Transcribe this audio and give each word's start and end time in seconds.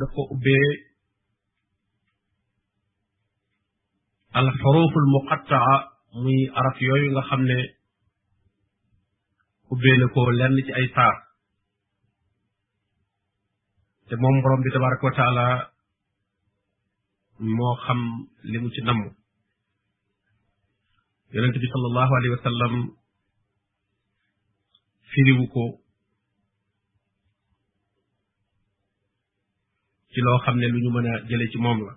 dafa 0.00 0.22
ubbee 0.32 0.68
al 4.40 4.48
xuruful 4.60 5.06
muqattaa 5.14 5.72
muy 6.22 6.38
araf 6.60 6.76
yooyu 6.86 7.08
nga 7.12 7.22
xam 7.28 7.42
ne 7.50 7.58
ubbee 9.72 9.96
na 9.98 10.06
ko 10.14 10.20
lenn 10.38 10.54
ci 10.66 10.72
ay 10.74 10.86
saar 10.94 11.16
te 14.08 14.14
moom 14.22 14.36
borom 14.42 14.60
bi 14.64 14.70
tabaraka 14.74 15.04
wa 15.08 15.16
taala 15.18 15.44
moo 17.56 17.74
xam 17.84 18.00
li 18.50 18.58
mu 18.62 18.68
ci 18.74 18.80
namm 18.84 19.00
yonent 21.32 21.56
bi 21.62 21.66
sallallahu 21.72 22.12
alayhi 22.16 22.34
wa 22.36 22.44
sallam 22.46 22.72
firiwu 25.10 25.44
ko 25.54 25.64
ci 30.12 30.20
loo 30.24 30.36
xam 30.44 30.56
ne 30.60 30.66
lu 30.72 30.78
ñu 30.82 30.90
mën 30.94 31.06
a 31.10 31.12
jële 31.28 31.46
ci 31.52 31.58
moom 31.64 31.78
la 31.86 31.92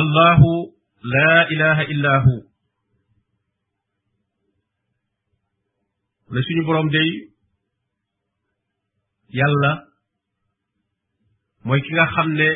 allahu 0.00 0.50
laa 1.12 1.40
ilaha 1.54 1.82
illa 1.92 2.12
hu 2.24 2.34
ne 6.32 6.40
suñu 6.46 6.62
boroom 6.66 6.88
day 6.94 7.10
yàlla 9.38 9.72
mooy 11.66 11.80
ki 11.84 11.90
nga 11.94 12.06
xam 12.14 12.28
ne 12.40 12.48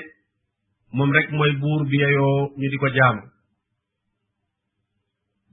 moom 0.96 1.10
rek 1.16 1.28
mooy 1.38 1.52
buur 1.60 1.80
bi 1.90 1.96
yeyoo 2.02 2.40
ñu 2.58 2.66
di 2.72 2.76
ko 2.82 2.88
jaamu 2.96 3.22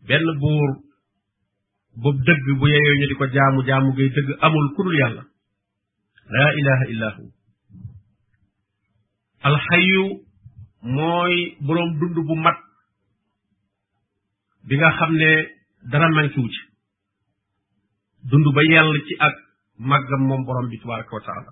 benn 0.07 0.27
buur 0.41 0.69
boobu 2.01 2.23
dëgg 2.27 2.45
bu 2.59 2.65
yeyoo 2.73 2.97
ñu 2.99 3.05
di 3.09 3.15
ko 3.19 3.25
jaamu 3.35 3.59
jaamu 3.67 3.89
gay 3.97 4.09
dëgg 4.15 4.29
amul 4.45 4.67
ku 4.75 4.81
dul 4.85 4.97
yàlla 5.01 5.23
laa 6.33 6.49
ilaha 6.59 6.85
illa 6.93 7.09
hu 7.17 7.23
alxayu 9.49 10.05
mooy 10.81 11.35
boroom 11.67 11.91
dund 11.99 12.15
bu 12.27 12.35
mat 12.35 12.57
bi 14.67 14.75
nga 14.77 14.89
xam 14.97 15.11
ne 15.21 15.31
dara 15.91 16.07
mankiwu 16.09 16.47
ci 16.53 16.61
dund 18.31 18.45
ba 18.55 18.61
yàlla 18.71 18.99
ci 19.07 19.13
ak 19.27 19.35
màggam 19.89 20.21
moom 20.27 20.41
borom 20.45 20.69
bi 20.69 20.77
tabaraka 20.81 21.15
wa 21.15 21.21
taala 21.27 21.51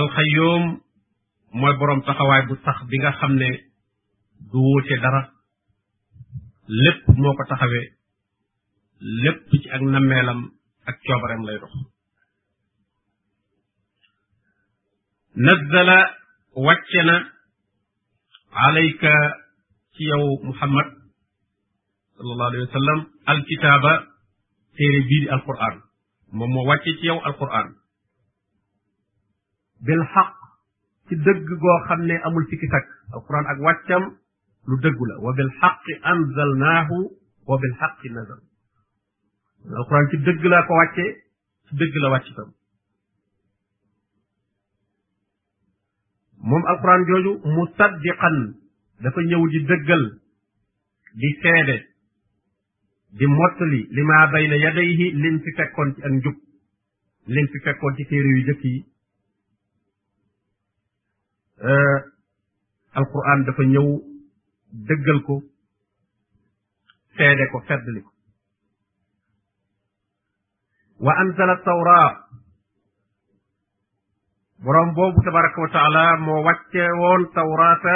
alxayoom 0.00 0.64
mooy 1.60 1.74
boroom 1.78 2.00
taxawaay 2.06 2.42
bu 2.48 2.54
sax 2.64 2.78
bi 2.90 3.00
nga 3.00 3.12
xam 3.18 3.32
ne 3.40 3.50
du 4.52 4.58
wóote 4.66 4.94
dara 5.02 5.22
lépp 6.82 7.02
moo 7.20 7.34
ko 7.36 7.42
taxawee 7.50 7.88
lépp 9.22 9.48
ci 9.62 9.68
ak 9.74 9.80
nammeelam 9.92 10.42
ak 10.86 10.96
coobareem 11.02 11.42
lay 11.46 11.58
dox 11.62 11.72
nazzala 15.46 15.98
wàcce 16.66 17.02
na 17.10 17.16
alayka 18.70 19.12
ci 19.96 20.02
yow 20.12 20.24
muhammad 20.46 20.88
sallallahu 22.16 22.48
alayhi 22.50 22.66
wa 22.68 22.74
sallam 22.78 23.00
alkitaaba 23.34 23.92
téere 24.78 25.00
bii 25.10 25.22
di 25.26 25.28
alquran 25.38 25.76
moom 26.32 26.50
moo 26.56 26.66
wàcce 26.70 26.92
ci 27.02 27.06
yow 27.10 27.18
alquran 27.32 27.68
bil 29.90 30.02
xaq 30.14 30.30
ci 31.08 31.14
dëgg 31.26 31.46
goo 31.64 31.76
xam 31.88 32.00
ne 32.08 32.16
amul 32.30 32.44
sikki 32.50 32.66
sakk 32.76 32.88
alquran 33.18 33.44
ak 33.52 33.58
wàccam 33.66 34.02
lu 34.70 34.76
dëggu 34.82 35.04
la 35.10 35.14
wa 35.26 35.30
bil 35.42 35.52
xaqi 35.60 35.92
anzalnaahu 36.14 36.96
wa 37.50 37.56
bil 37.62 37.74
xaqi 37.82 38.08
nazal 38.16 38.45
alxuraan 39.74 40.08
ci 40.10 40.16
dëgg 40.26 40.44
laa 40.50 40.66
ko 40.66 40.72
wàccee 40.78 41.10
ci 41.66 41.72
dëgg 41.78 41.94
la 42.02 42.10
wàcc 42.12 42.26
itam 42.30 42.50
moom 46.48 46.64
alxuraan 46.70 47.06
jooju 47.08 47.32
musaddiqan 47.56 48.36
dafa 49.02 49.20
ñëw 49.26 49.42
di 49.52 49.58
dëggal 49.70 50.04
di 51.18 51.30
seede 51.42 51.76
di 53.18 53.26
mottali 53.26 53.80
li 53.94 54.02
maa 54.08 54.26
bayna 54.32 54.56
yadayhi 54.64 55.06
lim 55.22 55.36
fi 55.42 55.50
fekkoon 55.58 55.94
ci 55.94 56.00
ak 56.06 56.12
njub 56.16 56.36
lim 57.34 57.46
fi 57.52 57.58
fekkoon 57.64 57.96
ci 57.96 58.04
téere 58.08 58.28
yu 58.34 58.40
jëkk 58.48 58.62
yi 58.64 58.80
euh, 61.68 61.98
alxuraan 62.98 63.40
dafa 63.46 63.62
ñëw 63.62 63.88
dëggal 64.88 65.20
ko 65.26 65.34
seede 67.16 67.44
ko 67.52 67.58
feddali 67.66 68.00
ko 68.06 68.10
وأنزل 71.06 71.50
التوراة 71.58 72.14
برام 74.66 74.94
بوب 74.94 75.14
تبارك 75.26 75.58
وتعالى 75.58 76.04
موكي 76.20 76.86
وون 77.00 77.26
توراة 77.34 77.86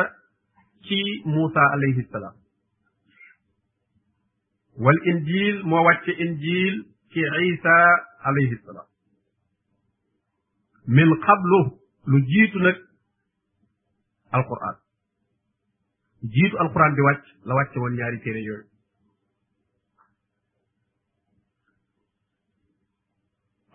كي 0.89 1.03
موسى 1.27 1.59
عليه 1.73 1.99
السلام 2.05 2.35
والإنجيل 4.87 5.67
موكي 5.67 6.15
إنجيل 6.21 6.75
كي 7.15 7.21
عيسى 7.35 7.79
عليه 8.21 8.53
السلام 8.59 8.89
من 10.89 11.15
قبله 11.15 11.65
لجيتنا 12.09 12.77
القرآن 14.35 14.77
جيت 16.39 16.55
القرآن 16.61 16.95
دي 16.95 17.01
وات 17.01 17.25
لا 17.47 17.55
وات 17.55 17.77
وون 17.77 17.99
ياري 17.99 18.67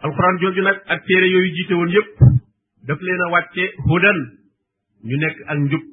alxuraan 0.04 0.40
jooju 0.42 0.62
nag 0.64 0.78
ak 0.94 1.00
téere 1.06 1.28
yooyu 1.30 1.54
jiite 1.56 1.74
woon 1.74 1.92
yëpp 1.96 2.10
daf 2.88 3.00
leen 3.02 3.22
a 3.26 3.32
wàcce 3.34 3.64
hudan 3.88 4.18
ñu 5.08 5.16
nekk 5.18 5.38
ak 5.52 5.58
njub 5.60 5.84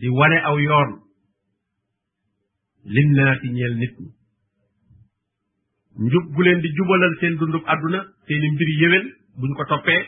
di 0.00 0.08
wane 0.18 0.38
aw 0.48 0.56
yoon 0.66 0.90
linnaasi 2.94 3.48
ñeel 3.50 3.74
nit 3.80 3.94
ñi 4.00 4.10
njub 6.06 6.24
gu 6.34 6.42
leen 6.42 6.60
di 6.60 6.68
jubalal 6.76 7.14
seen 7.20 7.34
dundub 7.38 7.64
àdduna 7.72 8.00
seeni 8.26 8.48
mbir 8.50 8.68
yéwén 8.80 9.04
buñ 9.40 9.50
ko 9.56 9.64
toppee 9.64 10.02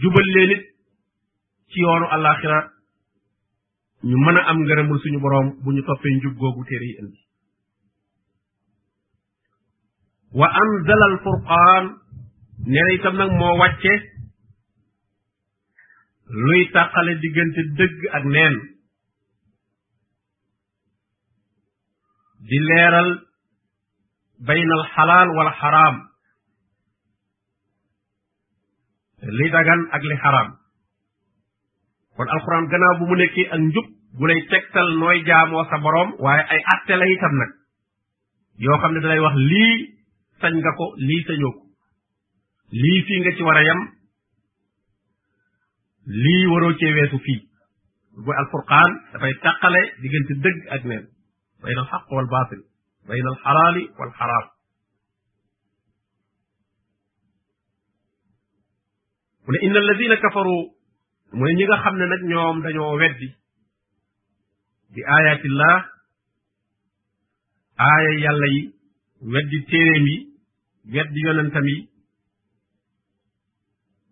jubal 0.00 0.26
leen 0.34 0.62
ci 1.70 1.78
yoonu 1.80 2.06
àllaaxira 2.14 2.58
ñu 4.08 4.16
mën 4.24 4.36
a 4.38 4.42
am 4.50 4.58
ngërëmul 4.62 4.98
suñu 5.02 5.20
boroom 5.20 5.48
bu 5.62 5.68
ñu 5.74 5.82
toppee 5.84 6.16
njub 6.16 6.34
googu 6.40 6.62
téere 6.68 6.84
yi 6.90 6.96
indi 7.00 7.20
wa 10.38 10.46
anzala 10.62 11.04
al 11.12 11.16
furqaan 11.26 11.84
nee 12.70 12.82
na 12.86 12.94
itam 12.96 13.14
nag 13.18 13.30
moo 13.40 13.56
wàcce 13.62 13.94
luy 16.46 16.62
tàqale 16.74 17.12
diggante 17.22 17.60
dëgg 17.80 18.00
ak 18.18 18.24
neen 18.34 18.54
di 22.50 22.58
leeral 22.68 23.10
bayn 24.50 24.68
al 24.78 24.84
xalaal 24.94 25.28
wala 25.38 25.52
xaraam 25.62 25.96
li 29.38 29.48
dagan 29.54 29.80
ak 29.94 30.02
li 30.08 30.16
xaraam 30.22 30.50
kon 32.16 32.28
alxuraan 32.34 32.66
gannaaw 32.70 32.94
bu 32.98 33.04
mu 33.10 33.14
nekkee 33.18 33.48
ak 33.54 33.60
njub 33.66 33.86
bu 34.18 34.24
lay 34.28 34.40
tegtal 34.50 34.88
nooy 35.00 35.18
jaamoo 35.28 35.66
sa 35.70 35.76
boroom 35.82 36.10
waaye 36.22 36.42
ay 36.52 36.62
atte 36.74 36.94
la 36.96 37.06
itam 37.16 37.34
nag 37.42 37.50
yoo 38.64 38.78
xam 38.80 38.92
ne 38.94 39.00
dalay 39.02 39.20
wax 39.24 39.36
lii 39.50 39.99
sañ 40.40 40.54
nga 40.60 40.72
ko 40.78 40.84
lii 41.08 41.22
sañoo 41.28 41.52
ko 41.58 41.62
lii 42.82 43.00
fii 43.06 43.20
nga 43.20 43.32
ci 43.36 43.42
war 43.46 43.56
a 43.60 43.64
yem 43.68 43.80
lii 46.24 46.44
waroo 46.50 46.72
cee 46.80 46.92
weesu 46.96 47.18
fii 47.26 47.38
bu 48.24 48.30
alfurqaan 48.40 48.90
dafay 49.12 49.34
tàqale 49.44 49.82
diggante 50.02 50.34
dëgg 50.44 50.60
ak 50.76 50.82
neen 50.88 51.04
bayn 51.62 51.78
al 51.82 51.88
xaq 51.92 52.04
wal 52.16 52.28
baatil 52.34 52.62
bayn 53.08 53.26
al 53.32 53.38
xalaali 53.44 53.82
wal 53.98 54.12
xaraam 54.18 54.46
mu 59.44 59.50
ne 59.52 59.58
inna 59.66 59.78
alladina 59.84 60.16
kafaru 60.22 60.56
mu 61.36 61.42
ne 61.44 61.52
ñi 61.58 61.64
nga 61.68 61.82
xam 61.84 61.94
ne 61.98 62.04
nag 62.06 62.22
ñoom 62.32 62.56
dañoo 62.64 62.94
weddi 63.00 63.28
di 64.94 65.00
aayatillah 65.14 65.78
aaya 67.88 68.12
yàlla 68.24 68.48
yi 68.54 68.60
weddi 69.32 69.58
téeréem 69.70 70.06
yi 70.12 70.18
wedd 70.84 71.12
yonentam 71.12 71.64
yi 71.66 71.88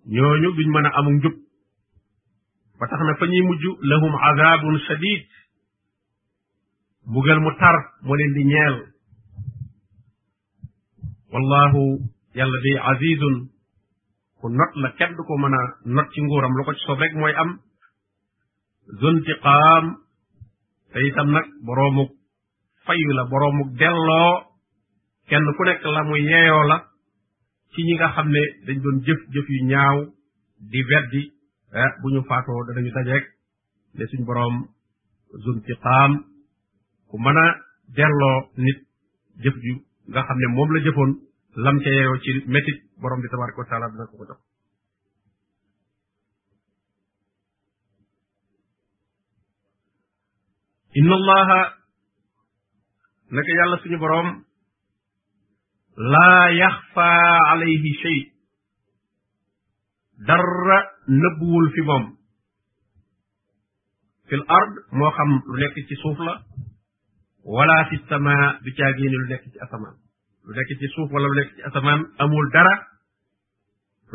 ñooñu 0.08 0.48
duñ 0.56 0.68
mën 0.72 0.86
a 0.86 0.90
amul 0.98 1.14
njub 1.16 1.34
ba 2.78 2.86
tax 2.88 3.00
na 3.02 3.14
fa 3.16 3.26
ñuy 3.26 3.46
lahum 3.90 4.12
azabun 4.28 4.78
shadid 4.86 5.24
mbugal 7.06 7.40
mu 7.40 7.50
tar 7.60 7.74
moo 8.04 8.14
leen 8.16 8.32
di 8.34 8.44
ñeel 8.52 8.76
wallahu 11.32 11.82
yàlla 12.38 12.58
day 12.64 12.76
azizun 12.90 13.36
ku 14.40 14.46
not 14.58 14.70
la 14.82 14.88
kenn 14.98 15.16
du 15.16 15.22
ko 15.26 15.34
mën 15.42 15.54
a 15.58 15.60
not 15.94 16.08
ci 16.12 16.20
nguuram 16.22 16.52
lu 16.56 16.64
ko 16.64 16.72
ci 16.74 16.80
soob 16.84 17.00
rek 17.00 17.14
mooy 17.20 17.34
am 17.42 17.50
zuntiqaam 19.00 19.84
te 20.92 20.98
itam 21.06 21.28
nag 21.34 21.46
boroomuk 21.66 22.10
fayu 22.84 23.10
la 23.16 23.24
boroomuk 23.32 23.68
delloo 23.80 24.47
kenn 25.28 25.44
ku 25.56 25.62
nekk 25.64 25.82
la 25.94 26.02
mu 26.08 26.14
la 26.72 26.76
ci 27.72 27.80
ñi 27.86 27.94
nga 27.96 28.08
xam 28.16 28.28
ne 28.34 28.42
dañ 28.66 28.78
doon 28.84 28.96
jëf 29.06 29.20
jëf 29.34 29.46
yu 29.52 29.60
ñaaw 29.70 29.96
di 30.70 30.80
weddi 30.88 31.22
eh, 31.82 31.90
bu 32.00 32.06
ñu 32.12 32.20
faatoo 32.28 32.60
danañu 32.66 32.90
dajeek 32.96 33.24
ne 33.96 34.04
suñ 34.10 34.22
boroom 34.28 34.56
zum 35.44 35.58
ci 35.66 35.74
ku 37.08 37.14
mën 37.24 37.36
a 37.44 37.46
delloo 37.96 38.40
nit 38.64 38.78
jëf 39.44 39.54
ju 39.64 39.74
nga 40.10 40.20
xam 40.26 40.38
ne 40.40 40.46
moom 40.56 40.70
la 40.72 40.78
jëfoon 40.84 41.10
lam 41.64 41.76
ca 41.82 41.88
yeeyoo 41.96 42.18
ci 42.22 42.30
métit 42.52 42.78
boroom 43.00 43.20
bi 43.22 43.28
tabaraka 43.30 43.60
wa 43.60 43.68
taala 43.70 43.88
dina 43.92 44.04
ko 44.10 44.14
ko 44.18 44.24
jox 44.28 44.40
inna 50.98 51.14
allaha 51.20 51.58
naka 53.34 53.50
yàlla 53.58 53.78
suñu 53.82 53.98
boroom 54.04 54.30
لا 55.98 56.48
يخفى 56.50 57.08
عليه 57.50 57.82
شيء 58.02 58.26
در 60.18 60.44
نبول 61.08 61.70
في 61.74 61.80
بوم 61.80 62.16
في 64.28 64.34
الارض 64.34 64.72
مو 64.92 65.10
خم 65.10 65.30
نيك 65.58 65.88
سي 65.88 65.94
سوف 66.02 66.20
لا 66.20 66.42
ولا 67.44 67.84
في 67.90 67.96
السماء 67.96 68.58
بتاجين 68.62 69.10
لو 69.10 69.26
نيك 69.28 69.42
سي 69.44 69.58
اسمان 69.66 69.94
لو 70.46 70.52
نيك 70.54 70.78
سي 70.80 70.88
سوف 70.96 71.12
ولا 71.12 71.26
نيك 71.40 71.50
سي 71.56 71.66
اسمان 71.66 72.04
امول 72.20 72.50
درا 72.52 72.74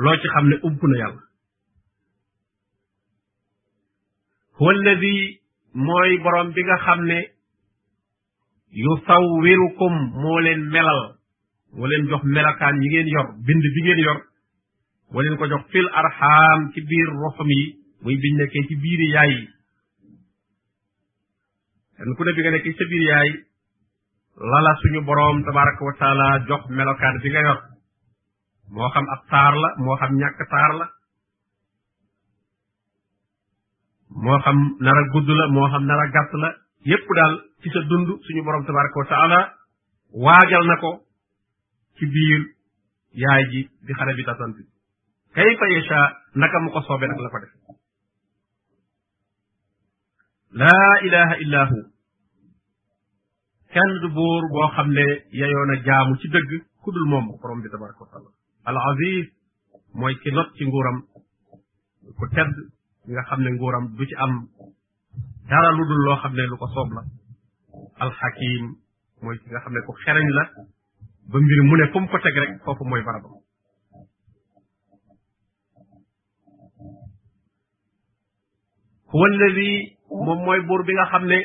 لو 0.04 0.16
سي 0.22 0.28
خم 0.36 0.46
ني 0.50 0.56
اوبنا 0.64 0.98
يالا 1.00 1.20
هو 4.62 4.72
الذي 4.72 5.40
موي 5.76 6.18
بروم 6.24 6.52
بيغا 6.52 6.78
خم 6.78 7.02
ني 7.06 7.24
يصوركم 8.74 9.94
مولن 10.14 10.60
ملال 10.70 11.23
moo 11.76 11.88
leen 11.88 12.08
jox 12.10 12.24
melakaan 12.24 12.82
yi 12.84 12.90
ngeen 12.90 13.08
yor 13.10 13.28
bind 13.46 13.64
bi 13.76 13.80
ngeen 13.84 14.00
yor 14.06 14.18
moo 15.12 15.38
ko 15.38 15.48
jox 15.54 15.64
fil 15.72 15.90
arxaam 16.00 16.72
ci 16.74 16.82
biir 16.90 17.10
roxam 17.24 17.48
yi 17.50 17.62
muy 18.04 18.16
biñ 18.18 18.36
nekkee 18.38 18.68
ci 18.68 18.76
biir 18.76 19.02
yaay 19.14 19.32
yi 19.38 19.46
kenn 21.98 22.16
ku 22.18 22.24
ne 22.24 22.32
bi 22.34 22.42
nga 22.42 22.52
nekkee 22.52 22.74
sa 22.78 22.84
biir 22.90 23.04
yaay 23.10 23.30
lala 24.52 24.72
suñu 24.82 25.02
boroom 25.08 25.44
tabaraka 25.46 25.82
wa 25.86 25.94
taala 26.02 26.28
jox 26.48 26.64
melokaan 26.78 27.18
bi 27.22 27.30
yor 27.48 27.60
moo 28.74 28.90
xam 28.94 29.06
ab 29.14 29.22
taar 29.32 29.54
la 29.64 29.70
moo 29.84 29.96
xam 30.00 30.12
ñàkk 30.22 30.40
taar 30.54 30.72
la 30.80 30.86
moo 34.24 34.40
xam 34.46 34.58
nar 34.84 34.98
a 35.02 35.04
gudd 35.14 35.28
la 35.40 35.46
moo 35.56 35.68
xam 35.72 35.84
nar 35.88 36.00
a 36.06 36.08
gàtt 36.14 36.32
la 36.42 36.50
yépp 36.90 37.08
daal 37.18 37.34
ci 37.62 37.68
sa 37.74 37.80
dund 37.90 38.10
suñu 38.26 38.42
boroom 38.46 38.64
tabaraka 38.66 38.98
wa 39.00 39.08
waa 39.10 39.42
waajal 40.24 40.66
na 40.68 40.78
ko 40.84 41.03
ci 41.98 42.06
biir 42.14 42.42
yaay 43.24 43.44
ji 43.52 43.62
di 43.86 43.92
xale 43.94 44.14
bi 44.16 44.24
tatant 44.26 44.54
bi 44.58 44.64
kayfa 45.36 45.66
yasha 45.74 46.00
naka 46.36 46.58
mu 46.64 46.70
ko 46.72 46.82
soobee 46.82 47.08
nag 47.08 47.20
la 47.20 47.30
ko 47.30 47.38
def 47.44 47.54
laa 50.62 50.94
ilaha 51.08 51.36
illa 51.44 51.62
hu 51.72 51.78
kenn 53.74 53.92
du 54.02 54.08
buur 54.16 54.42
boo 54.54 54.68
xam 54.76 54.90
ne 54.98 55.06
yayoon 55.40 55.72
jaamu 55.86 56.18
ci 56.18 56.28
dëgg 56.34 56.52
ku 56.82 56.92
dul 56.92 57.06
moom 57.12 57.26
borom 57.42 57.62
bi 57.62 57.70
tabaraka 57.70 58.00
wa 58.04 58.10
taala 58.12 58.30
al 58.66 58.78
mooy 60.00 60.16
ki 60.22 60.30
not 60.32 60.48
ci 60.56 60.64
nguuram 60.66 60.98
ku 62.20 62.26
tedd 62.36 62.56
nga 63.12 63.22
xam 63.30 63.40
ne 63.42 63.50
nguuram 63.56 63.86
du 63.98 64.04
ci 64.10 64.16
am 64.26 64.34
dara 65.50 65.70
lu 65.78 65.84
dul 65.90 66.02
loo 66.06 66.18
xam 66.22 66.34
ne 66.38 66.44
lu 66.52 66.58
ko 66.62 66.68
la 68.00 68.06
al 68.06 68.12
mooy 69.24 69.38
ki 69.42 69.48
nga 69.52 69.60
xam 69.64 69.74
ne 69.74 69.80
ku 69.86 69.92
xereñ 70.02 70.28
la 70.38 70.44
ba 71.30 71.40
mbir 71.40 71.62
mu 71.70 71.76
ne 71.78 71.88
fu 71.92 72.00
mu 72.00 72.08
ko 72.08 72.18
teg 72.20 72.36
rek 72.38 72.62
foofu 72.64 72.84
mooy 72.86 73.02
barabam 73.04 73.32
huwa 79.12 79.28
alladi 79.32 79.70
moom 80.10 80.40
mooy 80.46 80.60
buur 80.68 80.84
bi 80.86 80.94
nga 80.96 81.06
xam 81.12 81.26
ne 81.26 81.40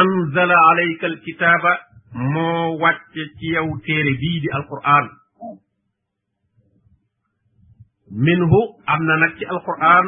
anzala 0.00 0.54
alayka 0.70 1.06
alkitaaba 1.06 1.72
moo 2.32 2.78
wàcce 2.80 3.22
ci 3.38 3.46
yow 3.56 3.68
téere 3.84 4.12
bii 4.20 4.40
di 4.40 4.48
alquran 4.58 5.06
minhu 8.24 8.60
am 8.92 9.00
na 9.06 9.14
nag 9.16 9.32
ci 9.38 9.44
alquran 9.54 10.06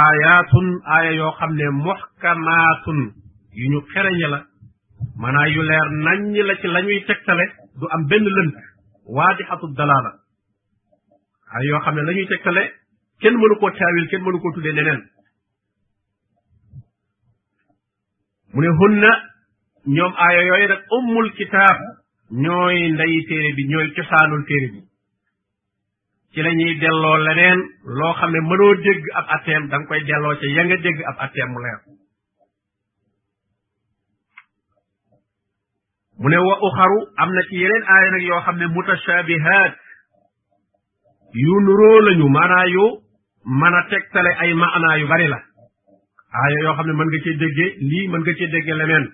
aayaatun 0.00 0.68
aaya 0.92 1.10
yoo 1.20 1.32
xam 1.38 1.52
ne 1.58 1.66
muxkamaatun 1.84 3.00
yu 3.54 3.68
ñu 3.70 3.80
xereñe 3.92 4.26
la 4.28 4.40
maanaa 5.16 5.48
yu 5.54 5.62
leer 5.62 5.88
nañ 6.04 6.36
la 6.46 6.54
ci 6.60 6.66
lañuy 6.68 7.04
tegtale 7.06 7.44
du 7.78 7.86
am 7.90 8.04
benn 8.08 8.24
lënt 8.36 8.54
waadixatu 9.14 9.66
dalaala 9.76 10.10
ay 11.54 11.66
yoo 11.68 11.80
xam 11.84 11.94
ne 11.94 12.02
lañuy 12.02 12.26
tegtale 12.26 12.62
kenn 13.20 13.34
mënu 13.38 13.54
koo 13.60 13.70
taawil 13.70 14.08
kenn 14.10 14.22
mënu 14.24 14.38
koo 14.40 14.52
tuddee 14.54 14.72
neneen 14.74 15.00
mu 18.54 18.60
ne 18.60 18.68
hunna 18.78 19.10
ñoom 19.94 20.12
aaya 20.24 20.42
yooyu 20.48 20.68
nag 20.68 20.82
ummul 20.98 21.28
kitaab 21.38 21.78
ñooy 22.42 22.78
ndeyi 22.94 23.24
téere 23.28 23.50
bi 23.56 23.64
ñooy 23.72 23.88
cosaanul 23.94 24.44
téere 24.48 24.68
bi 24.72 24.80
ci 26.32 26.40
lañuy 26.42 26.64
ñuy 26.74 26.80
delloo 26.80 27.18
leneen 27.26 27.60
loo 27.98 28.12
xam 28.18 28.30
ne 28.32 28.40
mënoo 28.48 28.74
dégg 28.84 29.04
ab 29.18 29.26
atteem 29.34 29.64
da 29.70 29.76
nga 29.78 29.86
koy 29.88 30.00
delloo 30.08 30.34
ca 30.40 30.46
ya 30.56 30.62
nga 30.64 30.76
dégg 30.84 30.98
ab 31.10 31.16
atteem 31.24 31.50
mu 31.52 31.60
leer 31.64 31.82
mu 36.20 36.28
ne 36.28 36.36
wa 36.36 36.58
xaru 36.78 36.98
am 37.22 37.30
na 37.34 37.42
ci 37.48 37.56
yeneen 37.60 37.84
aaya 37.94 38.10
nag 38.10 38.22
yoo 38.22 38.40
xam 38.44 38.56
ne 38.56 38.66
mutashabihaat 38.66 39.72
yu 41.44 41.60
nuróo 41.64 42.00
lañu 42.06 42.28
maanaa 42.36 42.66
yu 42.74 42.84
mën 43.60 43.74
teg 43.74 43.88
tegtale 43.90 44.30
ay 44.42 44.52
maanaa 44.62 44.96
yu 44.98 45.06
bari 45.08 45.26
la 45.34 45.38
aaya 46.42 46.58
yoo 46.64 46.74
xam 46.76 46.86
ne 46.86 46.92
mën 46.98 47.08
nga 47.10 47.18
cee 47.24 47.36
dégge 47.42 47.66
lii 47.90 48.08
mën 48.10 48.20
nga 48.22 48.32
cee 48.38 48.46
dégge 48.54 48.74
leneen 48.80 49.04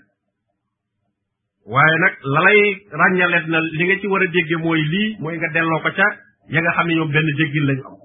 waaye 1.72 1.96
nag 2.02 2.14
la 2.34 2.40
lay 2.46 2.60
ràññaleet 3.00 3.46
na 3.52 3.58
li 3.78 3.84
nga 3.86 3.96
ci 4.00 4.06
war 4.12 4.22
a 4.22 4.26
dégge 4.34 4.56
mooy 4.64 4.80
lii 4.92 5.16
mooy 5.20 5.34
nga 5.38 5.48
delloo 5.54 5.80
ko 5.84 5.90
ca 5.98 6.06
ya 6.52 6.58
nga 6.62 6.72
xam 6.76 6.86
ne 6.86 6.94
ñoom 6.94 7.10
benn 7.14 7.28
déggin 7.40 7.66
lañu 7.68 7.84
am 7.86 7.96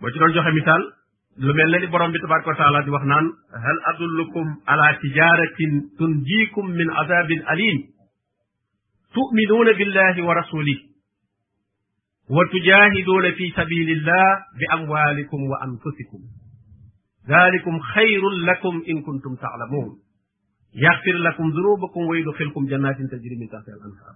boo 0.00 0.10
ci 0.12 0.18
doon 0.18 0.99
lu 1.38 1.52
mel 1.54 1.72
ni 1.80 1.86
borom 1.86 2.10
bi 2.12 2.18
tabaraka 2.18 2.50
wa 2.50 2.56
taala 2.58 2.82
di 2.82 2.90
wax 2.90 3.04
naan 3.06 3.26
hal 3.62 3.78
adullukum 3.94 4.46
ala 4.66 4.86
tijaratin 5.00 5.90
tunjikum 5.98 6.70
min 6.74 6.88
azabin 7.04 7.40
alim 7.46 7.76
tu'minuna 9.14 9.70
billahi 9.78 10.20
wa 10.26 10.34
rasulihi 10.34 10.88
wa 12.30 12.42
tujahiduna 12.50 13.30
fi 13.38 13.44
sabilillah 13.54 14.26
bi 14.58 14.64
amwalikum 14.76 15.40
wa 15.48 15.56
anfusikum 15.62 16.22
ذلكم 17.28 17.78
خير 17.80 18.22
لكم 18.30 18.74
إن 18.88 18.96
كنتم 19.06 19.32
تعلمون 19.44 19.90
يغفر 20.74 21.12
لكم 21.14 21.46
ذنوبكم 21.50 22.00
ويدخلكم 22.00 22.62
جنات 22.66 22.98
تجري 23.12 23.36
من 23.38 23.46
تحتها 23.52 23.74
الأنهار 23.76 24.14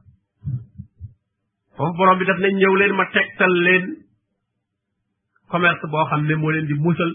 فوف 1.76 1.90
بروم 1.98 2.18
بي 2.18 2.24
داف 2.24 2.38
نيو 2.40 2.74
لين 2.76 2.92
ما 2.96 3.04
تكتال 3.04 3.52
لين 3.62 4.03
commerce 5.54 5.84
boo 5.92 6.04
xam 6.10 6.22
ne 6.28 6.34
moo 6.42 6.50
leen 6.54 6.66
di 6.68 6.74
musal 6.84 7.12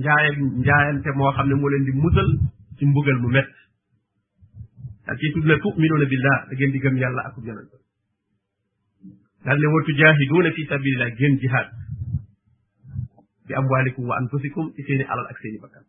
njaay 0.00 0.26
njaayante 0.64 1.10
moo 1.20 1.30
xam 1.36 1.46
ne 1.48 1.54
moo 1.60 1.70
leen 1.72 1.84
di 1.88 1.92
musal 2.02 2.28
si 2.78 2.82
mbugal 2.88 3.18
mu 3.22 3.28
mett 3.34 3.48
ak 5.12 5.16
ci 5.20 5.26
tudd 5.34 5.46
na 5.50 5.54
tuminuuna 5.62 6.06
billah 6.12 6.38
da 6.48 6.52
ngeen 6.54 6.72
di 6.74 6.78
gëm 6.84 6.96
yàlla 7.02 7.20
ak 7.28 7.34
yonent 7.46 7.72
daal 9.44 9.58
ne 9.60 9.66
wa 9.74 9.80
tujaahiduuna 9.88 10.50
fi 10.56 10.62
sabilillah 10.72 11.08
gën 11.20 11.34
jihaad 11.44 11.68
bi 13.48 13.52
amwaalikum 13.60 14.02
wa 14.10 14.14
anfusikum 14.20 14.64
ci 14.76 14.80
seeni 14.86 15.04
alal 15.10 15.26
ak 15.32 15.38
seeni 15.42 15.58
bakkan 15.62 15.84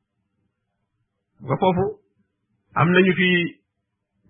ba 1.48 1.56
foofu 1.64 1.86
am 2.80 2.88
nañu 2.96 3.14
fi 3.20 3.30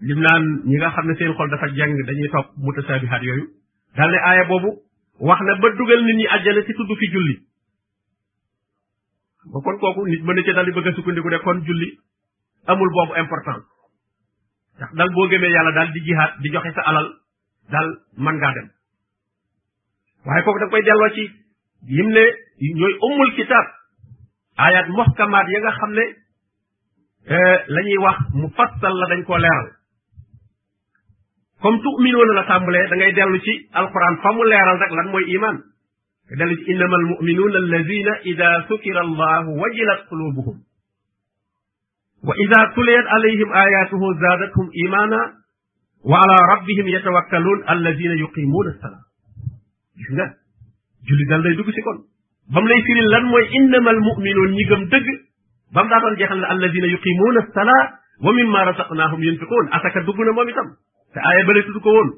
lim 0.08 0.20
naan 0.26 0.44
ñi 0.70 0.78
nga 0.80 0.90
xam 0.96 1.06
ne 1.08 1.14
seen 1.20 1.34
xol 1.38 1.50
dafa 1.52 1.68
jàng 1.78 1.94
dañuy 2.10 2.30
topp 2.34 2.48
mutasaabihaat 2.66 3.22
yooyu 3.28 3.46
daal 3.98 4.10
ne 4.14 4.18
aaya 4.30 4.46
boobu 4.52 4.72
wax 5.20 5.40
na 5.44 5.56
ba 5.60 5.70
dugal 5.76 6.02
nit 6.04 6.16
ñi 6.20 6.26
àjjana 6.36 6.64
ci 6.64 6.74
tudd 6.74 6.92
fi 6.98 7.08
julli 7.12 7.36
ba 9.54 9.60
kooku 9.64 10.08
nit 10.08 10.24
mën 10.24 10.36
na 10.36 10.44
ci 10.44 10.54
dal 10.54 10.66
di 10.66 10.72
bëgg 10.72 10.88
a 10.88 10.94
sukkandiku 10.96 11.28
ne 11.30 11.40
kon 11.40 11.60
julli 11.68 11.90
amul 12.66 12.90
boobu 12.96 13.16
important 13.20 13.64
ndax 14.78 14.92
dal 14.96 15.10
boo 15.14 15.28
gëmee 15.28 15.50
yàlla 15.52 15.72
daal 15.72 15.92
di 15.92 16.00
jihaat 16.08 16.40
di 16.40 16.50
joxe 16.50 16.72
sa 16.74 16.82
alal 16.82 17.08
daal 17.70 17.90
man 18.18 18.36
ngaa 18.40 18.54
dem 18.54 18.68
waaye 20.26 20.44
kooku 20.44 20.60
da 20.60 20.68
koy 20.70 20.82
delloo 20.84 21.10
ci 21.14 21.26
yim 21.88 22.10
ne 22.16 22.24
ñooy 22.76 22.96
ummul 23.02 23.36
kitaab 23.36 23.68
ayat 24.56 24.88
moxkamaat 24.88 25.48
ya 25.48 25.60
nga 25.60 25.72
xam 25.72 25.92
ne 25.94 26.06
eh, 27.28 27.58
la 27.68 27.82
ñuy 27.82 27.98
wax 28.06 28.18
mu 28.34 28.48
fassal 28.56 28.96
la 29.00 29.06
dañ 29.08 29.24
ko 29.28 29.36
leeral 29.38 29.79
comme 31.62 31.80
tu'minuna 31.86 32.34
la 32.40 32.44
tàmbalee 32.50 32.84
da 32.90 32.96
ngay 33.00 33.12
dellu 33.18 33.40
ci 33.46 33.56
alquran 33.82 34.16
fa 34.24 34.32
mu 34.34 34.44
leeral 34.48 34.80
rek 34.84 34.92
lan 35.00 35.10
mooy 35.16 35.26
iman 35.36 35.56
nga 36.28 36.36
dellu 36.42 36.56
ci 36.64 36.72
innama 36.74 36.96
almu'minuna 37.02 37.58
alladina 37.64 38.14
ida 38.32 38.50
sukira 38.70 39.02
allahu 39.02 39.50
wajilat 39.64 40.00
qulubuhum 40.10 40.58
wa 42.30 42.34
ida 42.46 42.60
tuliyat 42.76 43.06
alayhim 43.18 43.50
ayatuhu 43.64 44.06
zadathum 44.24 44.66
imana 44.86 45.20
wa 46.12 46.18
ala 46.26 46.38
rabbihim 46.54 46.88
yatawakkalun 46.96 47.60
alladina 47.74 48.16
yuqimuna 48.24 48.70
as-salah 48.76 49.02
gis 50.00 50.10
nga 50.16 50.28
julli 51.10 51.26
dal 51.30 51.42
lay 51.44 51.56
dugg 51.60 51.74
ci 51.76 51.82
kon 51.82 52.00
bam 52.54 52.66
lay 52.72 52.82
firil 52.88 53.10
lan 53.16 53.24
mooy 53.32 53.44
innama 53.60 53.90
almu'minun 53.92 54.52
ñi 54.58 54.64
gëm 54.70 54.82
dëgg 54.96 55.08
bam 55.74 55.90
daa 55.90 56.00
doon 56.02 56.16
jeexal 56.16 56.40
ne 56.40 56.48
alladina 56.56 56.88
yuqimuna 56.88 57.40
as-salah 57.44 57.82
wa 58.24 58.32
mimma 58.34 58.60
razaqnahum 58.72 59.20
yunfiqun 59.28 59.66
asaka 59.72 60.00
dugg 60.08 60.20
na 60.24 60.32
moom 60.32 60.50
itam 60.50 60.78
te 61.14 61.20
aaye 61.28 61.46
bële 61.50 61.64
tudd 61.68 61.80
ko 61.86 61.94
woon 61.96 62.10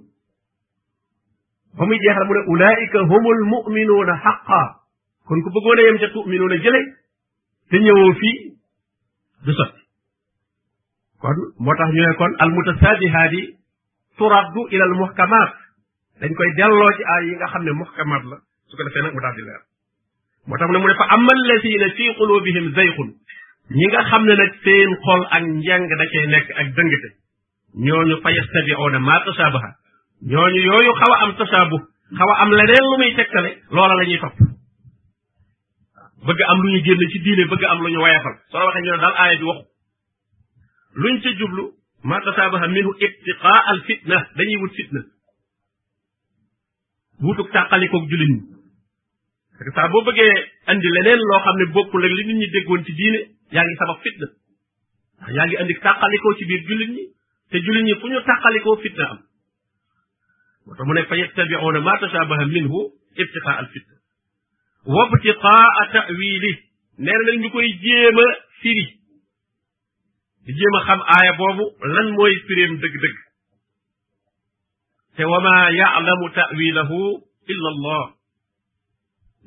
ba 1.80 1.86
muy 1.88 2.00
jeexal 2.04 2.26
mu 2.30 2.34
ne 2.38 2.42
ulaika 2.54 3.00
humul 3.12 3.42
muminuuna 3.52 4.16
xaqa 4.24 4.62
kon 5.28 5.42
ku 5.44 5.50
bëggoon 5.56 5.80
a 5.80 5.82
yem 5.88 5.98
ca 6.02 6.10
tuminuuna 6.16 6.58
jële 6.66 6.82
te 7.72 7.78
ñëwoo 7.86 8.12
fii 8.20 8.38
du 9.46 9.54
sotti 9.60 9.82
kon 11.24 11.38
moo 11.64 11.76
tax 11.80 11.90
ñu 11.96 12.04
ne 12.08 12.16
kon 12.20 12.34
al 12.44 12.52
mutasabihaati 12.56 13.42
turaddu 14.18 14.62
ila 14.76 14.84
al 14.90 14.96
muhkamaat 15.04 15.52
dañ 16.22 16.34
koy 16.38 16.50
delloo 16.60 16.92
ci 16.98 17.04
aay 17.14 17.24
yi 17.28 17.36
nga 17.36 17.48
xam 17.52 17.64
ne 17.64 17.72
muhkamaat 17.82 18.24
la 18.30 18.38
su 18.68 18.74
ko 18.78 18.84
defee 18.84 19.04
nag 19.08 19.14
mu 19.14 19.22
daal 19.24 19.36
di 19.38 19.44
leer 19.48 19.64
moo 20.48 20.58
tax 20.60 20.68
mu 20.68 20.74
ne 20.74 20.80
mu 20.84 20.88
ne 20.92 20.96
fa 21.00 21.06
amal 21.16 21.40
lazina 21.50 21.88
fi 21.96 22.06
qulubihim 22.20 22.68
zayqun 22.78 23.10
ñi 23.78 23.86
nga 23.90 24.02
xam 24.12 24.24
ne 24.28 24.34
nag 24.42 24.52
seen 24.64 24.92
xol 25.08 25.22
ak 25.36 25.44
njàng 25.58 25.84
da 25.90 26.06
cay 26.12 26.26
nekk 26.34 26.48
ak 26.60 26.68
dëngte 26.78 27.12
ñooñu 27.76 28.22
fa 28.22 28.30
yastabiuuna 28.32 29.00
maa 29.00 29.20
tasaabaha 29.26 29.70
ñooñu 30.30 30.60
yooyu 30.66 30.92
xaw 31.00 31.12
a 31.16 31.22
am 31.24 31.32
tasaabu 31.38 31.78
xaw 32.18 32.32
am 32.42 32.50
leneen 32.52 32.86
lu 32.92 32.98
muy 33.00 33.16
tegtale 33.16 33.52
loola 33.72 33.96
la 33.96 34.06
ñuy 34.06 34.20
topp 34.20 34.36
bëgg 36.26 36.40
am 36.52 36.60
lu 36.62 36.70
ñu 36.72 36.80
génne 36.86 37.10
ci 37.12 37.20
diine 37.24 37.44
bëgg 37.50 37.64
am 37.64 37.80
lu 37.80 37.90
ñu 37.90 38.00
wayafal 38.04 38.36
soo 38.52 38.66
waxee 38.66 38.82
ñu 38.84 38.92
ne 38.92 39.02
daal 39.02 39.16
aaya 39.18 39.38
bi 39.40 39.44
waxu 39.48 39.64
luñ 41.02 41.16
ca 41.24 41.30
jublu 41.40 41.64
maa 42.04 42.22
tasaabaha 42.26 42.68
minhu 42.68 42.92
ibtiqaa 43.00 43.62
al 43.72 43.80
fitna 43.88 44.18
dañuy 44.36 44.58
wut 44.62 44.74
fitna 44.76 45.00
wutuk 47.24 47.50
tàqalikoog 47.52 48.06
jullit 48.10 48.32
ñi 48.36 48.42
parce 49.58 49.72
que 49.76 49.92
boo 49.94 50.04
bëggee 50.04 50.34
andi 50.68 50.88
leneen 50.96 51.20
loo 51.30 51.40
xam 51.46 51.56
ne 51.58 51.66
bokkul 51.74 52.06
ak 52.06 52.12
li 52.18 52.24
nit 52.26 52.38
ñi 52.40 52.48
déggoon 52.52 52.84
ci 52.86 52.92
diine 52.94 53.20
yaa 53.54 53.64
ngi 53.64 53.76
sabab 53.80 53.98
fitna 54.04 54.28
yaa 55.36 55.46
ngi 55.46 55.58
andi 55.62 55.74
tàqalikoo 55.86 56.34
ci 56.38 56.46
biir 56.46 56.64
jullit 56.68 56.92
ñi 56.98 57.04
te 57.52 57.58
jullit 57.64 57.84
ñi 57.84 57.94
fu 58.00 58.08
ñu 58.08 58.22
tàqalikoo 58.24 58.78
fitna 58.82 59.06
am 59.12 59.18
moo 60.66 60.74
tax 60.76 60.88
mu 60.88 60.94
ne 60.94 61.04
fa 61.08 61.16
yettabiuuna 61.22 61.80
ma 61.88 61.98
tashabaha 62.00 62.46
minhu 62.56 62.80
ibtiqa 63.22 63.52
al 63.62 63.68
fitna 63.74 63.96
wa 64.96 65.10
btiqaa 65.12 65.86
tawili 65.94 66.52
nee 67.04 67.18
na 67.18 67.24
nag 67.28 67.38
ñu 67.42 67.50
koy 67.54 67.68
jéem 67.84 68.18
firi 68.62 68.86
di 70.46 70.52
jéem 70.58 70.76
xam 70.86 71.00
aaya 71.16 71.34
boobu 71.40 71.66
lan 71.96 72.08
mooy 72.16 72.34
firéem 72.48 72.74
dëgg-dëgg 72.82 73.18
te 75.16 75.24
wama 75.32 75.56
yalamu 75.80 76.30
tawilahu 76.40 77.00
illa 77.54 77.70
allah 77.74 78.04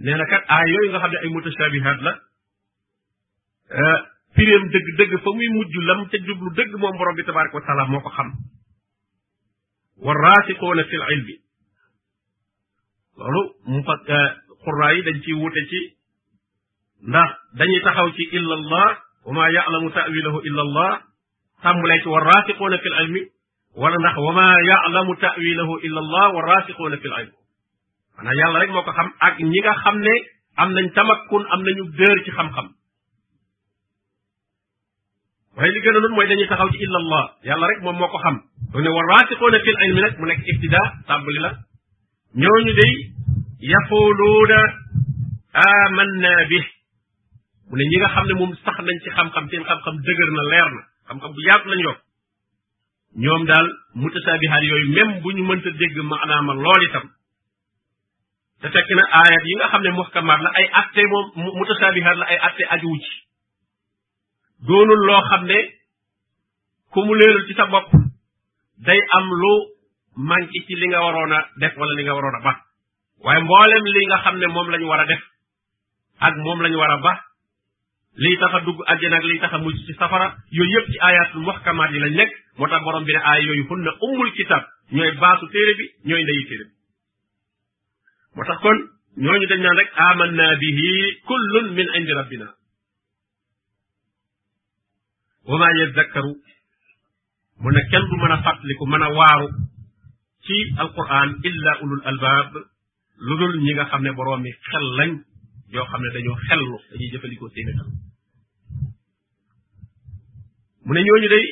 neena 0.02 0.24
kat 0.32 0.42
aaya 0.54 0.68
yooyu 0.74 0.90
nga 0.90 1.00
xam 1.02 1.10
ne 1.10 1.18
ay 1.22 1.28
mutashabihat 1.34 1.98
la 2.06 2.12
pireem 4.36 4.64
dëgg 4.74 4.88
dëgg 4.98 5.12
fa 5.24 5.32
muy 5.38 5.48
mujj 5.54 5.74
lam 5.88 6.04
ca 6.10 6.18
jublu 6.26 6.50
dëgg 6.58 6.72
moom 6.82 6.96
borom 6.98 7.16
bi 7.18 7.24
tabaraka 7.26 7.58
wa 7.58 7.64
taala 7.66 7.84
moo 7.90 8.00
ko 8.06 8.10
xam 8.16 8.30
wa 10.06 10.14
raasiquuna 10.18 10.84
fil 10.92 11.04
ilmi 11.16 11.34
loolu 13.18 13.42
mu 13.72 13.82
fa 13.88 13.94
xuraa 14.64 14.92
yi 14.96 15.02
dañ 15.08 15.16
ci 15.24 15.32
wute 15.40 15.60
ci 15.70 15.80
ndax 17.10 17.30
dañuy 17.58 17.80
taxaw 17.84 18.08
ci 18.16 18.24
illa 18.38 18.54
allah 18.60 18.86
wa 19.26 19.32
ma 19.36 19.44
ya'lamu 19.50 19.88
ta'wilahu 19.98 20.38
illa 20.48 20.62
allah 20.66 20.92
tàmbulee 21.62 22.00
ci 22.02 22.08
wa 22.14 22.20
raasiquuna 22.30 22.78
fil 22.78 22.96
ilmi 23.04 23.22
wala 23.80 23.96
ndax 24.02 24.16
wa 24.26 24.32
ma 24.38 24.48
ya'lamu 24.72 25.12
ta'wilahu 25.16 25.74
illa 25.86 26.00
allah 26.04 26.26
wa 26.36 26.40
raasiquuna 26.50 26.96
fil 27.02 27.14
ilmi 27.20 27.34
maanaam 28.16 28.38
yàlla 28.40 28.58
rek 28.60 28.70
moo 28.72 28.82
ko 28.86 28.92
xam 28.98 29.08
ak 29.26 29.34
ñi 29.38 29.60
nga 29.62 29.74
xam 29.82 29.96
ne 30.06 30.14
am 30.62 30.68
nañ 30.76 30.86
tamakkun 30.96 31.44
am 31.52 31.60
nañu 31.66 31.84
dër 31.98 32.16
ci 32.24 32.30
xam-xam 32.38 32.68
waaye 35.56 35.70
li 35.72 35.80
gën 35.80 35.96
a 35.96 36.00
doon 36.02 36.14
mooy 36.14 36.26
dañuy 36.26 36.48
taxaw 36.48 36.68
ci 36.70 36.78
illa 36.84 36.98
allah 37.02 37.24
yàlla 37.48 37.66
rek 37.66 37.80
moom 37.82 37.96
moo 37.96 38.08
ko 38.08 38.18
xam 38.24 38.36
mu 38.74 38.80
ne 38.82 38.88
wa 38.90 39.02
raasixuuna 39.10 39.58
fil 39.66 39.78
ilmi 39.86 40.00
nag 40.02 40.14
mu 40.18 40.26
nekk 40.26 40.42
ibtida 40.52 40.82
tàmbali 41.06 41.38
la 41.44 41.50
ñooñu 42.42 42.72
day 42.80 42.92
yaquluuna 43.72 44.60
amanna 45.62 46.32
bi 46.50 46.58
mu 47.70 47.74
ne 47.76 47.84
ñi 47.88 47.96
nga 48.00 48.08
xam 48.14 48.26
ne 48.26 48.34
moom 48.34 48.52
sax 48.64 48.76
nañ 48.82 48.96
ci 49.04 49.10
xam-xam 49.10 49.48
seen 49.50 49.62
xam-xam 49.68 49.94
dëgër 50.06 50.30
na 50.36 50.42
leer 50.50 50.70
na 50.74 50.82
xam-xam 51.08 51.30
bu 51.34 51.40
yaatu 51.48 51.68
lañ 51.70 51.80
yokk 51.86 51.98
ñoom 53.24 53.42
daal 53.46 53.68
mutasaabihaat 53.94 54.62
yooyu 54.70 54.88
même 54.96 55.12
bu 55.22 55.30
ñu 55.34 55.42
mënta 55.46 55.70
dégg 55.70 55.96
maanaama 56.02 56.52
lool 56.54 56.82
itam 56.88 57.06
te 58.60 58.66
fekk 58.74 58.88
na 58.98 59.04
aayat 59.18 59.44
yi 59.50 59.54
nga 59.56 59.68
xam 59.70 59.82
ne 59.82 59.90
muhkamaat 60.00 60.40
na 60.42 60.50
ay 60.58 60.66
atte 60.82 61.02
moom 61.10 61.26
mutasaabihaat 61.58 62.16
la 62.20 62.26
ay 62.26 62.38
atte 62.46 62.62
ajuwu 62.74 62.98
ci 63.04 63.14
doonul 64.68 65.00
loo 65.08 65.20
xam 65.30 65.44
ne 65.44 65.58
ku 66.92 67.00
ci 67.46 67.54
sa 67.54 67.66
bopp 67.72 67.88
day 68.86 69.00
am 69.16 69.26
lu 69.42 69.54
manqué 70.16 70.58
ci 70.66 70.74
li 70.76 70.86
nga 70.88 71.00
waroon 71.04 71.32
a 71.32 71.40
def 71.60 71.76
wala 71.76 71.94
li 71.98 72.04
nga 72.04 72.14
waroon 72.14 72.36
a 72.38 72.40
ba 72.46 72.52
waaye 73.24 73.40
mboolem 73.42 73.84
li 73.84 74.06
nga 74.06 74.18
xam 74.24 74.36
ne 74.38 74.46
moom 74.46 74.68
lañu 74.70 74.86
war 74.86 75.00
a 75.00 75.04
def 75.06 75.22
ak 76.20 76.34
moom 76.44 76.62
lañu 76.62 76.76
war 76.78 76.90
a 76.90 76.98
ba 77.02 77.12
liy 78.16 78.38
tax 78.40 78.52
a 78.54 78.60
dugg 78.64 78.80
àjjana 78.86 79.16
ak 79.16 79.24
liy 79.24 79.40
tax 79.40 79.52
a 79.52 79.58
mujj 79.58 79.78
ci 79.86 79.92
safara 79.98 80.32
yooyu 80.50 80.72
yëpp 80.76 80.88
ci 80.92 80.98
aayatul 81.00 81.42
muhkamaat 81.44 81.90
yi 81.92 81.98
lañ 81.98 82.14
nekk 82.16 82.32
moo 82.58 82.68
tax 82.68 82.82
borom 82.84 83.04
bi 83.04 83.12
ne 83.12 83.20
aaya 83.24 83.42
yooyu 83.42 83.66
hun 83.68 83.80
na 83.84 83.90
ummul 84.00 84.32
kitaab 84.32 84.64
ñooy 84.92 85.12
baasu 85.20 85.46
téere 85.48 85.74
bi 85.78 85.84
ñooy 86.08 86.22
ndeyu 86.22 86.44
téere 86.48 86.64
bi 86.64 86.72
moo 88.36 88.44
tax 88.46 88.58
kon 88.60 88.78
ñooñu 89.16 89.46
dañ 89.48 89.60
naan 89.60 89.76
rek 89.76 89.90
amanna 89.96 90.56
bihi 90.56 91.22
kullun 91.26 91.74
min 91.74 91.88
indi 91.96 92.12
rabbina 92.12 92.48
wa 95.44 95.56
maa 95.60 95.72
yadakkaru 95.78 96.34
mu 97.62 97.68
ne 97.70 97.80
kenn 97.90 98.04
du 98.08 98.14
mën 98.16 98.32
a 98.32 98.36
fàttaliku 98.44 98.86
mën 98.86 99.02
a 99.06 99.08
waaru 99.18 99.48
ci 100.44 100.56
alquran 100.82 101.30
illa 101.48 101.72
ulul 101.82 102.02
albaab 102.10 102.52
lu 103.26 103.34
dul 103.38 103.54
ñi 103.60 103.72
nga 103.74 103.84
xam 103.90 104.02
ne 104.04 104.10
boroomi 104.16 104.50
xel 104.70 104.84
lañ 104.98 105.10
yoo 105.74 105.86
xam 105.90 106.00
ne 106.02 106.08
dañoo 106.14 106.36
xellu 106.48 106.74
dañuy 106.90 107.10
jëfandikoo 107.12 107.50
seeni 107.54 107.72
xel 107.78 107.88
mu 110.84 110.90
ne 110.94 111.00
ñooñu 111.02 111.28
day 111.34 111.46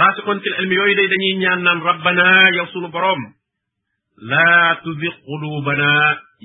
raasixoon 0.00 0.38
fil 0.42 0.54
ilmi 0.60 0.74
yooyu 0.78 0.94
day 0.98 1.08
dañuy 1.12 1.34
ñaan 1.42 1.60
naan 1.66 1.80
rabbana 1.88 2.26
yow 2.58 2.66
sunu 2.72 2.88
boroom 2.94 3.22
laa 4.30 4.70
tuzi 4.82 5.08
quluubana 5.26 5.90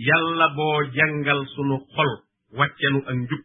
yàlla 0.08 0.48
boo 0.56 0.78
jàngal 0.96 1.42
sunu 1.54 1.76
xol 1.96 2.12
wàccenu 2.58 3.00
ak 3.10 3.16
njub 3.20 3.42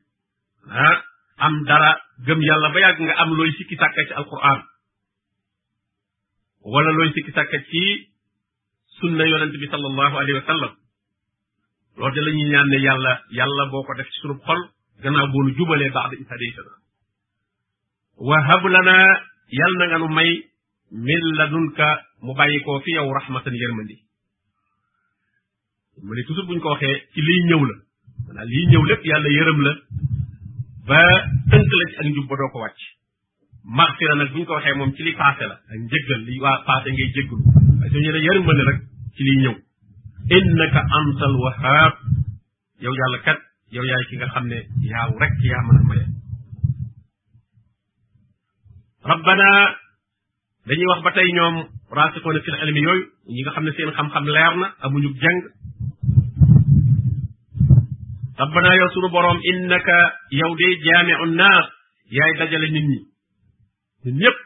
ah 0.85 0.99
am 1.47 1.59
dara 1.66 1.90
gëm 2.26 2.40
yàlla 2.42 2.68
ba 2.75 2.80
yàgg 2.80 3.00
nga 3.04 3.14
am 3.23 3.35
looy 3.37 3.52
sikki 3.59 3.76
sàkka 3.78 4.04
ci 4.09 4.12
alquran 4.14 4.61
wala 6.76 6.90
looy 6.92 7.12
sikki 7.14 7.33
sàkka 7.33 7.59
ci 7.71 7.85
sunna 8.99 9.25
yonent 9.30 9.54
bi 9.61 9.66
sallallahu 9.71 10.14
alayhi 10.21 10.38
wa 10.40 10.47
sallam 10.50 10.73
de 12.14 12.21
la 12.21 12.33
ñuy 12.33 12.80
yàlla 12.87 13.12
yàlla 13.38 13.64
boo 13.71 13.83
ko 13.83 13.95
def 13.95 14.07
ci 14.12 14.21
sunub 14.21 14.40
xol 14.47 14.61
gannaaw 15.02 15.26
boo 15.33 15.42
nu 15.45 15.54
jubalee 15.57 15.90
baax 15.95 16.11
da 16.11 16.16
ishadaytana 16.23 16.73
wa 18.28 18.37
hab 18.49 18.62
lana 18.75 18.97
yàlla 19.59 19.85
na 19.87 19.90
nga 19.90 19.99
nu 19.99 20.09
may 20.16 20.30
min 21.07 21.25
ladunka 21.38 21.88
mu 22.25 22.33
bàyyi 22.38 22.62
koo 22.64 22.80
fi 22.85 22.90
yow 22.99 23.09
rahmatan 23.18 23.54
yërmandi 23.61 23.97
mu 26.04 26.12
ne 26.14 26.23
buñ 26.49 26.59
ko 26.62 26.68
waxee 26.73 26.97
ci 27.14 27.21
liy 27.26 27.40
ñëw 27.49 27.62
la 27.71 27.75
maanaam 28.26 28.47
liy 28.52 28.64
ñëw 28.71 28.83
lépp 28.88 29.02
yàlla 29.11 29.28
yërëm 29.37 29.61
la 29.66 29.73
ba 30.90 31.02
tënk 31.52 31.71
la 31.78 31.85
ci 31.92 31.97
ak 32.00 32.07
njub 32.09 32.26
ba 32.30 32.35
doo 32.40 32.50
ko 32.52 32.59
wàcc 32.64 32.80
maxfira 33.78 34.14
nag 34.16 34.28
bu 34.33 34.38
ñu 34.40 34.47
ko 34.49 34.52
waxee 34.57 34.76
moom 34.78 34.92
ci 34.97 35.02
li 35.04 35.12
passé 35.21 35.45
la 35.50 35.57
ak 35.71 35.78
njëggal 35.85 36.21
li 36.26 36.35
waa 36.45 36.64
passé 36.68 36.88
ngay 36.90 37.09
jéggalu 37.14 37.42
waaye 37.78 37.90
su 37.92 37.99
ñu 38.04 38.11
ne 38.12 38.21
yërmande 38.26 38.64
rek 38.68 38.78
ci 39.14 39.21
liy 39.26 39.38
ñëw 39.42 39.57
innaka 40.37 40.80
antal 40.99 41.35
wahab 41.45 41.92
yow 42.85 42.95
yàlla 43.00 43.18
kat 43.26 43.38
yow 43.75 43.85
yaay 43.90 44.04
ki 44.09 44.14
nga 44.16 44.28
xam 44.35 44.45
ne 44.52 44.59
yaaw 44.90 45.09
rek 45.23 45.35
yaa 45.50 45.62
mën 45.66 45.78
a 45.80 45.85
maye 45.88 46.04
rabbana 49.11 49.49
dañuy 50.66 50.88
wax 50.90 51.00
ba 51.04 51.11
tey 51.12 51.28
ñoom 51.38 51.57
raasixoona 51.97 52.40
fil 52.45 52.59
ilmi 52.64 52.80
yooyu 52.87 53.04
ñi 53.35 53.40
nga 53.42 53.54
xam 53.54 53.64
ne 53.64 53.73
seen 53.76 53.92
xam-xam 53.97 54.25
leer 54.26 54.54
na 54.61 54.68
amuñu 54.85 55.11
jàng 55.23 55.40
rabbana 58.38 58.73
yow 58.78 58.88
sunu 58.95 59.09
boroom 59.12 59.38
innaka 59.50 59.99
yow 60.38 60.52
de 60.61 60.68
jaamiu 60.87 61.26
naas 61.38 61.66
yaay 62.16 62.33
dajale 62.38 62.68
nit 62.75 62.85
ñi 62.90 62.99
ñun 64.04 64.14
ñépp 64.21 64.38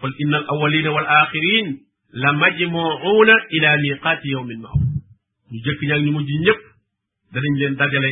qul 0.00 0.12
inna 0.22 0.38
al 0.38 0.46
awalina 0.52 0.90
wal 0.92 1.06
axirin 1.18 1.66
la 2.22 2.32
majmuuna 2.32 3.34
ila 3.56 3.70
miqaati 3.84 4.28
yawmin 4.34 4.60
ma'lum 4.64 4.84
ñu 5.50 5.56
jëkk 5.64 5.80
ñaag 5.88 6.00
ñu 6.04 6.12
mujj 6.12 6.30
ñépp 6.46 6.60
danañ 7.34 7.54
leen 7.60 7.74
dajale 7.76 8.10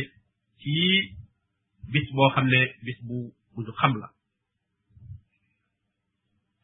ci 0.61 0.75
bis 1.93 2.07
boo 2.15 2.29
xam 2.35 2.47
ne 2.47 2.61
bis 2.85 2.97
bu 3.07 3.17
bu 3.55 3.59
ñu 3.65 3.73
xam 3.81 3.93
la 4.01 4.07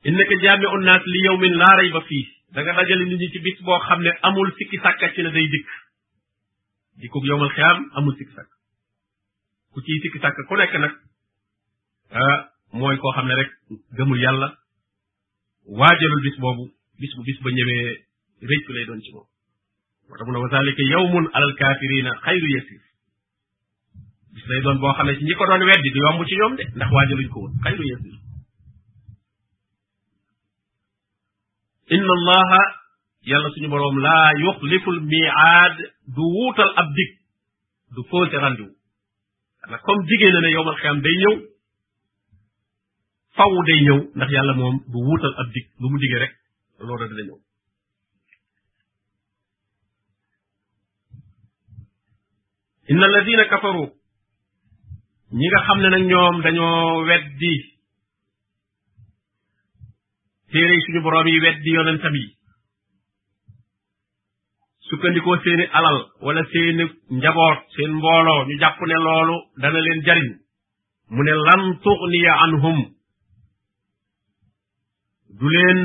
innaka 0.05 0.33
jaamiu 0.43 0.77
naas 0.85 1.01
li 1.13 1.19
yawmin 1.27 1.53
laa 1.61 1.75
rayba 1.79 2.01
fii 2.01 2.25
da 2.53 2.61
nga 2.61 2.71
dajale 2.77 3.03
nit 3.05 3.17
ñi 3.17 3.29
ci 3.33 3.39
bis 3.45 3.57
boo 3.65 3.79
xam 3.87 3.99
ne 4.05 4.11
amul 4.27 4.51
sikki 4.57 4.77
sàkka 4.83 5.07
ci 5.13 5.21
ne 5.23 5.31
day 5.35 5.47
dikk 5.53 5.67
dikkug 7.01 7.25
yowmal 7.29 7.49
xiyaam 7.55 7.79
amul 7.97 8.15
sikki 8.19 8.33
sàkk 8.37 8.58
ku 9.73 9.77
ciy 9.85 9.97
sikki 10.03 10.19
sàkk 10.21 10.39
ku 10.49 10.55
nekk 10.57 10.73
nag 10.81 10.93
ah, 12.21 12.37
mooy 12.73 12.97
koo 12.97 13.13
xam 13.15 13.27
ne 13.27 13.35
rek 13.37 13.51
gëmul 13.97 14.17
yàlla 14.21 14.47
waajalul 15.77 16.21
bis 16.25 16.37
boobu 16.41 16.63
bis 16.99 17.13
bu 17.15 17.21
bis 17.27 17.39
ba 17.43 17.49
ñëwee 17.55 17.91
réccu 18.49 18.71
lay 18.73 18.85
doon 18.85 19.01
ci 19.01 19.11
moom 19.13 19.27
moo 20.09 20.17
tax 20.17 20.25
mu 20.25 20.31
ne 20.33 20.39
wa 20.41 20.49
zalika 20.49 20.83
yawmun 20.93 21.25
alal 21.33 21.53
kafirina 21.61 22.11
xayru 22.25 22.47
yasir 22.55 22.81
bis 24.33 24.45
lay 24.49 24.61
boo 24.63 24.93
xam 24.97 25.07
ne 25.07 25.17
ci 25.17 25.23
ñi 25.25 25.33
ko 25.37 25.45
doon 25.45 25.65
weddi 25.69 25.89
du 25.93 25.99
yomb 26.05 26.25
ci 26.27 26.35
ñoom 26.35 26.53
de 26.57 26.63
ndax 26.75 26.89
waajaluñ 26.91 27.29
ko 27.29 27.37
woon 27.41 27.53
xayru 27.63 27.85
yasir 27.91 28.15
inna 31.95 32.13
allaha 32.17 32.61
yàlla 33.29 33.49
suñu 33.53 33.69
boroom 33.69 33.97
laa 34.01 34.33
yuxliful 34.45 34.99
miaad 35.01 35.77
du 36.15 36.23
wuutal 36.37 36.73
ab 36.81 36.87
dig 36.97 37.11
du 37.93 38.01
fausse 38.09 38.33
rendez-vous 38.37 38.78
ndax 39.67 39.81
comme 39.83 40.07
jigéen 40.07 40.33
na 40.33 40.39
ne 40.41 40.53
yowmal 40.55 40.77
xiyam 40.81 40.97
day 41.03 41.15
ñëw 41.21 41.33
faw 43.35 43.51
day 43.67 43.79
ñëw 43.87 43.99
ndax 44.17 44.29
yàlla 44.35 44.53
moom 44.59 44.75
du 44.91 44.97
wuutal 45.05 45.33
ab 45.41 45.47
dig 45.53 45.65
lu 45.79 45.87
mu 45.91 45.97
digee 46.01 46.19
rek 46.23 46.33
loola 46.87 47.05
dina 47.11 47.25
ñëw 47.27 47.39
inna 52.91 53.05
alladina 53.07 53.43
kafaru 53.51 53.83
ñi 55.37 55.45
nga 55.49 55.65
xam 55.65 55.79
ne 55.81 55.89
nag 55.89 56.03
ñoom 56.11 56.35
dañoo 56.45 57.03
weddi 57.09 57.53
téere 60.51 60.75
suñu 60.83 60.99
borom 61.03 61.27
yi 61.27 61.43
weddi 61.43 61.69
yonentam 61.75 62.15
yi 62.21 62.25
sukkandikoo 64.89 65.35
seeni 65.45 65.65
alal 65.79 65.97
wala 66.25 66.43
seeni 66.51 66.85
njaboot 67.17 67.59
seen 67.75 67.91
mbooloo 67.97 68.41
ñu 68.47 68.55
jàpp 68.61 68.77
ne 68.89 68.95
loolu 69.05 69.35
dana 69.61 69.79
leen 69.85 69.99
jariñ 70.07 70.27
mu 71.13 71.21
ne 71.23 71.33
lan 71.47 71.61
tuxniya 71.83 72.33
anhum 72.45 72.77
du 75.39 75.45
leen 75.55 75.79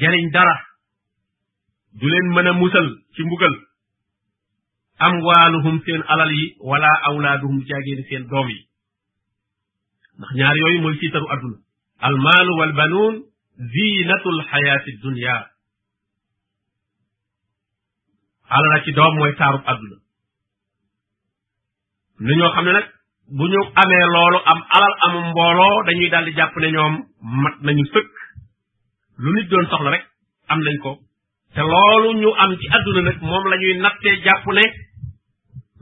jariñ 0.00 0.24
dara 0.34 0.56
du 1.98 2.04
leen 2.10 2.26
mën 2.34 2.46
a 2.50 2.52
musal 2.60 2.88
ci 3.14 3.20
mbugal 3.24 3.54
am 5.06 5.12
amwaaluhum 5.18 5.76
seen 5.84 6.02
alal 6.12 6.30
yi 6.38 6.46
wala 6.70 6.90
awlaaduhum 7.08 7.58
jaageen 7.68 8.02
seen 8.08 8.24
doom 8.30 8.48
yi 8.54 8.60
ndax 10.16 10.30
ñaar 10.38 10.54
yooyu 10.62 10.78
mooy 10.82 10.96
siitaru 11.00 11.28
adduna 11.34 11.56
almaalu 12.08 12.52
walbanuun 12.58 13.14
ziinatul 13.72 14.38
xayaati 14.50 14.92
dunya 15.04 15.34
na 18.48 18.80
ci 18.84 18.90
doom 18.92 19.14
mooy 19.16 19.32
taarub 19.38 19.62
àdduna 19.66 19.96
ni 22.26 22.36
ñoo 22.36 22.50
xam 22.54 22.64
ne 22.64 22.72
nag 22.72 22.86
bu 23.38 23.44
ñu 23.52 23.60
amee 23.82 24.06
loolu 24.14 24.38
am 24.52 24.58
alal 24.76 24.94
amum 25.06 25.26
mbooloo 25.30 25.82
dañuy 25.86 26.10
daal 26.10 26.24
di 26.24 26.32
jàpp 26.32 26.56
ne 26.56 26.68
ñoom 26.70 26.94
mat 27.44 27.56
nañu 27.62 27.84
sëkk 27.92 28.08
lu 29.22 29.32
nit 29.32 29.48
doon 29.50 29.66
soxla 29.70 29.90
rek 29.90 30.04
am 30.48 30.60
nañ 30.62 30.76
ko 30.84 30.98
te 31.54 31.60
loolu 31.60 32.08
ñu 32.20 32.30
am 32.42 32.50
ci 32.58 32.66
àdduna 32.76 33.00
nag 33.02 33.16
moom 33.22 33.44
la 33.48 33.56
ñuy 33.56 33.74
nattee 33.80 34.20
jàpp 34.24 34.46
ne 34.56 34.64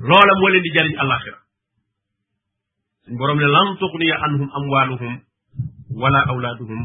loola 0.08 0.32
moo 0.38 0.48
leen 0.48 0.62
di 0.62 0.72
jariñ 0.76 0.96
àllaaxira 1.02 1.38
suñ 3.04 3.16
boroom 3.18 3.38
ne 3.40 3.46
lan 3.54 3.68
tuxniya 3.78 4.16
anhum 4.24 4.50
amwaaluhum 4.58 5.14
wala 6.00 6.20
awlaaduhum 6.30 6.82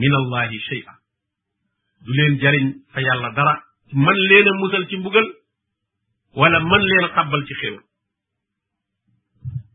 min 0.00 0.12
allahi 0.20 0.58
shay'a 0.68 0.92
du 2.04 2.10
leen 2.18 2.38
jariñ 2.42 2.66
fa 2.92 3.00
yàlla 3.06 3.30
dara 3.36 3.54
من 3.94 4.12
لين 4.12 4.44
مسل 4.60 4.86
تبقل 4.90 5.34
ولا 6.36 6.58
من 6.58 6.78
لين 6.78 7.06
قبل 7.08 7.46
تخير 7.48 7.80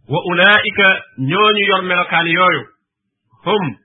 وأولئك 0.09 0.79
نيوني 1.19 1.59
يرمل 1.69 2.03
كاليويو 2.05 2.63
هم 3.45 3.75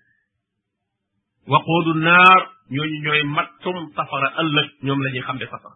وقود 1.48 1.96
النار 1.96 2.50
نيوني 2.70 2.98
نيوني 3.00 3.22
ماتتم 3.22 3.88
تفر 3.90 4.40
ألت 4.40 4.84
نيوم 4.84 5.02
لن 5.04 5.16
يخم 5.16 5.38
بسفر 5.38 5.72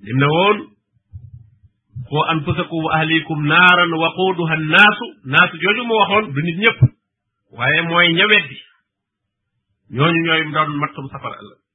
لمنون 0.00 0.76
هو 2.12 2.22
أنفسكم 2.32 2.76
وأهليكم 2.84 3.46
نارا 3.46 3.86
وقودها 3.96 4.54
الناس 4.54 4.98
ناس 5.26 5.50
جوجو 5.62 5.84
موحون 5.84 6.30
بنيت 6.32 6.56
نيب 6.56 6.92
وهي 7.52 7.82
موين 7.82 8.18
يبدي 8.18 8.60
نيوني 9.90 10.20
نيوني 10.20 10.44
ماتتم 10.68 11.06
تفر 11.06 11.30
ألت 11.30 11.65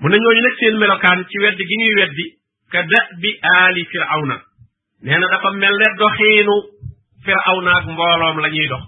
mu 0.00 0.08
ne 0.08 0.16
ñooñu 0.16 0.40
nag 0.44 0.54
seen 0.58 0.74
melokaan 0.82 1.20
ci 1.28 1.36
weddi 1.42 1.62
gi 1.70 1.76
ñuy 1.80 1.94
weddi 1.98 2.24
ka 2.72 2.80
da 2.92 3.00
bi 3.22 3.30
aali 3.54 3.82
firawna 3.90 4.36
nee 5.04 5.18
na 5.20 5.26
dafa 5.32 5.48
mel 5.60 5.74
ne 5.80 5.86
doxiinu 6.00 6.54
firawna 7.24 7.70
ak 7.78 7.84
mbooloom 7.92 8.36
la 8.44 8.48
ñuy 8.54 8.68
dox 8.72 8.82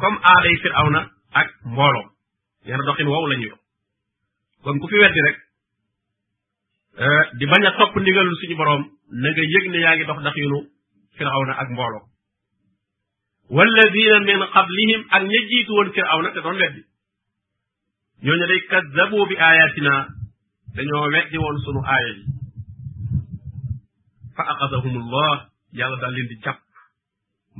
comme 0.00 0.18
aaday 0.32 0.56
firawna 0.62 1.00
ak 1.40 1.48
mbooloom 1.72 2.06
nee 2.64 2.76
na 2.76 2.84
doxiin 2.88 3.08
wow 3.12 3.24
la 3.30 3.36
ñuy 3.40 3.50
dox 3.52 3.60
kon 4.64 4.78
ku 4.82 4.86
fi 4.90 4.96
weddi 5.02 5.20
rek 5.26 5.36
euh, 7.04 7.24
di 7.38 7.46
bañ 7.46 7.62
a 7.64 7.70
topp 7.78 7.94
ndigalul 7.96 8.36
suñu 8.40 8.56
boroom 8.58 8.82
na 9.20 9.28
nga 9.30 9.42
yëg 9.52 9.64
ne 9.70 9.78
yaa 9.84 9.96
ngi 9.96 10.04
dox 10.10 10.18
doxiinu 10.26 10.58
firawna 11.18 11.52
ak 11.62 11.68
mbooloom 11.74 12.04
walladina 13.54 14.18
min 14.26 14.40
qablihim 14.52 15.00
ak 15.14 15.22
ña 15.30 15.40
jiitu 15.48 15.72
woon 15.76 15.92
firawna 15.94 16.30
te 16.34 16.40
doon 16.42 16.58
weddi 16.58 16.82
ñooñu 18.22 18.46
day 18.46 18.62
kazzabu 18.70 19.18
bi 19.28 19.34
ayatina 19.36 19.94
dañoo 20.76 21.10
weddi 21.14 21.38
woon 21.42 21.56
sunu 21.64 21.80
aaya 21.84 22.12
yi 22.18 22.24
fa 24.36 24.42
aqadahum 24.52 24.94
allah 25.02 25.50
yàlla 25.74 25.96
daal 26.00 26.14
leen 26.14 26.28
di 26.30 26.36
jàpp 26.44 26.58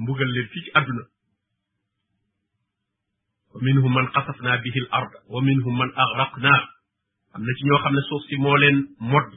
mbugal 0.03 0.31
leen 0.35 0.46
fii 0.53 0.62
ci 0.64 0.70
àdduna 0.79 1.03
wa 3.53 3.59
minhum 3.62 3.92
man 3.96 4.07
xasafna 4.14 4.57
bihi 4.62 4.81
l 4.87 4.88
ard 5.01 5.12
wa 5.35 5.40
minhum 5.42 5.75
man 5.81 5.90
agraqna 6.05 6.55
am 7.35 7.42
na 7.46 7.53
ci 7.59 7.62
ñoo 7.66 7.81
xam 7.83 7.94
ne 7.94 8.03
suuf 8.09 8.22
si 8.29 8.37
moo 8.44 8.57
leen 8.62 8.79
modd 9.11 9.31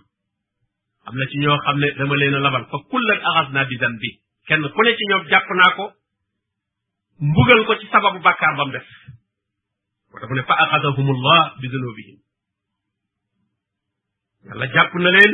am 1.09 1.15
na 1.17 1.25
ci 1.31 1.37
ñoo 1.41 1.57
xam 1.65 1.77
ne 1.81 1.87
dama 1.97 2.15
leen 2.21 2.35
a 2.37 2.39
labal 2.45 2.65
fa 2.71 2.77
kullan 2.91 3.17
axasna 3.29 3.65
bi 3.69 3.77
dan 3.81 3.95
bi 4.01 4.09
kenn 4.47 4.61
ku 4.73 4.81
ne 4.83 4.91
ci 4.97 5.03
ñoom 5.09 5.23
jàpp 5.31 5.47
naa 5.59 5.71
ko 5.77 5.85
mbugal 7.29 7.59
ko 7.65 7.73
ci 7.81 7.87
sababu 7.93 8.19
bàkkaar 8.25 8.53
bam 8.57 8.71
def 8.77 8.89
moo 10.15 10.15
tax 10.15 10.29
mu 10.29 10.35
ne 10.37 10.43
fa 10.49 10.53
axasahum 10.63 11.09
allah 11.09 11.55
bi 11.61 11.67
dunubihim 11.71 12.17
yàlla 14.47 14.67
jàpp 14.75 14.93
na 15.03 15.09
leen 15.09 15.33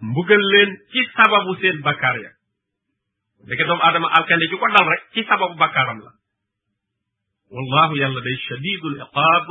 mbugal 0.00 0.40
leen 0.50 0.76
ci 0.92 1.00
sababu 1.16 1.54
seen 1.60 1.80
bakkaar 1.82 2.18
ya 2.20 2.30
ndeke 3.44 3.64
doomu 3.64 3.82
aadama 3.82 4.08
alkande 4.18 4.46
ju 4.50 4.58
ko 4.58 4.66
dal 4.74 4.88
rek 4.90 5.02
ci 5.12 5.22
sababu 5.28 5.54
bakkaaram 5.54 5.98
la 5.98 6.12
wallahu 7.50 7.96
yàlla 7.96 8.20
day 8.20 8.36
shadidul 8.48 8.96
iqaab 9.02 9.46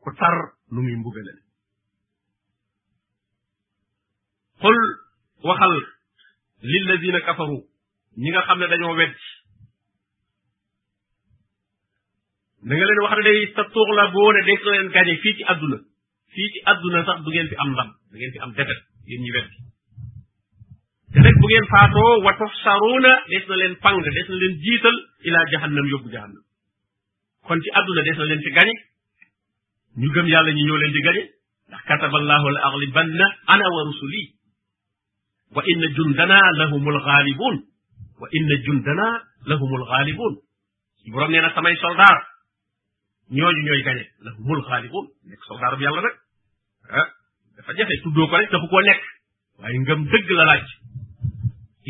ku 0.00 0.10
tar 0.18 0.36
nu 0.70 0.82
muy 0.82 0.94
mbugale 0.96 1.32
qul 4.60 4.78
waxal 5.42 5.74
lilladina 6.62 7.20
kafaru 7.20 7.58
ñi 8.18 8.30
nga 8.30 8.42
xam 8.46 8.58
ne 8.58 8.66
dañoo 8.68 8.94
weddi 8.96 9.31
da 12.62 12.72
nga 12.76 12.86
leen 12.86 13.02
wax 13.02 13.12
ne 13.18 13.22
day 13.26 13.38
sa 13.54 13.62
tuux 13.74 13.88
la 13.98 14.04
boo 14.14 14.30
ne 14.32 14.40
day 14.46 14.56
ko 14.62 14.70
leen 14.70 14.88
gañe 14.94 15.12
fii 15.22 15.34
ci 15.36 15.42
àdduna 15.52 15.78
fii 16.34 16.50
ci 16.54 16.58
àdduna 16.72 16.98
sax 17.08 17.18
du 17.26 17.30
ngeen 17.34 17.48
fi 17.50 17.56
am 17.62 17.70
ndam 17.74 17.90
da 18.10 18.14
ngeen 18.18 18.32
fi 18.34 18.38
am 18.44 18.50
defet 18.56 18.80
yéen 19.10 19.22
ñi 19.24 19.30
wet 19.34 19.46
te 21.12 21.18
nag 21.26 21.34
bu 21.42 21.46
ngeen 21.50 21.66
faatoo 21.72 22.12
wa 22.24 22.32
tuhsaruna 22.38 23.12
des 23.34 23.44
na 23.50 23.54
leen 23.60 23.74
pang 23.84 23.98
des 24.16 24.28
na 24.30 24.36
leen 24.42 24.54
jiital 24.64 24.96
ila 25.26 25.38
jahannam 25.50 25.86
yóbbu 25.92 26.08
jahannam 26.14 26.44
kon 27.50 27.58
ci 27.66 27.70
àdduna 27.78 28.02
des 28.06 28.16
na 28.18 28.24
leen 28.30 28.42
fi 28.46 28.50
gañe 28.58 28.74
ñu 30.00 30.08
gëm 30.14 30.26
yàlla 30.32 30.50
ñi 30.56 30.62
ñoo 30.66 30.78
leen 30.82 30.92
di 30.96 31.00
gañe 31.06 31.22
ndax 31.68 31.82
kataba 31.88 32.16
allahu 32.22 32.46
la 32.54 32.60
aglibanna 32.68 33.26
ana 33.52 33.64
wa 33.74 33.80
rusuli 33.90 34.24
wa 35.54 35.62
inna 35.70 35.86
jundana 35.98 36.38
lahumul 36.58 36.98
ghalibun 37.06 37.56
wa 38.20 38.26
inna 38.36 38.54
jundana 38.64 39.06
lahumul 39.50 39.82
ghalibun 39.90 40.34
borom 41.10 41.30
nee 41.32 41.42
na 41.42 41.50
samay 41.56 41.74
soldaar 41.84 42.18
ñooñu 43.30 43.62
ñoy 43.62 43.82
gañe 43.82 44.04
la 44.22 44.32
mul 44.40 44.62
khaliqu 44.66 44.98
nek 45.28 45.38
so 45.46 45.54
daru 45.60 45.78
yalla 45.80 46.00
nak 46.02 46.16
ah, 46.90 47.08
dafa 47.56 47.72
jafe 47.76 47.94
tuddo 48.02 48.26
ko 48.26 48.36
rek 48.36 48.50
dafa 48.50 48.66
ko 48.68 48.78
nek 48.82 49.00
waaye 49.58 49.78
ngëm 49.78 50.00
deug 50.10 50.28
la 50.34 50.44
laaj 50.44 50.66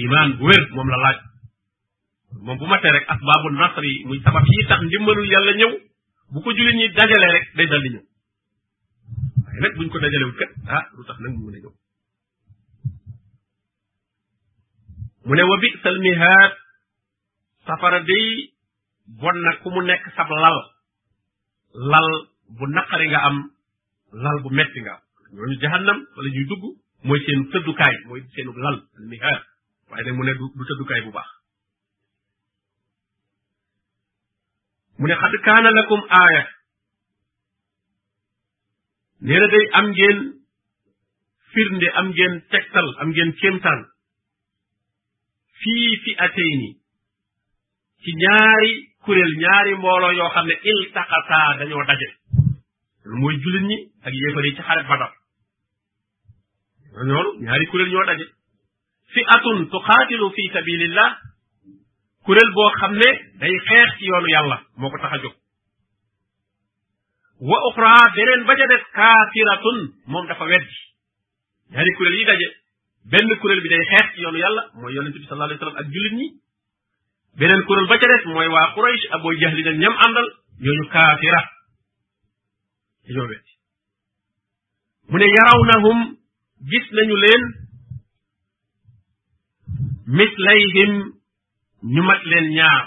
iman 0.04 0.28
bu 0.38 0.44
wer 0.44 0.62
mom 0.74 0.88
la 0.88 0.96
laaj 1.04 1.18
mom 2.44 2.58
bu 2.58 2.66
maté 2.66 2.88
rek 2.92 3.06
asbabu 3.08 3.48
nasri 3.56 4.04
muy 4.06 4.20
sabab 4.22 4.44
yi 4.44 4.66
tax 4.68 4.80
ndimbalul 4.82 5.28
yalla 5.28 5.52
ñew 5.56 5.72
bu 6.32 6.38
ko 6.42 6.50
julit 6.56 6.76
ñi 6.76 6.86
dajalé 6.92 7.26
rek 7.32 7.44
day 7.56 7.66
dal 7.66 7.82
di 7.82 7.90
ñëw 7.96 8.04
waaye 9.44 9.60
nag 9.60 9.72
buñ 9.76 9.88
ko 9.88 9.98
dajalé 9.98 10.24
wu 10.28 10.34
kat 10.38 10.50
ah 10.68 10.84
lu 10.94 11.02
tax 11.04 11.16
nak 11.20 11.32
mu 11.36 11.42
mëna 11.48 11.58
ñew 11.58 11.74
mune 15.24 15.32
mu 15.32 15.32
ne 15.34 15.42
wa 15.42 15.56
bi 15.58 15.68
sal 15.82 15.96
safara 17.66 18.00
day 18.02 18.28
bon 19.20 19.34
na 19.42 19.50
ku 19.62 19.68
mu 19.74 19.80
nekk 19.82 20.02
sab 20.16 20.28
lal 20.30 20.58
lal 21.74 22.08
bu 22.48 22.64
naqari 22.74 23.08
nga 23.10 23.20
am 23.28 23.36
lal 24.12 24.36
bu 24.44 24.48
metti 24.50 24.80
nga 24.84 24.96
am 24.96 25.34
ñooñu 25.36 25.56
jahannam 25.60 25.98
wala 26.16 26.28
ñuy 26.34 26.44
dugg 26.48 26.64
mooy 27.06 27.20
seen 27.24 27.48
tëddukaay 27.52 27.94
mooy 28.06 28.20
seenu 28.34 28.52
lal 28.64 28.76
almihaar 28.98 29.38
waaye 29.88 30.04
nag 30.04 30.16
mu 30.16 30.24
ne 30.24 30.34
du 30.36 30.44
tëddukaay 30.68 31.00
bu 31.04 31.10
baax 31.10 31.28
mu 34.98 35.06
ne 35.08 35.14
xad 35.20 35.34
kaana 35.44 35.68
lakum 35.72 36.00
aaya 36.20 36.42
nee 39.20 39.46
day 39.54 39.66
am 39.78 39.86
ngeen 39.92 40.18
firnde 41.52 41.88
am 41.98 42.06
ngeen 42.12 42.34
tegtal 42.50 42.88
am 43.00 43.08
ngeen 43.10 43.32
kéemtaan 43.40 43.80
fii 45.60 46.12
ateyni 46.26 46.68
ci 48.02 48.10
ñaari 48.22 48.91
kurel 49.02 49.30
ñaari 49.42 49.72
mbolo 49.76 50.10
yo 50.18 50.26
xamne 50.34 50.54
ne 50.62 50.70
iltaqata 50.78 51.40
dañu 51.58 51.78
daje 51.90 52.08
moy 53.20 53.36
julit 53.42 53.62
ñi 53.68 53.76
ak 54.06 54.12
yéfari 54.20 54.50
ci 54.56 54.62
xarit 54.66 54.88
badar 54.90 55.12
ñoo 57.08 57.24
ñaari 57.46 57.66
kurel 57.70 57.90
ñoo 57.92 58.04
daje 58.06 58.26
fi 59.12 59.20
atun 59.36 59.58
tuqaatilu 59.72 60.26
fi 60.36 60.42
sabilillah 60.54 61.10
kurel 62.26 62.50
bo 62.56 62.64
xamne 62.80 63.08
day 63.40 63.54
xex 63.68 63.88
ci 63.98 64.04
yoonu 64.10 64.28
yàlla 64.34 64.56
moko 64.82 64.96
ko 64.96 65.02
tax 65.02 65.22
wa 67.48 67.56
uxra 67.68 67.94
beneen 68.14 68.46
ba 68.46 68.54
ca 68.56 68.66
des 68.66 68.84
kaafiratun 68.96 69.78
moom 70.06 70.26
dafa 70.28 70.44
wedd 70.44 70.66
ñaari 71.72 71.92
kurel 71.98 72.14
yi 72.18 72.24
daje 72.24 72.48
benn 73.10 73.38
kurel 73.40 73.60
bi 73.62 73.68
day 73.68 73.84
xex 73.94 74.14
ci 74.14 74.20
yoonu 74.22 74.38
yàlla 74.38 74.62
moy 74.74 74.92
yoonu 74.94 75.10
bi 75.10 75.26
sallallahu 75.26 75.48
alayhi 75.50 75.58
wasallam 75.60 75.82
ak 75.86 75.90
julit 75.94 76.12
ñi 76.20 76.28
beneen 77.38 77.62
kuréel 77.66 77.88
ba 77.88 77.98
ca 77.98 78.06
des 78.08 78.24
mooy 78.28 78.48
waa 78.48 78.72
Quraysh 78.76 79.06
ak 79.12 79.22
booy 79.22 79.38
jaxli 79.40 79.62
nag 79.64 79.76
ñam 79.80 79.94
àndal 80.04 80.26
ñooñu 80.60 80.84
kaafira 80.92 81.40
dañoo 83.04 83.28
wetti 83.30 83.52
mu 85.08 85.18
ne 85.18 85.26
yarawnahum 85.36 85.98
gis 86.70 86.86
nañu 86.94 87.16
leen 87.22 87.42
mislayhim 90.16 90.92
ñu 91.94 92.02
mat 92.08 92.20
leen 92.30 92.46
ñaar 92.58 92.84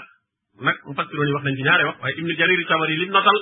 nag 0.64 0.76
mu 0.86 0.94
fassiroon 0.94 1.28
yi 1.28 1.34
wax 1.34 1.44
nañ 1.44 1.56
ci 1.56 1.62
ñaare 1.62 1.84
wax 1.86 1.98
waaye 2.00 2.14
ibnu 2.18 2.34
jarir 2.38 2.66
tabari 2.68 2.96
li 2.96 3.06
notal 3.06 3.38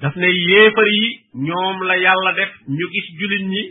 daf 0.00 0.14
ne 0.16 0.28
yéefar 0.46 0.88
yi 1.00 1.04
ñoom 1.46 1.76
la 1.88 1.96
yàlla 2.04 2.32
def 2.38 2.52
ñu 2.76 2.86
gis 2.92 3.06
jullit 3.18 3.44
ñi 3.52 3.62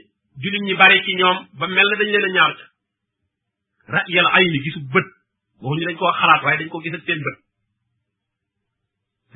jullit 0.42 0.64
ñi 0.68 0.74
bari 0.74 1.04
ci 1.06 1.14
ñoom 1.16 1.38
ba 1.58 1.68
mel 1.68 1.88
na 1.90 1.96
dañ 2.00 2.10
leen 2.12 2.26
a 2.28 2.32
ñaar 2.36 2.54
ca 2.60 2.70
ra'yal 4.02 4.26
ayni 4.36 4.60
gisu 4.66 4.80
bët 4.94 5.08
waxuñu 5.62 5.86
dañ 5.88 5.96
koo 5.98 6.12
xalaat 6.20 6.42
waaye 6.44 6.58
dañ 6.60 6.70
ko 6.70 6.78
gis 6.84 6.94
ak 6.96 7.06
te 7.06 7.14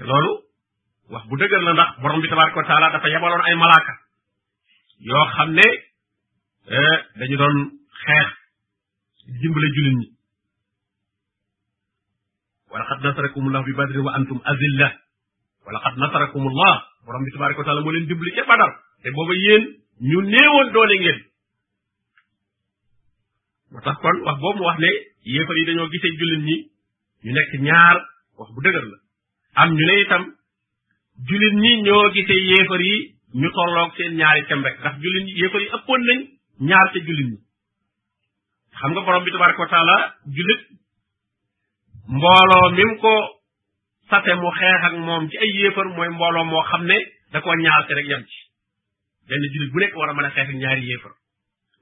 loolu 0.03 0.33
wax 1.11 1.23
bu 1.27 1.35
dëgër 1.37 1.61
la 1.63 1.73
ndax 1.73 1.89
borom 2.01 2.21
bi 2.21 2.27
tabaraka 2.29 2.57
wa 2.59 2.67
taala 2.69 2.91
dafa 2.93 3.09
yabaloon 3.09 3.43
ay 3.47 3.55
malaaka 3.55 3.93
yoo 4.99 5.25
xam 5.35 5.49
ne 5.57 5.67
eh, 6.71 6.97
dañu 7.19 7.35
doon 7.37 7.57
xeex 8.03 8.27
dimbale 9.41 9.67
jullit 9.75 9.95
ñi 9.99 10.07
wala 12.71 12.85
xad 12.89 12.99
nasarakumullah 13.03 13.63
bi 13.63 13.73
badrin 13.79 14.03
wa 14.05 14.13
antum 14.17 14.39
azilla 14.43 14.89
wala 15.65 15.79
xad 15.83 15.95
nasarakumullah 16.03 16.75
borom 17.05 17.23
bi 17.25 17.31
tabaraka 17.33 17.59
wa 17.59 17.65
taala 17.67 17.81
moo 17.81 17.91
leen 17.91 18.07
dimbali 18.07 18.31
ca 18.35 18.43
badar 18.51 18.71
te 19.03 19.07
booba 19.11 19.33
yéen 19.45 19.63
ñu 20.07 20.19
néewoon 20.31 20.67
doole 20.75 20.95
ngeen 20.99 21.28
moo 23.71 23.81
tax 23.85 23.97
kon 24.03 24.17
wax 24.25 24.37
boobu 24.41 24.57
mu 24.59 24.63
wax 24.67 24.77
ne 24.85 24.89
yéefar 25.31 25.55
yi 25.57 25.65
dañoo 25.67 25.91
gisee 25.91 26.17
jullit 26.19 26.41
ñi 26.47 26.55
ñu 27.23 27.31
nekk 27.35 27.51
ñaar 27.67 27.97
wax 28.37 28.47
bu 28.53 28.59
dëgër 28.63 28.85
la 28.91 28.97
am 29.61 29.69
ñu 29.77 29.83
ne 29.87 29.95
itam 30.05 30.23
jullit 31.27 31.53
ñi 31.63 31.71
ñoo 31.85 32.03
gisee 32.15 32.43
yéefar 32.49 32.81
yi 32.87 32.97
ñu 33.39 33.47
tolloog 33.55 33.91
seen 33.97 34.13
ñaari 34.19 34.41
tem 34.49 34.63
rek 34.65 34.75
ndax 34.81 34.95
jullit 35.03 35.23
ñi 35.25 35.33
yéefar 35.39 35.61
yi 35.63 35.67
ëppoon 35.77 36.01
ñaar 36.69 36.87
ca 36.93 36.99
jullit 37.05 37.27
ñi 37.31 37.37
xam 38.79 38.89
nga 38.91 39.01
borom 39.05 39.23
bi 39.25 39.31
tabaraka 39.33 39.61
wa 39.63 39.67
taala 39.73 39.95
jullit 40.35 40.61
mbooloo 42.15 42.65
mi 42.75 42.83
mu 42.89 42.95
ko 43.03 43.13
sate 44.09 44.31
mu 44.41 44.49
xeex 44.57 44.83
moom 45.07 45.23
ci 45.29 45.35
ay 45.43 45.51
yéefar 45.57 45.87
mooy 45.95 46.09
mbooloo 46.15 46.45
moo 46.51 46.67
xam 46.69 46.83
ne 46.89 46.97
da 47.31 47.39
koo 47.43 47.53
ñaar 47.63 47.83
te 47.87 47.93
rek 47.93 48.07
yem 48.11 48.23
ci 48.29 48.39
benn 49.27 49.43
jullit 49.53 49.71
bu 49.73 49.79
nekk 49.79 49.95
war 49.97 50.09
a 50.09 50.13
mën 50.13 50.25
a 50.27 50.33
xeex 50.35 50.47
ak 50.49 50.55
ñaari 50.61 50.83
yéefar 50.89 51.13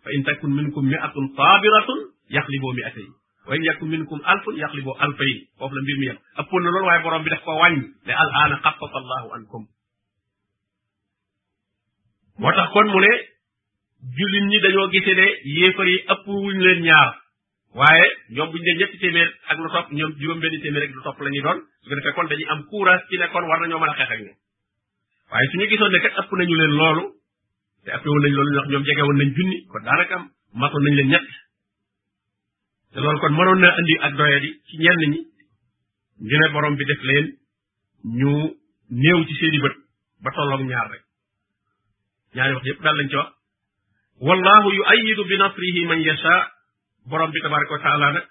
fa 0.03 0.09
in 0.13 0.21
takun 0.27 0.51
minkum 0.53 0.85
mi'atun 0.85 1.23
sabiratun 1.35 1.99
yaxliboo 2.29 2.73
mi'atayn 2.77 3.11
wa 3.47 3.51
in 3.55 3.63
yakun 3.63 3.89
minkum 3.89 4.19
alfun 4.23 4.55
yaxliboo 4.57 4.95
alfayn 4.99 5.37
foofu 5.57 5.73
la 5.75 5.81
mbir 5.81 5.97
mi 6.01 6.05
yem 6.11 6.19
ëppoon 6.41 6.61
na 6.63 6.69
loolu 6.71 6.85
waaye 6.89 7.01
borom 7.03 7.23
bi 7.23 7.29
daf 7.33 7.43
ko 7.45 7.51
wàññ 7.61 7.77
ne 8.05 8.13
al'aana 8.23 8.55
xafafa 8.63 9.27
ankum 9.37 9.63
moo 12.39 12.51
tax 12.57 12.69
kon 12.73 12.87
mu 12.93 12.99
ne 13.05 13.11
jullit 14.17 14.45
ñi 14.51 14.57
dañoo 14.63 14.89
gise 14.93 15.13
ne 15.19 15.27
yéefar 15.57 15.87
yi 15.93 15.97
ëpp 16.13 16.23
wuñ 16.43 16.57
leen 16.65 16.81
ñaar 16.87 17.09
waaye 17.77 18.05
ñoom 18.33 18.49
buñu 18.51 18.63
dee 18.65 18.77
ñetti 18.79 18.97
téeméer 19.03 19.29
ak 19.49 19.57
lu 19.63 19.69
topp 19.73 19.87
ñoom 19.97 20.11
juróom 20.19 20.39
benn 20.43 20.61
téeméer 20.63 20.83
rek 20.85 20.93
lu 20.95 21.01
topp 21.03 21.19
la 21.23 21.29
ñuy 21.29 21.41
doon 21.45 21.59
su 21.81 21.89
ko 21.89 21.95
defee 21.95 22.13
kon 22.15 22.27
dañuy 22.31 22.47
am 22.53 22.61
courage 22.69 23.03
ci 23.09 23.15
ne 23.17 23.25
kon 23.31 23.43
war 23.49 23.59
nañoo 23.61 23.79
mën 23.81 23.89
a 23.93 23.97
xeex 23.97 24.09
ak 24.13 24.19
ñoom 24.25 24.37
waaye 25.31 25.47
suñu 25.51 25.65
gisoon 25.71 25.91
ne 25.93 25.99
ëpp 26.21 26.31
nañu 26.39 26.55
leen 26.61 26.75
loolu 26.79 27.03
te 27.87 27.91
appé 27.95 28.07
woon 28.09 28.21
nañ 28.21 28.31
loolu 28.35 28.51
ndax 28.51 28.67
ñoom 28.71 28.83
jege 28.83 29.01
woon 29.07 29.17
nañ 29.21 29.29
junni 29.37 29.57
kon 29.71 29.83
daanaka 29.87 30.17
matoon 30.59 30.83
nañ 30.83 30.93
leen 30.97 31.07
ñett 31.11 31.25
te 32.91 32.97
loolu 32.99 33.19
kon 33.23 33.33
mënoon 33.37 33.59
na 33.63 33.69
andi 33.79 33.93
ak 34.05 34.13
di 34.43 34.49
ci 34.67 34.75
ñenn 34.83 35.03
ñi 35.13 35.19
ngir 36.23 36.39
ne 36.41 36.47
borom 36.53 36.75
bi 36.75 36.83
def 36.83 37.01
leen 37.09 37.25
ñu 38.19 38.31
néew 39.01 39.19
ci 39.27 39.33
seeni 39.39 39.59
bëtt 39.63 39.75
ba 40.23 40.29
tollok 40.35 40.61
ñaar 40.67 40.87
rek 40.91 41.03
ñaari 42.35 42.53
wax 42.55 42.63
yépp 42.65 42.81
dal 42.83 42.95
lañ 42.97 43.07
ci 43.09 43.15
wax 43.19 43.29
wallahu 44.25 44.67
yu'ayyidu 44.77 45.23
bi 45.29 45.35
nasrihi 45.37 45.85
man 45.89 46.01
yasha 46.07 46.35
borom 47.09 47.31
bi 47.31 47.39
tabaaraku 47.41 47.77
taala 47.83 48.07
nak 48.15 48.27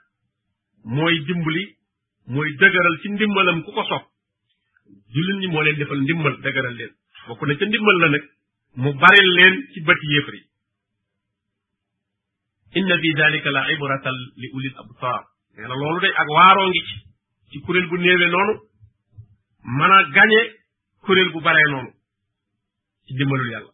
moy 0.96 1.16
dimbali 1.26 1.64
moy 2.32 2.48
dëgëral 2.60 2.96
ci 3.00 3.08
ndimbalam 3.12 3.58
ku 3.64 3.70
ko 3.76 3.82
sopp 3.88 4.04
julinn 5.12 5.38
ni 5.40 5.46
mo 5.52 5.62
leen 5.62 5.76
defal 5.78 5.96
ndimbal 6.02 6.34
dëgëral 6.44 6.74
leen 6.80 6.92
bokku 7.26 7.44
na 7.46 7.52
ci 7.58 7.64
ndimbal 7.68 7.98
la 8.02 8.08
nak 8.12 8.26
mu 8.76 8.90
baril 9.00 9.30
leen 9.38 9.54
ci 9.72 9.80
bët 9.86 10.00
yéefar 10.12 10.34
yi 10.36 10.42
inna 12.78 12.98
fi 13.02 13.10
dalika 13.18 13.50
la 13.56 13.62
ibratan 13.74 14.16
li 14.42 14.48
ulil 14.56 14.76
absar 14.82 15.20
nee 15.56 15.66
na 15.68 15.74
loolu 15.80 15.98
day 16.04 16.12
ak 16.22 16.28
waaroo 16.36 16.68
ngi 16.68 16.82
ci 16.88 16.96
ci 17.50 17.58
kuréel 17.64 17.88
bu 17.88 17.96
néewee 17.96 18.30
noonu 18.34 18.54
mën 19.78 19.92
a 19.98 20.00
gañe 20.16 20.40
kuréel 21.04 21.30
gu 21.32 21.40
baree 21.40 21.68
noonu 21.70 21.90
ci 23.06 23.14
dimbalul 23.16 23.50
yàlla 23.54 23.72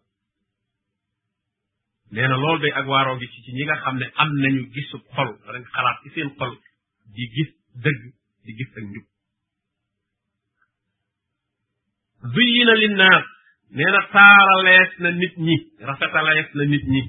nee 2.13 2.29
na 2.29 2.37
loolu 2.37 2.61
day 2.63 2.73
ak 2.79 2.87
waaroo 2.87 3.17
ngi 3.17 3.27
ci 3.33 3.39
ci 3.45 3.51
ñi 3.53 3.65
nga 3.65 3.93
ne 3.93 4.07
am 4.23 4.31
nañu 4.43 4.63
gisu 4.75 4.97
xol 5.15 5.31
danañ 5.47 5.65
xalaat 5.75 5.97
ci 6.03 6.09
seen 6.15 6.31
xol 6.39 6.53
di 7.15 7.25
gis 7.35 7.51
dëgg 7.83 8.03
di 8.45 8.53
gis 8.59 8.71
ak 8.79 8.85
njub 8.91 9.07
zuyina 12.35 12.75
linnaas 12.83 13.27
nee 13.75 13.91
na 13.93 14.01
taaralees 14.13 14.91
na 14.99 15.11
nit 15.11 15.35
ñi 15.47 15.57
rafetalees 15.89 16.49
na 16.55 16.65
nit 16.71 16.85
ñi 16.93 17.03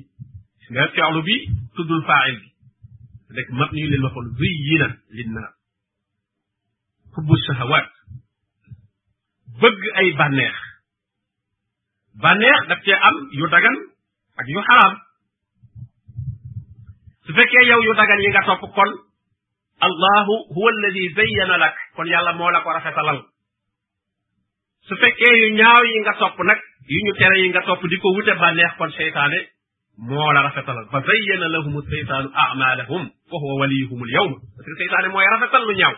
nga 0.71 0.83
fi'lu 0.93 1.21
bi 1.27 1.35
tuddul 1.75 2.03
faa'il 2.07 2.37
bi 2.41 2.47
rek 3.37 3.49
mat 3.59 3.71
nañu 3.73 3.87
leen 3.89 4.03
waxul 4.07 4.27
zuyyina 4.37 4.87
linnaas 5.17 5.53
hubbu 7.13 7.33
shahawaat 7.45 7.87
bëgg 9.61 9.81
ay 10.01 10.09
bànneex 10.19 10.55
bànneex 12.23 12.59
daf 12.69 12.79
cee 12.85 12.99
am 13.07 13.15
yu 13.39 13.45
dagan 13.53 13.77
ak 14.39 14.45
yu 14.55 14.59
xaraam 14.67 14.93
su 17.25 17.31
fekkee 17.37 17.63
yow 17.69 17.81
yu 17.87 17.93
dagan 17.99 18.21
yi 18.23 18.29
nga 18.31 18.45
topp 18.47 18.63
kon 18.75 18.91
allahu 19.87 20.33
huwa 20.53 20.69
alladi 20.73 21.03
zayyana 21.15 21.57
lak 21.57 21.75
kon 21.95 22.07
yàlla 22.11 22.33
moo 22.37 22.49
la 22.51 22.63
ko 22.63 22.69
rafetalal 22.75 23.19
su 24.87 24.95
fekkee 25.01 25.33
yu 25.41 25.47
ñaaw 25.59 25.81
yi 25.89 25.95
nga 26.01 26.13
topp 26.21 26.37
nag 26.49 26.59
yu 26.93 26.99
ñu 27.05 27.11
tere 27.19 27.37
yi 27.41 27.47
nga 27.51 27.61
topp 27.67 27.81
di 27.91 27.97
ko 28.01 28.07
wute 28.15 28.33
bànneex 28.41 28.71
kon 28.77 28.91
seytaane 28.97 29.39
moo 30.09 30.31
la 30.35 30.41
rafetalal 30.47 30.87
fa 30.91 30.99
zayyana 31.07 31.47
lahum 31.53 31.75
seytaanu 31.91 32.29
amalahum 32.43 33.03
fa 33.29 33.35
huwa 33.39 33.67
rafetal 35.33 35.63
lu 35.67 35.73
ñaaw 35.81 35.95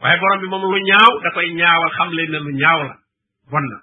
waaye 0.00 0.18
borom 0.20 0.40
bi 0.40 0.46
moom 0.50 0.64
lu 0.74 0.78
ñaaw 0.90 1.10
da 1.24 1.30
koy 1.36 1.48
ñaawal 1.60 1.90
xam 1.96 2.08
leen 2.16 2.30
ne 2.32 2.38
lu 2.38 2.52
ñaaw 2.62 2.80
la 2.88 2.96
bon 3.50 3.64
na 3.70 3.78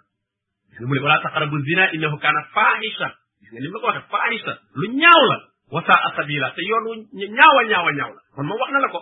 mu 0.88 0.94
ne 0.96 1.00
wala 1.04 1.20
taqrabu 1.24 1.58
zina 1.66 1.94
innahu 1.96 2.18
kaana 2.24 2.42
faahisha 2.54 3.08
gis 3.42 3.52
nga 3.54 3.60
ni 3.62 3.68
ma 3.70 3.80
ko 3.82 3.86
waxe 3.88 4.02
faahisha 4.12 4.54
lu 4.80 4.86
ñaaw 5.02 5.22
la 5.32 5.38
wasaa 5.74 6.12
sabila 6.16 6.48
te 6.56 6.62
yoon 6.70 6.84
wu 6.90 6.94
ñaaw 7.38 7.56
a 7.60 7.64
ñaaw 7.72 7.86
ñaaw 7.98 8.12
la 8.18 8.22
kon 8.34 8.44
moom 8.48 8.60
wax 8.62 8.70
la 8.82 8.90
ko 8.94 9.00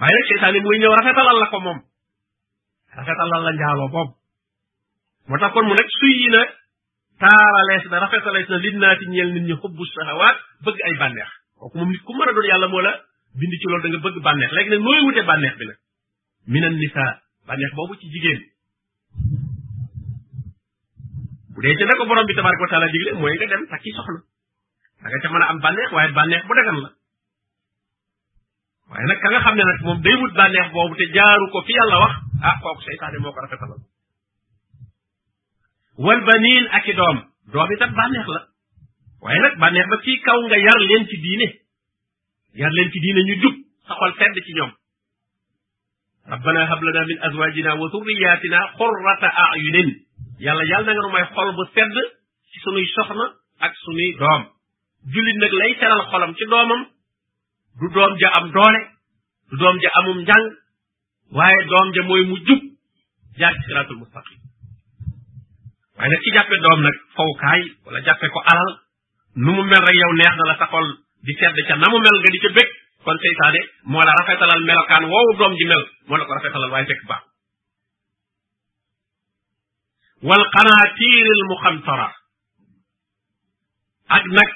waaye 0.00 0.12
nag 0.16 0.26
seytaane 0.30 0.58
mooy 0.64 0.78
ñëw 0.80 0.92
rafetalal 0.98 1.36
la 1.42 1.46
ko 1.52 1.60
moom 1.60 1.80
rafetalal 2.96 3.42
la 3.46 3.52
njaaloo 3.56 3.88
bob 3.94 4.08
motax 5.28 5.52
kon 5.54 5.66
mu 5.68 5.74
nek 5.74 5.88
suyina 6.00 6.40
na 7.20 7.28
taaralees 7.28 7.84
na 7.90 7.96
rafetalees 8.04 8.48
na 8.50 8.56
lin 8.56 8.76
naati 8.80 9.06
ñeel 9.12 9.30
nit 9.34 9.44
ñi 9.48 9.56
xubbu 9.60 9.84
sahawat 9.86 10.36
bëgg 10.64 10.78
ay 10.88 10.94
bànneex 11.00 11.30
kooku 11.60 11.74
mom 11.78 11.90
nit 11.92 12.02
ku 12.04 12.12
mëna 12.16 12.30
a 12.30 12.34
doon 12.36 12.46
yàlla 12.50 12.68
la 12.82 12.92
bind 13.38 13.52
ci 13.60 13.66
lool 13.68 13.82
da 13.82 13.88
nga 13.88 13.98
bëgg 14.04 14.16
banex 14.26 14.50
legi 14.52 14.70
nak 14.70 14.80
nooy 14.84 15.00
wuté 15.06 15.22
banex 15.22 15.54
bi 15.58 15.66
nak 15.68 15.78
minan 16.46 16.74
nisa 16.80 17.04
banex 17.46 17.70
bobu 17.76 17.94
ci 18.00 18.06
jigeen 18.12 18.40
bu 21.52 21.60
dé 21.60 21.74
ci 21.76 21.84
nak 21.84 22.00
borom 22.08 22.26
bi 22.26 22.34
tabaraku 22.34 22.66
taala 22.70 22.86
diglé 22.88 23.12
moy 23.12 23.34
nga 23.36 23.46
dem 23.46 23.66
takki 23.68 23.90
soxlu 23.96 24.20
da 25.02 25.06
nga 25.10 25.18
ci 25.22 25.28
mëna 25.32 25.46
am 25.52 25.58
banex 25.60 25.90
waye 25.92 26.12
banex 26.18 26.42
bu 26.48 26.52
dagan 26.54 26.78
la 26.84 26.88
waye 28.92 29.04
nak 29.08 29.20
ka 29.20 29.28
nga 29.32 29.40
xamné 29.44 29.62
nak 29.64 29.78
mom 29.84 30.00
day 30.02 30.14
wut 30.20 30.32
banex 30.40 30.66
bobu 30.72 30.94
té 30.96 31.06
jaaru 31.14 31.46
ko 31.52 31.60
fi 31.66 31.72
yalla 31.78 31.96
wax 32.04 32.16
ah 32.44 32.54
kooku 32.62 32.80
seytaane 32.86 33.18
moo 33.24 33.32
ko 33.34 33.40
rafetalal 33.42 33.80
wal 36.04 36.20
baniin 36.28 36.66
ak 36.78 36.88
i 36.92 36.94
doom 37.00 37.18
doom 37.52 37.70
itam 37.76 37.92
bànneex 37.98 38.28
la 38.34 38.40
waaye 39.24 39.40
nag 39.46 39.54
bànneex 39.62 39.86
ba 39.92 39.96
fii 40.04 40.18
kaw 40.26 40.38
nga 40.48 40.58
yar 40.66 40.80
leen 40.88 41.04
ci 41.10 41.16
diine 41.24 41.48
yar 42.60 42.72
leen 42.76 42.90
ci 42.92 42.98
diine 43.04 43.20
ñu 43.28 43.34
jub 43.42 43.54
sa 43.88 43.92
xol 43.98 44.12
sedd 44.18 44.36
ci 44.46 44.52
ñoom 44.58 44.72
rabbana 46.32 46.66
hab 46.70 46.82
lana 46.86 47.02
min 47.10 47.22
azwajina 47.28 47.70
wa 47.80 47.86
zurriyatina 47.92 48.60
qurrata 48.80 49.28
a'yunin 49.46 49.88
yàlla 50.44 50.64
yàlla 50.72 50.90
na 50.90 50.92
nga 50.94 51.02
nu 51.06 51.12
may 51.14 51.26
xol 51.34 51.48
bu 51.56 51.62
sedd 51.76 51.96
ci 52.52 52.58
sunuy 52.64 52.86
soxna 52.94 53.26
ak 53.64 53.72
sunuy 53.84 54.10
doom 54.20 54.42
jullit 55.14 55.36
nag 55.42 55.52
lay 55.60 55.72
teral 55.80 56.02
xolam 56.10 56.32
ci 56.38 56.44
doomam 56.52 56.82
du 57.80 57.86
doom 57.94 58.12
ja 58.20 58.28
am 58.40 58.46
doole 58.56 58.82
du 59.50 59.56
doom 59.60 59.76
ja 59.82 59.90
amum 60.00 60.18
njàng 60.28 60.46
waaye 61.32 61.64
doom 61.66 61.90
ja 61.94 62.02
mooy 62.04 62.24
mu 62.28 62.36
jub 62.46 62.62
jaar 63.38 63.52
ci 63.54 63.62
siratul 63.66 63.96
mustaqim 63.98 64.38
waaye 65.98 66.10
nag 66.12 66.20
ki 66.22 66.30
jàppe 66.34 66.56
doom 66.62 66.80
nag 66.82 66.96
fawkaay 67.16 67.62
wala 67.86 68.00
jàppe 68.06 68.26
ko 68.30 68.40
alal 68.52 68.70
nu 69.34 69.50
mu 69.56 69.62
mel 69.64 69.84
rek 69.86 69.96
yow 70.00 70.12
neex 70.12 70.34
na 70.36 70.44
la 70.50 70.56
sa 70.58 70.66
di 71.26 71.32
sedd 71.34 71.56
ca 71.68 71.76
na 71.76 71.86
mu 71.90 71.98
mel 71.98 72.16
nga 72.20 72.30
di 72.34 72.38
ca 72.38 72.48
bég 72.58 72.68
kon 73.04 73.18
sey 73.18 73.22
seytaane 73.30 73.60
moo 73.90 74.02
la 74.04 74.12
rafetalal 74.20 74.60
melokaan 74.64 75.04
woowu 75.12 75.36
doom 75.38 75.52
ji 75.58 75.64
mel 75.66 75.84
moo 76.06 76.16
la 76.16 76.24
ko 76.24 76.32
rafetalal 76.34 76.70
waaye 76.70 76.86
fekk 76.86 77.06
baax 77.10 77.24
wal 80.28 80.44
qanaatiir 80.56 81.26
al 81.36 81.42
muxantara 81.50 82.08
ak 84.16 84.24
nag 84.38 84.50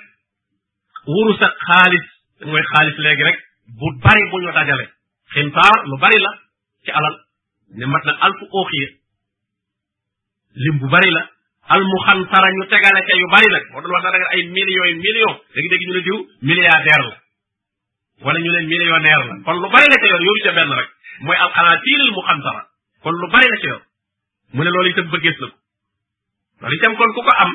wurus 1.14 1.40
ak 1.48 1.54
xaalis 1.68 2.04
mooy 2.50 2.62
xaalis 2.72 2.96
léegi 3.04 3.22
rek 3.28 3.38
bu 3.78 3.86
bari 4.04 4.22
bu 4.30 4.36
ñu 4.42 4.52
dajale 4.56 4.86
xintaar 5.34 5.74
lu 5.90 5.96
bari 6.02 6.18
la 6.26 6.32
ci 6.84 6.90
alal 6.90 7.16
ne 7.80 7.84
mat 7.86 8.04
na 8.04 8.12
alfu 8.26 8.44
oxiya 8.62 8.88
lim 10.64 10.76
bu 10.80 10.86
bari 10.90 11.10
la 11.16 11.22
al 11.74 11.82
mukhantara 11.92 12.48
ñu 12.56 12.64
tegale 12.72 13.00
ci 13.08 13.14
yu 13.20 13.26
bari 13.34 13.48
nag 13.50 13.64
moo 13.70 13.80
doon 13.82 13.92
wax 13.94 14.02
nga 14.04 14.28
ay 14.34 14.42
millions 14.56 14.88
yi 14.88 14.94
millions 15.04 15.38
dégg 15.54 15.66
dégg 15.70 15.82
ñu 15.86 15.92
la 15.96 16.00
diw 16.06 16.18
milliardaire 16.48 17.06
la 17.10 17.16
wala 18.24 18.38
ñu 18.44 18.50
leen 18.54 18.68
millionnaire 18.68 19.22
la 19.28 19.34
kon 19.44 19.58
lu 19.62 19.68
bari 19.74 19.86
la 19.92 19.96
ci 20.02 20.08
yoon 20.10 20.22
yoru 20.26 20.40
ci 20.44 20.50
benn 20.56 20.70
rek 20.78 20.90
moy 21.24 21.36
al 21.36 21.52
khalatil 21.56 22.00
al 22.04 22.12
muxantara 22.16 22.62
kon 23.02 23.14
lu 23.20 23.26
bari 23.34 23.48
la 23.50 23.56
ci 23.60 23.66
yoon 23.70 23.82
mu 24.54 24.60
ne 24.64 24.70
loolu 24.70 24.88
itam 24.90 25.08
bëggees 25.12 25.38
na 25.40 25.48
ko 25.48 25.56
loolu 26.60 26.76
itam 26.78 26.92
kon 26.96 27.12
ku 27.14 27.22
ko 27.26 27.32
am 27.44 27.52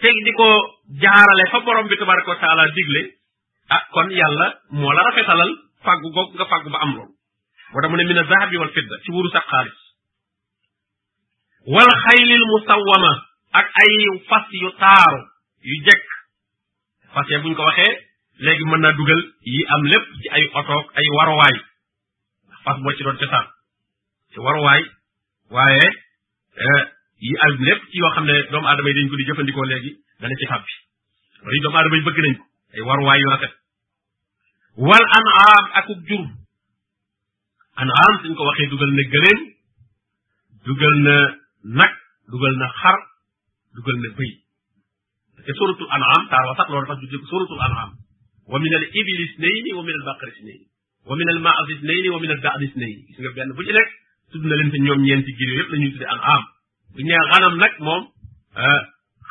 teg 0.00 0.14
di 0.24 0.32
ko 0.38 0.48
jaarale 1.02 1.44
fa 1.50 1.58
borom 1.60 1.86
bi 1.88 1.96
tabaraka 1.96 2.34
taala 2.40 2.64
digle 2.76 3.02
ah 3.74 3.82
kon 3.94 4.08
yàlla 4.10 4.46
moo 4.70 4.92
la 4.92 5.02
rafetalal 5.08 5.52
fàggu 5.84 6.08
goog 6.14 6.34
nga 6.34 6.46
fàggu 6.46 6.70
ba 6.70 6.78
am 6.78 6.94
lool 6.96 7.13
moo 7.74 7.74
tax 7.82 7.90
mu 7.90 7.96
ne 7.96 8.04
min 8.06 8.18
azahabi 8.22 8.56
wal 8.56 8.72
fidda 8.74 8.96
ci 9.04 9.10
wurus 9.12 9.34
ak 9.34 9.44
xaalis 9.50 9.72
wal 11.74 11.86
xaylil 12.04 12.42
musawwama 12.52 13.12
ak 13.60 13.66
ay 13.82 13.92
fas 14.28 14.46
yu 14.62 14.70
taaru 14.78 15.22
yu 15.62 15.84
jekk 15.84 16.02
fas 17.12 17.26
ya 17.30 17.38
buñ 17.38 17.54
ko 17.54 17.62
waxee 17.62 17.94
léegi 18.38 18.64
mën 18.64 18.80
naa 18.80 18.92
dugal 18.92 19.20
yi 19.52 19.64
am 19.74 19.82
lépp 19.86 20.06
ci 20.22 20.28
ay 20.30 20.44
otoog 20.54 20.86
ay 20.94 21.06
waruwaay 21.16 21.54
fas 22.64 22.76
moo 22.78 22.92
ci 22.96 23.02
doon 23.02 23.16
cosaan 23.16 23.46
ci 24.32 24.38
waruwaay 24.40 24.82
waaye 25.50 25.88
yi 27.20 27.36
am 27.46 27.64
lépp 27.64 27.82
ci 27.90 27.98
yoo 27.98 28.10
xam 28.14 28.24
ne 28.24 28.42
doomu 28.50 28.66
aadama 28.68 28.88
yi 28.88 28.94
dañ 28.94 29.08
ko 29.08 29.16
di 29.16 29.24
jëfandikoo 29.24 29.64
léegi 29.64 29.90
dana 30.20 30.34
ci 30.38 30.46
fàbbi 30.46 30.72
wala 31.42 31.60
doomu 31.62 31.76
aadama 31.78 31.96
yi 31.96 32.02
bëgg 32.06 32.18
nañ 32.26 32.34
ko 32.38 32.42
ay 32.74 32.80
waruwaay 32.80 33.20
yu 33.20 33.30
rafet 33.30 33.52
wal 34.76 35.04
anaam 35.18 35.64
akub 35.78 36.00
jur 36.08 36.43
an'am 37.80 38.12
suñ 38.22 38.34
ko 38.38 38.42
waxee 38.46 38.70
dugal 38.70 38.90
na 38.94 39.04
gëleen 39.12 39.38
dugal 40.64 40.96
na 41.02 41.14
nag 41.80 41.92
dugal 42.30 42.54
na 42.58 42.68
xar 42.80 42.98
dugal 43.74 43.96
na 44.02 44.08
bëy 44.18 44.32
te 45.42 45.52
suratul 45.58 45.90
an'am 45.90 46.22
taar 46.30 46.44
wa 46.46 46.54
sax 46.58 46.66
loolu 46.70 46.86
tax 46.86 46.98
juddee 47.02 47.20
ko 47.22 47.26
suratul 47.34 47.62
an'am 47.66 47.90
wa 48.50 48.58
min 48.62 48.72
al 48.78 48.86
ibil 49.00 49.18
isnayni 49.26 49.70
wa 49.74 49.82
min 49.82 49.94
al 50.00 50.04
baqar 50.08 50.28
isnayni 50.38 50.66
wa 51.08 51.14
min 51.18 51.28
al 51.34 51.40
maaz 51.46 51.66
isnayni 51.74 52.08
wa 52.14 52.20
min 52.22 52.30
al 52.36 52.40
da'd 52.46 52.62
isnayni 52.68 53.00
gis 53.10 53.18
nga 53.22 53.30
benn 53.36 53.54
bu 53.58 53.62
ci 53.66 53.72
nekk 53.74 53.90
tudd 54.30 54.44
na 54.48 54.54
leen 54.56 54.70
te 54.70 54.78
ñoom 54.86 55.00
ñeenti 55.06 55.32
gir 55.40 55.50
yëpp 55.58 55.70
la 55.72 55.76
ñuy 55.82 55.90
tuddee 55.94 56.12
an'am 56.16 56.42
bu 56.94 56.98
ñu 57.02 57.10
nee 57.12 57.24
xanam 57.32 57.54
nag 57.62 57.72
moom 57.86 58.02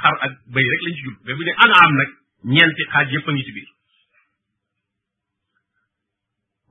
xar 0.03 0.15
ak 0.27 0.33
bëy 0.53 0.65
rek 0.71 0.81
lañ 0.85 0.93
ci 0.97 1.01
jub 1.07 1.17
mais 1.25 1.35
bu 1.39 1.43
ñu 1.43 1.45
nee 1.47 1.59
an'am 1.65 1.91
nag 1.99 2.09
ñeenti 2.55 2.83
xaaj 2.91 3.07
yëpp 3.15 3.29
a 3.29 3.31
ngi 3.33 3.45
ci 3.47 3.53
biir 3.55 3.72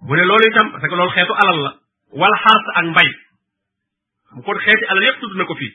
mu 0.07 0.15
ne 0.17 0.23
loolu 0.23 0.45
itam 0.49 0.73
parce 0.73 0.89
que 0.89 0.95
lool 0.97 1.11
xeetu 1.15 1.31
alal 1.43 1.59
la 1.67 1.73
wala 2.21 2.37
xars 2.43 2.67
ak 2.77 2.85
mbay 2.93 3.09
xam 4.31 4.43
kon 4.43 4.59
xeeti 4.59 4.85
alal 4.91 5.05
yépp 5.05 5.21
tudd 5.21 5.35
na 5.39 5.45
ko 5.45 5.55
fii 5.55 5.71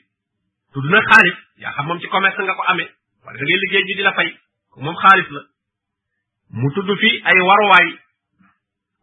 tudd 0.74 0.86
na 0.92 1.00
xaalis 1.08 1.38
yaa 1.64 1.72
xam 1.78 1.86
moom 1.88 2.00
ci 2.00 2.08
commerce 2.12 2.42
nga 2.44 2.56
ko 2.60 2.64
amee 2.72 2.90
wala 3.24 3.38
da 3.40 3.44
ngay 3.48 3.60
liggéey 3.64 3.86
ñu 3.88 3.96
di 3.96 4.02
la 4.04 4.14
fay 4.20 4.30
ko 4.74 4.82
moom 4.84 4.96
xaalis 5.00 5.30
la 5.32 5.42
mu 6.60 6.72
tudd 6.76 6.90
fi 7.00 7.10
ay 7.24 7.38
waruwaay 7.48 7.88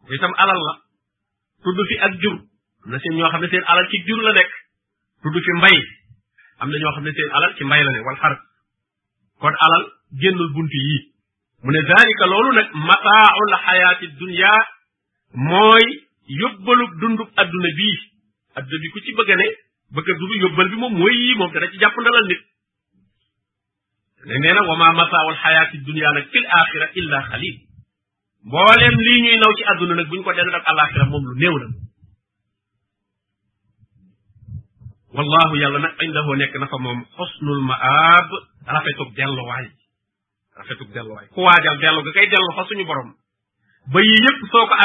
ko 0.05 0.13
itam 0.13 0.33
alal 0.45 0.61
la 0.69 0.73
tudd 1.65 1.81
fi 1.89 1.95
ak 2.05 2.13
jur 2.21 2.37
am 2.85 2.89
na 2.93 2.99
seen 3.01 3.17
ñoo 3.17 3.29
xam 3.33 3.41
ne 3.41 3.47
seen 3.49 3.63
alal 3.65 3.89
ci 3.89 3.97
jur 4.05 4.21
la 4.21 4.31
nekk 4.37 4.51
tudd 5.25 5.41
fi 5.43 5.51
mbay 5.57 5.77
am 6.61 6.69
na 6.69 6.77
ñoo 6.83 6.91
xam 6.99 7.03
ne 7.03 7.11
seen 7.17 7.29
alal 7.33 7.55
ci 7.57 7.63
mbay 7.65 7.81
la 7.83 7.91
nekk 7.97 8.05
wala 8.05 8.19
xar 8.21 8.35
kon 9.41 9.55
alal 9.65 9.83
génnul 10.21 10.51
bunt 10.53 10.69
yii 10.71 11.01
mu 11.63 11.71
ne 11.71 11.81
zalika 11.89 12.25
loolu 12.29 12.51
nag 12.57 12.67
mataaul 12.73 13.53
xayaati 13.65 14.07
dunya 14.21 14.53
mooy 15.35 16.07
yóbbalub 16.27 16.99
dundub 17.01 17.29
adduna 17.35 17.69
bii 17.77 17.99
adduna 18.55 18.81
bi 18.81 18.89
ku 18.93 18.99
ci 19.01 19.11
bëgg 19.17 19.31
ne 19.37 19.47
bëgg 19.93 20.07
a 20.09 20.17
dund 20.55 20.69
bi 20.71 20.77
moom 20.79 20.95
mooy 20.97 21.13
yii 21.21 21.35
moom 21.37 21.51
dana 21.53 21.67
ci 21.71 21.77
jàpp 21.81 21.95
ndalal 22.01 22.27
nit 22.31 22.41
ne 24.25 24.53
na 24.53 24.61
wa 24.69 24.75
ma 24.77 24.93
masaawal 24.93 25.35
xayaati 25.43 25.77
dunia 25.85 26.11
nag 26.15 26.27
fil 26.31 26.47
axira 26.59 26.87
illa 26.93 27.19
xalil 27.29 27.57
mbooleem 28.45 28.97
lii 29.05 29.21
ñuy 29.21 29.37
naw 29.37 29.53
ci 29.57 29.63
adduna 29.73 29.95
nag 29.95 30.07
buñ 30.07 30.23
ko 30.23 30.33
dend 30.33 30.53
ak 30.55 30.65
alaxira 30.67 31.05
moom 31.05 31.23
lu 31.29 31.35
néew 31.37 31.57
la 31.61 31.67
wallahu 35.13 35.55
yàlla 35.61 35.79
nag 35.79 36.01
indahoo 36.03 36.35
nekk 36.35 36.55
na 36.59 36.67
fa 36.67 36.77
moom 36.77 37.05
xosnul 37.17 37.59
maab 37.61 38.29
rafetug 38.67 39.13
delluwaay 39.15 39.67
rafetug 40.57 40.91
delluwaay 40.93 41.27
ku 41.27 41.41
waajal 41.41 41.77
dellu 41.77 42.01
ga 42.03 42.11
kay 42.11 42.27
dellu 42.29 42.55
fa 42.55 42.65
borom 42.87 43.11
ba 43.93 44.01
yëpp 44.01 44.39
soo 44.51 44.65
ko 44.67 44.75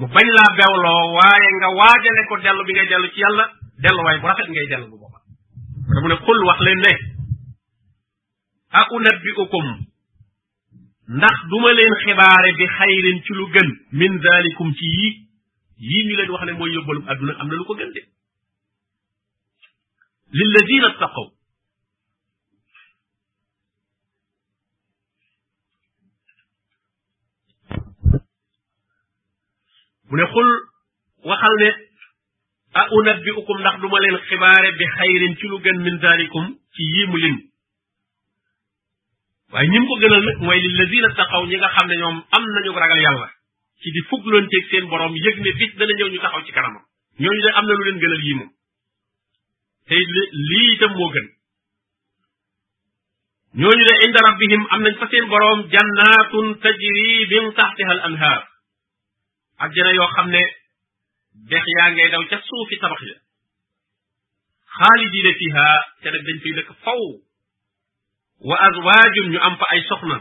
mu 0.00 0.06
bañ 0.14 0.26
laa 0.36 0.50
bewloo 0.58 1.04
waaye 1.18 1.48
nga 1.58 1.68
waajale 1.78 2.22
ko 2.28 2.34
dellu 2.44 2.62
bi 2.64 2.72
ngay 2.72 2.88
dellu 2.90 3.08
ci 3.14 3.20
yàlla 3.20 3.44
delluwaay 3.82 4.18
bu 4.20 4.26
rafet 4.30 4.48
ngay 4.50 4.66
dellu 4.70 4.86
bu 4.90 4.96
boobaa 5.02 5.22
da 5.94 5.98
mu 6.02 6.08
ne 6.08 6.16
xul 6.26 6.38
wax 6.48 6.58
leen 6.66 6.80
ne 6.86 6.92
a 8.78 8.86
unabbiukum 8.96 9.66
ndax 11.18 11.36
duma 11.50 11.70
leen 11.74 11.94
xibaare 12.02 12.50
bi 12.58 12.64
xayrin 12.76 13.18
ci 13.24 13.32
lu 13.38 13.46
gën 13.54 13.68
min 13.98 14.14
dalikum 14.22 14.72
ci 14.78 14.86
yi 14.98 15.08
yii 15.88 16.04
ñu 16.08 16.14
leen 16.16 16.30
wax 16.30 16.42
ne 16.46 16.52
mooy 16.52 16.70
yóbbalum 16.74 17.04
àdduna 17.08 17.32
am 17.40 17.48
na 17.48 17.54
lu 17.54 17.64
ko 17.64 17.74
gën 17.74 17.90
de 17.92 18.02
lilladina 20.32 20.90
taqaw 21.02 21.26
mu 30.10 30.16
ne 30.16 30.26
xul 30.32 30.48
waxal 31.30 31.54
ne 31.62 31.70
a 32.80 32.82
unabbiukum 32.98 33.58
ndax 33.60 33.76
duma 33.82 33.98
leen 34.02 34.16
xibaare 34.28 34.70
bi 34.78 34.84
xayrin 34.96 35.36
ci 35.36 35.46
lu 35.46 35.58
gën 35.64 35.78
min 35.84 35.96
daalikum 36.02 36.44
ci 36.74 36.82
yii 36.92 37.06
mu 37.10 37.16
lim 37.16 37.36
waaye 39.52 39.68
ñi 39.68 39.78
gënal 40.02 40.22
nag 40.28 40.38
mooy 40.44 40.60
lillazina 40.64 41.08
taxaw 41.18 41.42
ñi 41.48 41.56
nga 41.58 41.68
xam 41.76 41.86
ne 41.88 41.96
ñoom 42.00 42.16
am 42.36 42.44
nañu 42.54 42.72
ragal 42.72 43.00
yàlla 43.04 43.28
ci 43.80 43.90
di 43.90 44.00
fuglanteeg 44.08 44.64
seen 44.70 44.86
borom 44.88 45.14
yëg 45.24 45.36
ne 45.44 45.50
bis 45.60 45.72
dana 45.78 45.92
ñëw 45.98 46.08
ñu 46.12 46.18
taxaw 46.20 46.42
ci 46.44 46.52
kanamam 46.52 46.84
ñooñu 47.20 47.40
de 47.44 47.50
am 47.58 47.66
na 47.66 47.72
lu 47.78 47.82
leen 47.84 48.00
gënal 48.02 48.20
yii 48.26 48.34
moom 48.38 48.50
lii 50.50 50.70
itam 50.74 50.92
moo 50.98 51.10
gën 51.14 51.26
ñooñu 53.60 53.84
de 53.88 53.94
inda 54.06 54.20
rabbihim 54.28 54.62
am 54.72 54.80
nañ 54.82 54.94
fa 55.00 55.06
seen 55.10 55.24
boroom 55.28 55.60
jannaatun 55.72 56.46
tajri 56.62 56.92
min 57.30 57.44
taxtiha 57.52 57.92
al 58.08 58.16
ajjana 59.64 59.92
yoo 59.98 60.10
xam 60.14 60.28
ne 60.34 60.42
dex 61.50 61.64
yaa 61.76 61.88
ngay 61.92 62.08
daw 62.12 62.22
ca 62.30 62.38
suufi 62.48 62.76
tabax 62.80 63.02
ya 63.10 63.16
xaalidiina 64.78 65.32
fiha 65.40 65.66
te 66.02 66.10
nag 66.10 66.22
dañ 66.26 66.38
fay 66.42 66.52
dëkk 66.56 66.70
faw 66.84 67.02
wa 68.48 68.56
azwaajum 68.68 69.26
ñu 69.32 69.38
am 69.46 69.56
fa 69.60 69.66
ay 69.74 69.80
soxna 69.88 70.18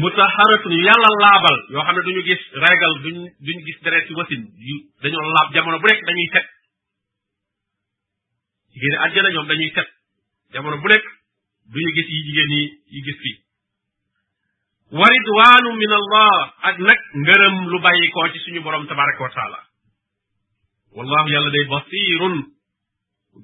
mutaharatun 0.00 0.72
yu 0.78 0.84
yàlla 0.88 1.10
laabal 1.22 1.58
yoo 1.72 1.84
xam 1.86 1.96
ne 1.98 2.02
duñu 2.08 2.22
gis 2.28 2.42
regal 2.64 2.94
duñ 3.04 3.16
ñu 3.54 3.60
gis 3.66 3.78
deret 3.84 4.06
ci 4.06 4.14
wasin 4.18 4.42
yu 4.66 4.76
dañoo 5.02 5.32
laab 5.36 5.48
jamono 5.54 5.78
bu 5.82 5.86
nekk 5.88 6.04
dañuy 6.06 6.28
set 6.32 6.46
jigéen 8.72 9.00
ajjana 9.04 9.32
ñoom 9.34 9.46
dañuy 9.50 9.70
set 9.74 9.88
jamono 10.52 10.76
bu 10.82 10.88
nekk 10.88 11.06
duñu 11.72 11.90
gis 11.96 12.08
yi 12.14 12.18
jigéen 12.26 12.52
yi 12.94 13.00
gis 13.06 13.18
fii 13.22 13.47
wa 14.90 15.04
ridwaanu 15.08 15.72
min 15.76 15.92
allah 15.92 16.32
ak 16.64 16.76
nag 16.80 16.98
ngërëm 17.14 17.56
lu 17.68 17.78
bàyyi 17.80 18.08
koo 18.08 18.28
ci 18.32 18.38
suñu 18.40 18.62
borom 18.64 18.86
tabaraka 18.88 19.20
wa 19.22 19.30
taala 19.36 19.58
wallahu 20.96 21.28
yàlla 21.28 21.50
day 21.50 21.64
basirun 21.68 22.34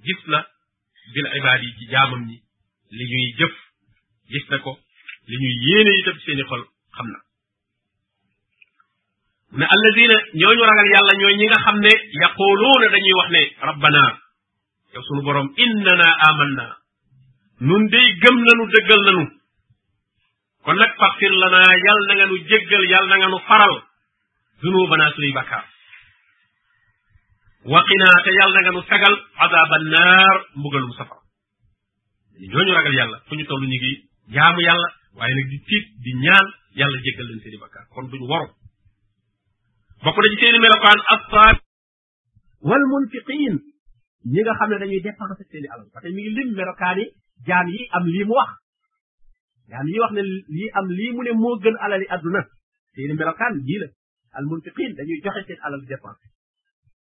gis 0.05 0.21
na 0.33 0.41
bil 1.15 1.27
ibaad 1.37 1.61
yi 1.63 1.73
ci 1.79 1.85
jaamam 1.93 2.25
ñi 2.25 2.41
li 2.97 3.05
ñuy 3.05 3.27
jëf 3.39 3.53
gis 4.33 4.49
na 4.51 4.59
ko 4.59 4.73
li 5.29 5.37
ñuy 5.37 5.55
yéene 5.69 5.93
itam 6.01 6.19
seeni 6.25 6.43
xol 6.49 6.65
xam 6.97 7.07
na 7.13 7.19
ne 9.53 9.67
alladina 9.69 10.17
ñooñu 10.41 10.65
ragal 10.65 10.89
yàlla 10.95 11.13
ñooy 11.21 11.35
ñi 11.37 11.45
nga 11.47 11.61
xam 11.65 11.77
ne 11.81 11.93
yaquluuna 12.23 12.89
dañuy 12.91 13.15
wax 13.21 13.31
ne 13.31 13.43
rabbana 13.69 14.03
yow 14.95 15.03
sunu 15.03 15.23
borom 15.23 15.53
innana 15.57 16.09
amanna 16.29 16.77
nun 17.61 17.85
day 17.93 18.09
gëm 18.23 18.37
nanu 18.47 18.65
dëggal 18.73 19.03
nanu 19.05 19.25
kon 20.65 20.77
nak 20.81 20.93
fakhir 20.97 21.33
lana 21.43 21.61
yal 21.61 22.01
na 22.09 22.13
nga 22.19 22.27
nu 22.33 22.37
jegal 22.49 22.83
yal 22.93 23.05
na 23.09 23.17
nga 23.21 23.29
nu 23.29 23.39
faral 23.49 23.73
dunubana 24.65 25.13
suñuy 25.15 25.33
bakkaar 25.37 25.65
waqina 27.73 28.09
ka 28.25 28.31
yal 28.39 28.51
na 28.55 28.61
nga 28.65 28.73
nu 28.73 28.83
fegal 28.91 29.15
adaba 29.45 29.77
naar 29.93 30.37
mbugalum 30.57 30.93
safar 30.99 31.21
ñooñu 32.53 32.73
ragal 32.77 32.95
yalla 32.99 33.19
fu 33.29 33.35
ñu 33.37 33.45
toll 33.49 33.63
ñu 33.71 33.77
ngi 33.79 33.93
jaamu 34.35 34.61
yalla 34.69 34.89
waye 35.19 35.33
nak 35.37 35.47
di 35.53 35.59
tit 35.69 35.85
di 36.05 36.11
ñaan 36.25 36.47
yalla 36.81 36.99
jegal 37.05 37.27
lan 37.29 37.39
seeni 37.45 37.59
bakkaar 37.63 37.85
kon 37.93 38.09
duñu 38.13 38.27
waru 38.33 38.49
bokk 40.05 40.17
na 40.23 40.29
seeni 40.41 40.59
melokaan 40.65 41.57
wal 42.69 42.85
muntiqin 42.93 43.55
ñi 44.33 44.41
nga 44.43 44.55
xamne 44.59 44.77
dañuy 44.81 45.01
dépenser 45.05 45.45
seeni 45.51 45.69
alal 45.73 45.89
parce 45.93 46.05
que 46.05 46.11
mi 46.17 46.23
ngi 46.25 46.33
lim 46.39 46.49
melokan 46.59 46.97
yi 47.01 47.05
jaam 47.49 47.67
yi 47.75 47.81
am 47.97 48.05
wax 48.39 48.53
yaa 49.71 49.83
ñuy 49.89 49.99
wax 50.05 50.13
ne 50.17 50.23
li 50.57 50.65
am 50.79 50.87
lii 50.97 51.13
mu 51.17 51.23
ne 51.23 51.33
moo 51.33 51.57
gën 51.63 51.77
alali 51.85 52.07
aduna 52.15 52.41
seen 52.95 53.15
melokaan 53.17 53.55
jii 53.67 53.81
la 53.83 53.89
al 54.39 54.45
munfiqin 54.51 54.93
dañuy 54.97 55.21
joxe 55.25 55.43
seen 55.47 55.61
alal 55.67 55.81
dépense 55.91 56.25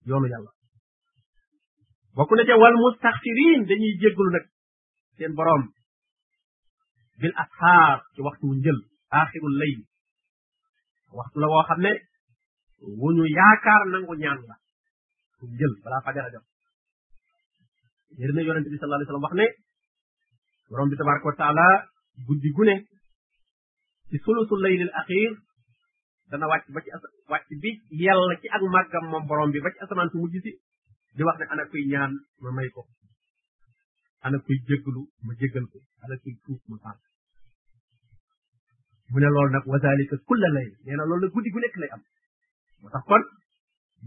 yoonu 0.08 0.26
yàlla 0.32 0.50
bokk 2.16 2.30
na 2.36 2.44
ca 2.46 2.54
wal 2.62 2.76
mustaxfirin 2.82 3.60
dañuy 3.68 3.94
jéggulu 4.00 4.30
nag 4.34 4.44
seen 5.18 5.32
borom 5.38 5.62
bil 7.20 7.32
asxaar 7.42 7.96
ci 8.14 8.20
waxtu 8.26 8.44
wu 8.50 8.54
njël 8.58 8.78
aaxirul 9.18 9.56
lay 9.60 9.74
waxtu 11.18 11.36
la 11.40 11.46
woo 11.52 11.64
xam 11.68 11.80
ne 11.84 11.92
wuñu 13.00 13.24
yaakaar 13.38 13.82
nangu 13.92 14.14
ñaan 14.22 14.40
la 14.48 14.54
wu 15.40 15.46
njël 15.54 15.72
balaa 15.84 16.02
fajara 16.06 16.28
jot 16.34 16.46
yërna 18.20 18.40
yonente 18.46 18.68
bi 18.72 18.78
sallallahu 18.78 18.98
alayhi 19.04 19.12
wasallam 19.12 19.26
wax 19.28 19.34
ne 19.40 19.46
borom 20.68 20.88
bi 20.90 20.96
tabaraka 21.00 21.28
wa 21.32 21.36
taala 21.42 21.66
guddi 22.26 22.50
gu 22.56 22.62
ne 22.68 22.74
ci 24.10 24.16
sulusul 24.24 24.60
laylil 24.64 24.90
akhir 25.02 25.30
dana 26.30 26.46
wàcc 26.50 26.66
ba 26.74 26.80
ci 26.84 26.88
wàcc 27.32 27.48
bi 27.62 27.68
yàlla 28.02 28.34
ci 28.40 28.46
ak 28.56 28.62
magam 28.74 29.04
mom 29.12 29.24
borom 29.28 29.50
bi 29.52 29.60
ba 29.64 29.70
ci 29.74 29.78
asamaan 29.82 30.10
su 30.10 30.16
mujjisi 30.22 30.52
di 31.16 31.22
wax 31.26 31.36
ne 31.38 31.44
ana 31.52 31.62
koy 31.70 31.82
ñaan 31.90 32.12
ma 32.42 32.50
may 32.56 32.68
ko 32.74 32.82
ana 34.24 34.36
koy 34.44 34.56
jéggalu 34.68 35.02
ma 35.26 35.32
jéggal 35.40 35.66
ko 35.72 35.78
ana 36.02 36.14
koy 36.22 36.34
tuub 36.44 36.60
ma 36.70 36.76
faal 36.82 36.98
mu 39.12 39.16
ne 39.18 39.26
loolu 39.34 39.50
nak 39.54 39.66
wazalika 39.72 40.16
kulla 40.28 40.48
lay 40.56 40.68
nee 40.84 40.96
na 40.96 41.04
loolu 41.08 41.22
nag 41.24 41.32
guddi 41.34 41.50
gu 41.54 41.60
nekk 41.60 41.76
lay 41.82 41.90
am 41.94 42.02
motax 42.82 43.02
kon 43.10 43.22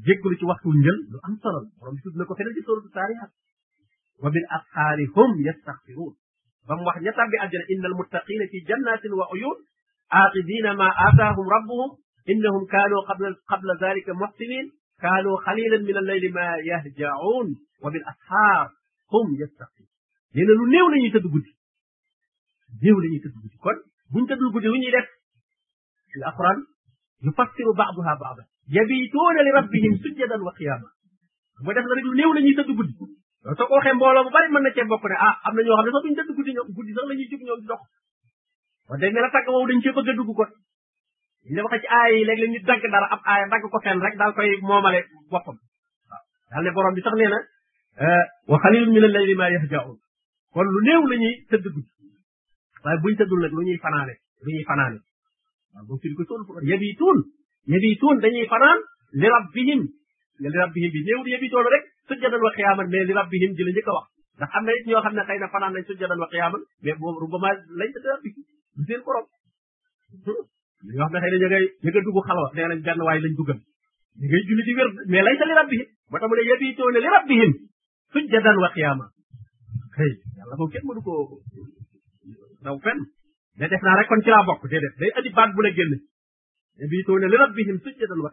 jéggalu 0.06 0.36
ci 0.40 0.46
waxtu 0.52 0.70
njël 0.80 0.98
lu 1.12 1.18
am 1.28 1.36
solo 1.42 1.60
borom 1.78 1.94
bi 1.96 2.02
tudd 2.06 2.16
na 2.18 2.24
ko 2.28 2.34
feneen 2.38 2.56
ci 2.58 2.62
suratu 2.68 2.90
tariha 2.96 3.28
wa 4.22 4.30
bil 4.34 4.48
asxaari 4.56 5.06
hum 5.16 5.32
ba 6.68 6.76
mu 6.78 6.84
wax 6.88 6.98
ña 7.04 7.12
tàbbi 7.18 7.36
àjjana 7.44 7.66
innal 7.74 7.96
muttaqina 8.00 8.44
fi 8.52 8.58
jannatin 8.70 9.12
wa 9.20 9.26
uyun 9.34 9.58
aatidina 10.20 10.72
ma 10.82 10.88
aataahum 11.06 11.48
rabbuhum 11.56 11.90
innahum 12.34 12.64
kaanu 12.74 12.96
qabla 13.10 13.30
qabla 13.52 13.74
dalika 13.86 14.12
muxsinin 14.22 14.66
kaanu 15.04 15.32
xalilan 15.46 15.82
min 15.90 15.98
allayli 16.04 16.30
ma 16.38 16.44
yahjaun 16.70 17.48
wa 17.84 17.90
bil 17.94 18.06
asxaar 18.12 18.66
hum 19.14 19.28
yastaqin 19.42 19.88
nee 20.36 20.46
na 20.48 20.54
lu 20.60 20.66
néew 20.74 20.88
la 20.94 20.98
ñuy 21.02 21.12
tëdd 21.16 21.28
guddi 21.36 21.52
néew 22.84 22.98
la 23.02 23.08
ñuy 23.12 23.22
tëdd 23.26 23.38
guddi 23.44 23.58
kon 23.66 23.78
buñ 24.14 24.24
tëddul 24.30 24.52
guddi 24.56 24.68
lu 24.68 24.80
ñuy 24.84 24.92
def 24.98 25.08
ci 26.12 26.18
alquran 26.32 26.60
yufassiru 27.26 27.72
baaduha 27.80 28.14
baada 28.24 28.44
yabituuna 28.76 29.40
li 29.48 29.52
rabbihim 29.60 29.94
sujjadan 30.04 30.42
wa 30.48 30.52
qiyaama 30.58 30.90
mooy 31.64 31.74
def 31.78 31.86
na 31.88 31.94
rek 31.98 32.06
lu 32.10 32.16
néew 32.20 32.32
la 32.36 32.42
ñuy 32.46 32.56
tëdd 32.60 32.74
guddi 32.80 32.94
soo 33.44 33.68
ko 33.70 33.74
waxee 33.78 33.94
mbooloo 33.94 34.24
bu 34.26 34.32
bari 34.34 34.48
mën 34.52 34.64
na 34.64 34.72
cee 34.74 34.84
ne 34.84 35.16
ah 35.28 35.36
am 35.48 35.56
na 35.56 35.62
ñoo 35.62 35.78
xam 35.78 35.86
ne 35.86 35.92
sax 35.92 36.02
duñ 36.04 36.16
tëdd 36.18 36.34
guddi 36.38 36.52
ñoom 36.56 36.70
guddi 36.76 36.94
la 36.98 37.04
ñuy 37.06 37.28
jug 37.30 37.42
ñoom 37.46 37.60
di 37.62 37.68
dox 37.68 37.82
kon 38.88 38.98
day 39.00 39.12
mel 39.14 39.24
ne 39.24 39.30
tàgg 39.36 39.48
woowu 39.54 39.68
dañ 39.70 39.80
cee 39.84 39.94
bëgg 39.96 40.10
a 40.10 40.14
dugg 40.18 40.32
kon 40.40 40.50
ñu 41.46 41.54
ne 41.56 41.62
waxee 41.66 41.82
ci 41.84 41.88
aay 41.96 42.12
yi 42.18 42.26
léeg-léeg 42.28 42.52
ñu 42.54 42.60
dagg 42.70 42.84
dara 42.94 43.08
ab 43.14 43.22
aaya 43.30 43.58
ko 43.62 43.78
fenn 43.86 44.02
rek 44.06 44.16
daal 44.20 44.34
koy 44.36 44.50
moomale 44.68 45.00
boppam 45.32 45.56
waaw 46.10 46.24
daal 46.50 46.64
ne 46.66 46.72
borom 46.76 46.94
bi 46.98 47.02
sax 47.06 47.14
nee 47.20 47.30
na 47.34 47.40
eh, 48.04 48.24
wa 48.50 48.56
xalilun 48.64 48.92
min 48.96 49.04
al-layli 49.10 49.36
ma 49.42 49.46
yahjaun 49.54 49.96
kon 50.54 50.68
lu 50.76 50.80
néew 50.88 51.02
la 51.12 51.16
ñuy 51.24 51.36
tëdd 51.50 51.64
guddi 51.76 51.84
waaye 52.84 52.98
buñ 53.06 53.14
tëddul 53.20 53.40
nag 53.46 53.52
lu 53.58 53.62
ñuy 53.68 53.78
fanaane 53.86 54.14
lu 54.44 54.50
ñuy 54.56 54.66
fanaane 54.70 55.00
waaw 55.74 55.84
boo 55.88 56.00
firi 56.02 56.16
ko 56.18 56.24
tool 56.30 56.42
yabituun 56.72 57.20
yabituun 57.72 58.18
dañuy 58.24 58.46
fanaan 58.52 58.80
li 59.20 59.28
rabbihim 59.34 59.82
li 60.42 60.48
rabbihim 60.64 60.92
bi 60.94 61.00
néew 61.06 61.22
yabituun 61.34 61.68
rek 61.76 61.86
sujjadan 62.08 62.40
wa 62.46 62.52
qiyaaman 62.58 62.88
mais 62.94 63.04
li 63.10 63.14
rabbihim 63.18 63.52
ji 63.58 63.64
la 63.68 63.72
njëkk 63.76 63.88
a 63.88 63.92
wax 63.98 64.08
ndax 64.40 64.52
am 64.58 64.64
na 64.66 64.72
it 64.78 64.86
ne 64.88 64.94
xëy 65.28 65.40
na 65.42 65.48
fanaan 65.54 65.74
nañ 65.76 65.84
sujjadan 65.88 66.18
wa 66.20 66.28
qiyaaman 66.32 66.62
mais 66.84 66.98
boobu 67.02 67.20
rubama 67.24 67.50
lañ 67.80 67.90
sa 67.94 68.00
rabbi 68.16 68.32
na 68.78 68.84
ña 68.88 68.98
ngay 71.52 71.66
ña 71.84 71.90
nga 71.92 72.02
dugg 72.06 72.20
xalwa 72.28 72.46
nee 72.56 72.68
nañ 72.72 72.80
benn 72.88 73.02
waay 73.06 73.20
lañ 73.24 73.34
duggal 73.38 73.60
ñi 73.60 73.62
ngay 74.30 74.42
julli 74.48 74.64
di 74.68 74.74
wér 74.78 74.90
mais 75.12 75.24
laysa 75.28 75.46
li 75.46 75.56
rabbihim 75.60 75.88
moo 76.12 76.28
mu 76.30 76.36
ne 76.36 76.42
yabituuna 76.50 77.00
li 77.04 77.10
rabbihim 77.18 77.52
sujjadan 78.16 78.58
wa 78.64 78.70
qiyaaman 78.76 79.10
xëy 79.96 80.12
yàlla 80.38 80.56
moom 80.60 80.70
kenn 80.72 80.86
mënu 80.88 81.02
ko 81.06 81.12
daw 82.64 82.76
def 83.72 83.82
naa 83.84 83.98
rek 84.00 84.12
ci 84.24 84.30
laa 84.32 84.46
bokk 84.48 84.64
déedéet 84.72 84.96
day 85.00 85.12
adi 85.18 85.30
baat 85.38 85.50
bu 85.56 85.62
la 85.62 85.72
génn 85.76 85.92
li 87.34 87.38
rabbihim 87.46 87.78
sujjadan 87.86 88.22
wa 88.26 88.32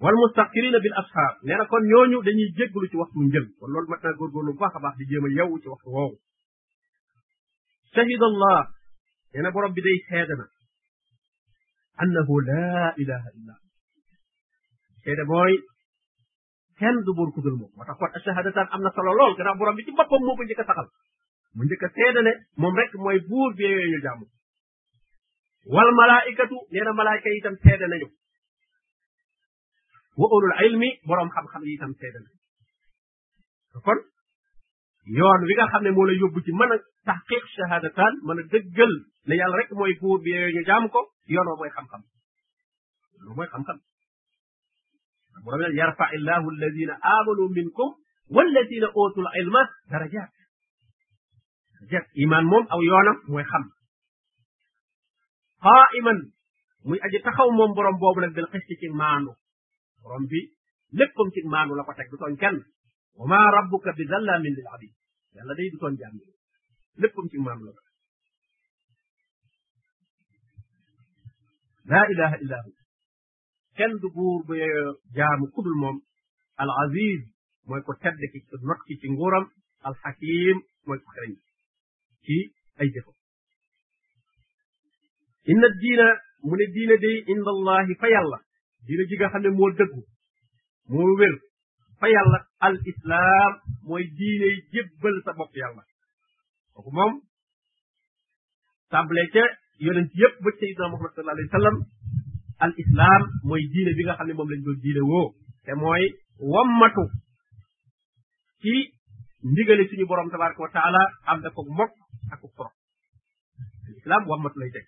والمستقرين 0.00 0.72
بالاسحار 0.82 1.38
نانا 1.44 1.64
كون 1.64 1.88
يونيو 1.90 2.22
دانيي 2.22 2.48
جيغلو 2.58 2.86
سي 2.90 2.96
وقت 2.96 3.12
مجل 3.16 3.52
كون 3.60 3.70
لول 3.72 3.86
ماتنا 3.90 4.10
غور 4.18 4.28
غور 4.30 4.44
لو 4.44 4.52
باخا 4.52 4.78
باخ 4.78 4.96
دي 4.96 5.04
جيما 5.04 5.28
ياو 5.36 5.58
سي 5.58 5.68
وقت 5.68 5.86
وو 5.86 6.10
شهد 7.94 8.22
الله 8.30 8.68
انا 9.36 9.50
برب 9.50 9.74
دي 9.74 9.98
شهدنا 10.10 10.46
انه 12.02 12.28
لا 12.52 12.94
اله 12.98 13.22
الا 13.38 13.54
الله 13.58 13.58
شهد 15.04 15.26
بوي 15.26 15.58
كان 16.78 16.94
دو 17.06 17.12
بور 17.18 17.30
كودل 17.34 17.54
مو 17.60 17.68
ماتا 17.78 17.92
كون 17.92 18.08
الشهادتان 18.16 18.66
امنا 18.74 18.90
صلو 18.96 19.12
لول 19.18 19.36
كان 19.36 19.58
برب 19.58 19.76
دي 19.76 19.90
بوبو 19.98 20.18
مو 20.26 20.34
بنجيكا 20.40 20.62
تاخال 20.62 20.88
mu 21.56 21.64
njëkk 21.64 21.84
a 21.86 21.88
seeda 21.96 22.20
ne 22.26 22.32
moom 22.62 22.74
rek 22.80 22.92
mooy 23.04 23.18
buur 23.28 23.50
bi 23.58 23.64
yooyu 23.68 23.86
ñu 23.92 24.00
jàmm 24.04 24.22
walmalaayikatu 25.76 26.56
nee 26.72 26.84
na 26.88 26.92
malaayika 27.00 27.28
itam 27.38 27.54
seeda 27.64 27.86
nañu 27.92 28.08
wa 30.20 30.26
ulul 30.36 30.54
ilmi 30.66 30.88
borom 31.06 31.28
xam-xam 31.34 31.62
yi 31.66 31.74
itam 31.78 31.92
seedal 32.00 32.24
kon 33.86 33.98
yoon 35.18 35.40
wi 35.48 35.54
nga 35.58 35.66
xam 35.72 35.82
ne 35.86 35.90
moo 35.96 36.06
la 36.10 36.14
yóbbu 36.22 36.38
ci 36.44 36.52
mën 36.60 36.70
a 36.74 36.76
taxqiq 37.10 37.44
shahadataan 37.56 38.12
mën 38.26 38.38
a 38.42 38.44
dëggal 38.52 38.92
ne 39.28 39.34
yàlla 39.40 39.56
rek 39.58 39.70
mooy 39.78 39.94
buur 40.00 40.18
bi 40.24 40.30
yooyu 40.34 40.50
ñu 40.56 40.62
jaam 40.68 40.84
ko 40.92 41.00
yoon 41.34 41.48
wa 41.50 41.56
mooy 41.60 41.70
xam-xam 41.76 42.02
loolu 43.16 43.34
mooy 43.38 43.48
xam-xam 43.52 43.78
borom 45.44 45.60
ne 45.62 45.68
yarfa 45.80 46.04
illahu 46.18 46.46
alladina 46.54 46.94
amanu 47.16 47.44
minkum 47.58 47.88
walladina 48.34 48.88
utul 49.00 49.28
ilma 49.42 49.62
darajat 49.90 50.32
darajat 51.76 52.06
iman 52.24 52.44
moom 52.52 52.64
aw 52.74 52.80
yoonam 52.88 53.16
mooy 53.32 53.44
xam 53.54 53.64
qaiman 55.66 56.18
muy 56.86 56.98
aji 57.06 57.18
taxaw 57.26 57.48
moom 57.58 57.70
borom 57.76 57.96
boobu 58.02 58.20
nag 58.20 58.32
bil 58.36 58.46
xisti 58.52 58.74
ci 58.82 58.88
maandu 59.02 59.32
borom 60.02 60.24
bi 60.30 60.40
léppam 61.00 61.28
ci 61.34 61.40
maanu 61.52 61.72
la 61.74 61.82
ko 61.86 61.92
teg 61.98 62.08
du 62.10 62.16
tooñ 62.22 62.36
kenn 62.42 62.58
wa 63.18 63.24
ma 63.30 63.40
rabbuka 63.54 63.92
bi 63.98 64.04
zallamin 64.12 64.52
lil 64.58 64.68
abid 64.74 64.92
yàlla 65.34 65.54
day 65.58 65.68
du 65.72 65.78
tooñ 65.82 65.94
jaam 66.00 66.14
yi 66.20 66.26
léppam 67.02 67.26
ci 67.30 67.38
maanu 67.46 67.62
la 67.68 67.72
ko 67.76 67.82
la 71.90 72.00
ilaha 72.12 72.36
illa 72.42 72.58
hu 72.64 72.70
kenn 73.78 73.94
du 74.02 74.08
buur 74.14 74.38
bu 74.46 74.54
jaamu 75.16 75.46
kudul 75.54 75.76
moom 75.82 75.96
al 76.62 76.70
aziz 76.84 77.20
mooy 77.68 77.82
ko 77.86 77.92
tedd 78.02 78.18
ki 78.32 78.38
not 78.68 78.80
ki 78.86 78.94
ci 79.00 79.08
nguuram 79.10 79.44
al 79.86 79.94
hakim 80.04 80.56
mooy 80.86 80.98
ko 81.02 81.08
xereñ 81.14 81.34
ci 82.24 82.38
ay 82.80 82.88
jëfam 82.94 83.14
inna 85.50 85.68
diina 85.82 86.06
mu 86.46 86.52
ne 86.58 86.66
diina 86.74 86.96
day 87.04 87.16
inda 87.32 87.50
allahi 87.56 87.92
fa 88.02 88.08
yàlla 88.14 88.38
diina 88.88 89.04
ji 89.08 89.16
nga 89.20 89.28
xam 89.32 89.42
ne 89.44 89.50
moo 89.58 89.70
dëggu 89.78 90.02
moo 90.90 91.10
wér 91.20 91.34
fa 92.00 92.06
yàlla 92.14 92.38
al 92.66 92.76
islaam 92.92 93.52
mooy 93.88 94.04
diine 94.18 94.48
jébbal 94.72 95.16
sa 95.24 95.32
bopp 95.38 95.52
yàlla 95.60 95.82
kooku 96.74 96.90
moom 96.96 97.12
tàmbalee 98.90 99.28
ca 99.34 99.44
yonent 99.86 100.12
yëpp 100.22 100.34
ba 100.44 100.88
Muhammad 100.90 101.10
sallallahu 101.14 101.36
alayhi 101.36 101.50
wa 101.52 101.56
sallam 101.58 101.76
al 102.64 102.72
islaam 102.84 103.22
mooy 103.48 103.62
diine 103.74 103.90
bi 103.98 104.06
nga 104.06 104.16
xam 104.18 104.26
ne 104.26 104.34
mom 104.38 104.48
lañ 104.50 104.60
doon 104.66 104.78
diine 104.84 105.02
woo 105.10 105.28
te 105.64 105.72
mooy 105.82 106.04
wammatu 106.52 107.04
ci 108.60 108.72
ndigale 109.50 109.82
suñu 109.88 110.06
borom 110.10 110.30
tabaraka 110.32 110.60
wa 110.66 110.72
taala 110.76 111.02
am 111.30 111.38
na 111.44 111.50
ko 111.56 111.62
mokk 111.78 111.92
ak 112.32 112.40
al 113.88 113.94
islaam 114.00 114.22
wammatu 114.30 114.58
lay 114.60 114.70
teg 114.74 114.86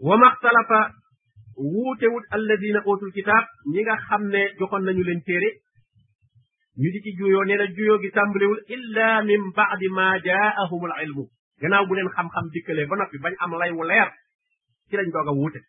wa 0.00 0.16
maxtalafa 0.20 0.80
wuutewut 1.72 2.24
alladina 2.36 2.80
ootul 2.86 3.12
kitaab 3.16 3.44
ñi 3.72 3.82
nga 3.84 3.96
xam 4.08 4.22
ne 4.32 4.40
joxoon 4.58 4.84
nañu 4.86 5.02
leen 5.08 5.22
téere 5.28 5.50
ñu 6.80 6.88
di 6.94 7.00
ci 7.04 7.10
juyoo 7.18 7.44
nee 7.44 7.56
na 7.60 7.66
juyoo 7.76 7.98
gi 8.02 8.10
tàmbalewul 8.16 8.60
illa 8.74 9.22
min 9.30 9.42
baadi 9.58 9.88
ma 9.98 10.06
jaahum 10.28 10.84
al 10.86 11.04
ilmu 11.04 11.24
gannaaw 11.60 11.84
bu 11.88 11.94
leen 11.94 12.08
xam-xam 12.16 12.44
dikkalee 12.54 12.86
ba 12.90 12.96
noppi 12.96 13.18
bañ 13.24 13.34
am 13.44 13.52
lay 13.60 13.72
wu 13.78 13.82
leer 13.90 14.08
ci 14.88 14.96
lañ 14.96 15.08
doog 15.14 15.28
a 15.30 15.32
wuute 15.38 15.60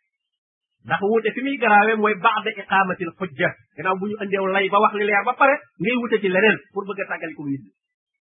ndax 0.86 1.00
wuute 1.12 1.30
fi 1.36 1.42
muy 1.46 1.58
garaawee 1.64 1.96
mooy 2.02 2.16
baada 2.26 2.50
iqaamatil 2.60 3.12
xujja 3.20 3.50
gannaaw 3.78 3.96
bu 4.00 4.06
ñu 4.10 4.16
andeew 4.24 4.46
lay 4.56 4.66
ba 4.74 4.78
wax 4.84 4.94
li 5.00 5.06
leer 5.10 5.24
ba 5.28 5.34
pare 5.42 5.56
ngay 5.82 5.96
wuute 6.00 6.16
ci 6.24 6.28
leneen 6.36 6.58
pour 6.72 6.84
bëgg 6.88 7.02
a 7.02 7.06
tàggali 7.12 7.36
ko 7.38 7.44
nit 7.44 7.62
ñi 7.68 7.72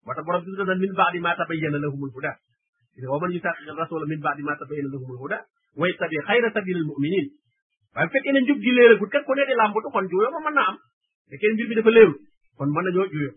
moo 0.04 0.12
tax 0.16 0.24
borom 0.26 0.42
bi 0.44 0.58
dana 0.58 0.74
min 0.82 0.92
baadi 0.98 1.18
ma 1.24 1.30
tabayyana 1.38 1.78
lahumul 1.84 2.10
huda 2.16 2.32
wa 3.12 3.16
man 3.22 3.30
yusaqiq 3.34 3.76
rasula 3.82 4.06
min 4.12 4.20
baadi 4.24 4.42
ma 4.48 4.52
tabayyana 4.60 4.90
lahumul 4.96 5.16
huda 5.24 5.38
way 5.80 5.90
tabi 6.00 6.16
xayra 6.28 6.48
sabilil 6.54 6.86
muminin 6.90 7.26
waaye 7.94 8.06
bu 8.08 8.12
fekkee 8.14 8.32
ne 8.36 8.40
njub 8.44 8.58
gi 8.64 8.70
léeragut 8.76 9.10
kat 9.14 9.22
ku 9.26 9.32
ne 9.36 9.42
di 9.48 9.54
làmbatu 9.60 9.88
kon 9.94 10.06
juuyoo 10.10 10.30
ma 10.36 10.40
mën 10.46 10.54
naa 10.58 10.68
am 10.72 10.76
fekkee 11.30 11.50
mbir 11.54 11.66
mi 11.70 11.74
dafa 11.78 11.90
léeru 11.96 12.14
kon 12.58 12.68
mën 12.74 12.82
nañoo 12.86 13.06
juyoo 13.12 13.34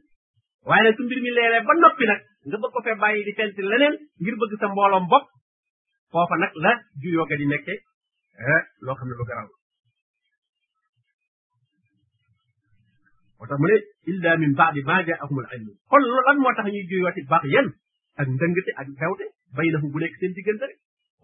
waaye 0.70 0.84
nag 0.88 0.94
su 0.98 1.04
mbir 1.08 1.20
mi 1.26 1.32
leeree 1.38 1.62
ba 1.68 1.74
noppi 1.84 2.06
nag 2.12 2.22
nga 2.48 2.58
bëgg 2.62 2.74
ko 2.76 2.80
fee 2.86 2.98
bàyyi 3.04 3.24
di 3.28 3.32
fent 3.38 3.56
leneen 3.72 3.96
ngir 4.22 4.36
bëgg 4.42 4.54
sa 4.62 4.68
mbooloom 4.74 5.06
bopp 5.12 5.26
foofa 6.12 6.36
nag 6.44 6.52
la 6.66 6.72
juyoo 7.04 7.26
ga 7.30 7.36
di 7.40 7.46
nekke 7.52 7.74
eh, 8.54 8.62
loo 8.86 8.96
xam 8.98 9.08
ne 9.10 9.16
lu 9.20 9.26
garaw 9.30 9.48
moo 13.38 13.58
mu 13.62 13.68
ne 13.72 13.78
illa 14.12 14.32
min 14.42 14.52
baadi 14.60 14.82
ma 14.90 14.96
jaahumul 15.08 15.48
ilmu 15.56 15.74
kon 15.92 16.04
lan 16.28 16.38
moo 16.44 16.54
tax 16.58 16.66
ñuy 16.74 16.86
juyooti 16.92 17.22
baax 17.32 17.44
yan 17.56 17.68
ak 18.20 18.28
ndëngte 18.34 18.72
ak 18.82 18.88
xewte 19.00 19.26
bay 19.56 19.68
na 19.72 19.78
fu 19.82 19.88
bu 19.94 20.00
nekk 20.02 20.16
seen 20.20 20.34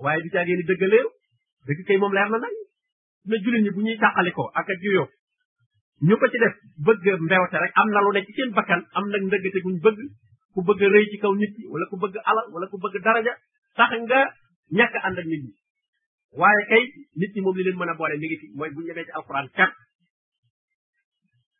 waaye 0.04 0.20
bi 0.24 0.30
caagee 0.34 0.56
ni 0.60 0.66
dëgg 0.70 0.84
dëgg 1.68 1.80
kay 1.88 1.98
moom 2.02 2.14
leer 2.16 2.30
na 2.32 2.38
nañ 2.46 2.56
na 3.30 3.36
jullit 3.44 3.62
ñi 3.66 3.72
bu 3.76 3.82
ñuy 3.82 3.98
tàqalikoo 4.04 4.50
ak 4.60 4.70
ak 4.74 4.80
juyoo 4.84 5.08
ñu 6.08 6.16
ko 6.20 6.26
ci 6.32 6.38
def 6.44 6.56
bëgg 6.88 7.06
mbewte 7.24 7.58
rek 7.64 7.74
am 7.80 7.90
na 7.94 8.00
lu 8.02 8.12
ne 8.16 8.26
ci 8.26 8.34
seen 8.38 8.50
bakkan 8.58 8.82
am 8.98 9.06
nag 9.12 9.22
ndëggate 9.24 9.60
guñ 9.64 9.76
bëgg 9.86 10.00
ku 10.54 10.60
bëgg 10.68 10.82
rëy 10.94 11.06
ci 11.12 11.18
kaw 11.22 11.34
nit 11.42 11.52
ki 11.56 11.64
wala 11.72 11.86
ku 11.92 11.98
bëgg 12.04 12.16
alal 12.30 12.48
wala 12.54 12.66
ku 12.72 12.78
bëgg 12.84 12.96
daraja 13.06 13.34
tax 13.78 13.92
nga 14.08 14.20
ñàkk 14.78 14.96
ànd 15.06 15.18
ak 15.20 15.26
nit 15.32 15.42
ñi 15.46 15.54
waaye 16.40 16.62
kay 16.70 16.84
nit 17.20 17.32
ñi 17.36 17.42
moom 17.44 17.56
li 17.58 17.64
leen 17.66 17.78
mën 17.80 17.92
a 17.92 17.94
boole 18.00 18.16
mi 18.22 18.28
ngi 18.28 18.38
fi 18.42 18.48
mooy 18.58 18.70
bu 18.74 18.80
ñu 18.82 18.94
ci 19.08 19.12
alquran 19.18 19.48
kat 19.58 19.72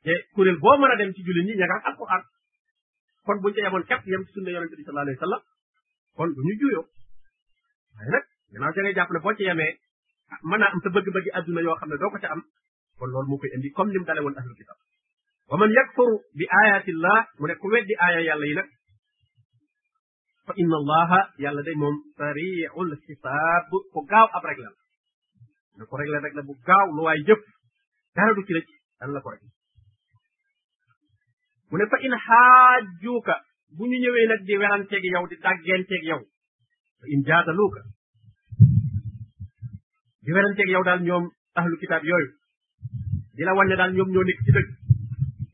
te 0.04 0.14
kuréel 0.34 0.58
boo 0.64 0.78
mën 0.82 0.92
a 0.94 0.96
dem 1.00 1.12
ci 1.16 1.22
jullit 1.26 1.44
ñi 1.48 1.54
ña 1.60 1.66
nga 1.68 1.78
ak 1.80 1.86
alquran 1.92 2.24
kon 3.26 3.38
buñ 3.42 3.54
ca 3.56 3.60
yemoon 3.68 3.84
kat 3.90 4.02
yem 4.12 4.24
ci 4.26 4.32
sunna 4.34 4.50
yonente 4.54 4.76
bi 4.80 4.84
sallallahu 4.86 5.06
alayhi 5.12 5.20
wa 5.20 5.26
sallam 5.26 5.44
kon 6.16 6.30
du 6.36 6.42
ñu 6.48 6.54
juyoo 6.60 6.86
waaye 7.98 8.12
nag 8.16 8.26
gannaaw 8.54 8.74
ca 8.76 8.82
ngay 8.84 8.96
jàpp 8.98 9.10
ne 9.14 9.20
boo 9.24 9.34
ah, 10.66 10.72
am 10.74 10.80
sa 10.84 10.90
bëgg-bëgg 10.96 11.28
adduna 11.38 11.62
yoo 11.66 11.76
xam 11.80 11.90
ne 11.90 11.98
doo 12.02 12.10
ko 12.14 12.18
ca 12.24 12.30
am 12.34 12.42
koy 13.00 13.50
indi 13.56 13.70
comme 13.78 13.92
ni 13.92 14.00
mu 14.00 14.06
dale 14.10 14.22
woon 14.26 14.38
ahlul 14.40 14.56
kitab 14.62 14.78
wa 15.50 15.56
man 15.60 15.70
yakfuru 15.78 16.16
bi 16.38 16.46
ayatillah 16.62 17.20
mu 17.40 17.46
ne 17.50 17.56
ku 17.62 17.68
weddi 17.74 17.94
aaya 18.04 18.20
yàlla 18.28 18.46
yi 18.50 18.54
nag 18.60 18.70
fa 20.48 20.54
inna 20.62 20.76
allaha 20.82 21.20
yàlla 21.44 21.62
day 21.68 21.76
moom 21.84 21.96
sariul 22.20 22.92
xisaab 23.06 23.70
ku 23.94 24.00
gaaw 24.12 24.28
ab 24.38 24.44
rek 24.50 24.58
la 24.66 24.70
na 25.78 25.84
ko 25.90 25.94
rek 26.00 26.10
la 26.14 26.18
rek 26.26 26.34
la 26.38 26.42
bu 26.48 26.54
gaaw 26.70 26.86
lu 26.96 27.02
waay 27.08 27.20
jëf 27.28 27.42
dara 28.16 28.32
du 28.38 28.42
ci 28.48 28.54
rëcc 28.58 28.70
dana 29.00 29.12
la 29.18 29.22
ko 29.24 29.30
rek 29.34 29.42
fa 31.94 31.98
in 32.06 32.14
xaajuuka 32.28 33.36
bu 33.78 33.84
ñu 33.90 33.98
ñëwee 34.04 34.28
nag 34.32 34.42
di 34.48 34.54
weranteeg 34.62 35.04
yow 35.14 35.26
di 35.32 35.36
dàggenteeg 35.44 36.04
yow 36.10 36.22
fa 37.00 37.06
in 37.14 37.22
jaadaluuka 37.28 37.82
di 40.26 40.30
weranteeg 40.36 40.70
yow 40.76 40.84
daal 40.88 41.02
ñoom 41.08 41.26
ahlu 41.60 41.76
kitaab 41.82 42.04
yooyu 42.10 42.30
di 43.36 43.42
la 43.48 43.54
wane 43.58 43.76
daal 43.80 43.92
ñoom 43.96 44.10
ñoo 44.14 44.26
nekk 44.30 44.40
ci 44.46 44.52
dëgg 44.58 44.68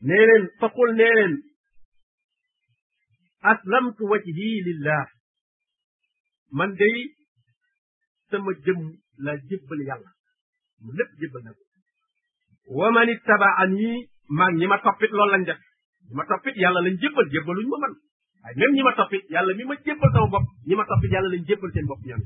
nee 0.08 0.26
leen 0.30 0.44
faqul 0.60 0.90
aslamtu 3.52 4.04
wajhi 4.12 4.34
lillah 4.68 5.06
man 6.58 6.72
day 6.82 6.98
sama 8.30 8.52
jëm 8.66 8.78
la 9.26 9.34
jébbal 9.50 9.80
yàlla 9.90 10.12
mu 10.84 10.92
lépp 10.98 11.12
jébbal 11.22 11.42
na 11.44 11.52
ko 11.58 11.64
wa 12.80 12.88
man 12.96 13.10
ittabaani 13.14 13.88
maag 14.38 14.54
ñi 14.60 14.66
ma 14.70 14.78
toppit 14.86 15.12
loolu 15.18 15.32
lañ 15.34 15.44
def 15.48 15.60
ñi 16.08 16.16
ma 16.18 16.26
toppit 16.30 16.56
yàlla 16.62 16.80
lañ 16.86 16.96
jébbal 17.02 17.28
jébbaluñ 17.34 17.68
ma 17.72 17.78
man 17.84 17.94
waaye 18.44 18.56
même 18.60 18.74
ñi 18.76 18.84
ma 18.86 18.94
toppit 18.98 19.24
yàlla 19.34 19.52
mi 19.58 19.64
ma 19.70 19.76
jébbal 19.86 20.10
sama 20.14 20.28
bopp 20.34 20.46
ñi 20.68 20.76
ma 20.78 20.86
toppit 20.90 21.12
yàlla 21.14 21.30
lañ 21.34 21.44
jébbal 21.50 21.72
seen 21.74 21.86
bopp 21.90 22.02
ñoom 22.10 22.24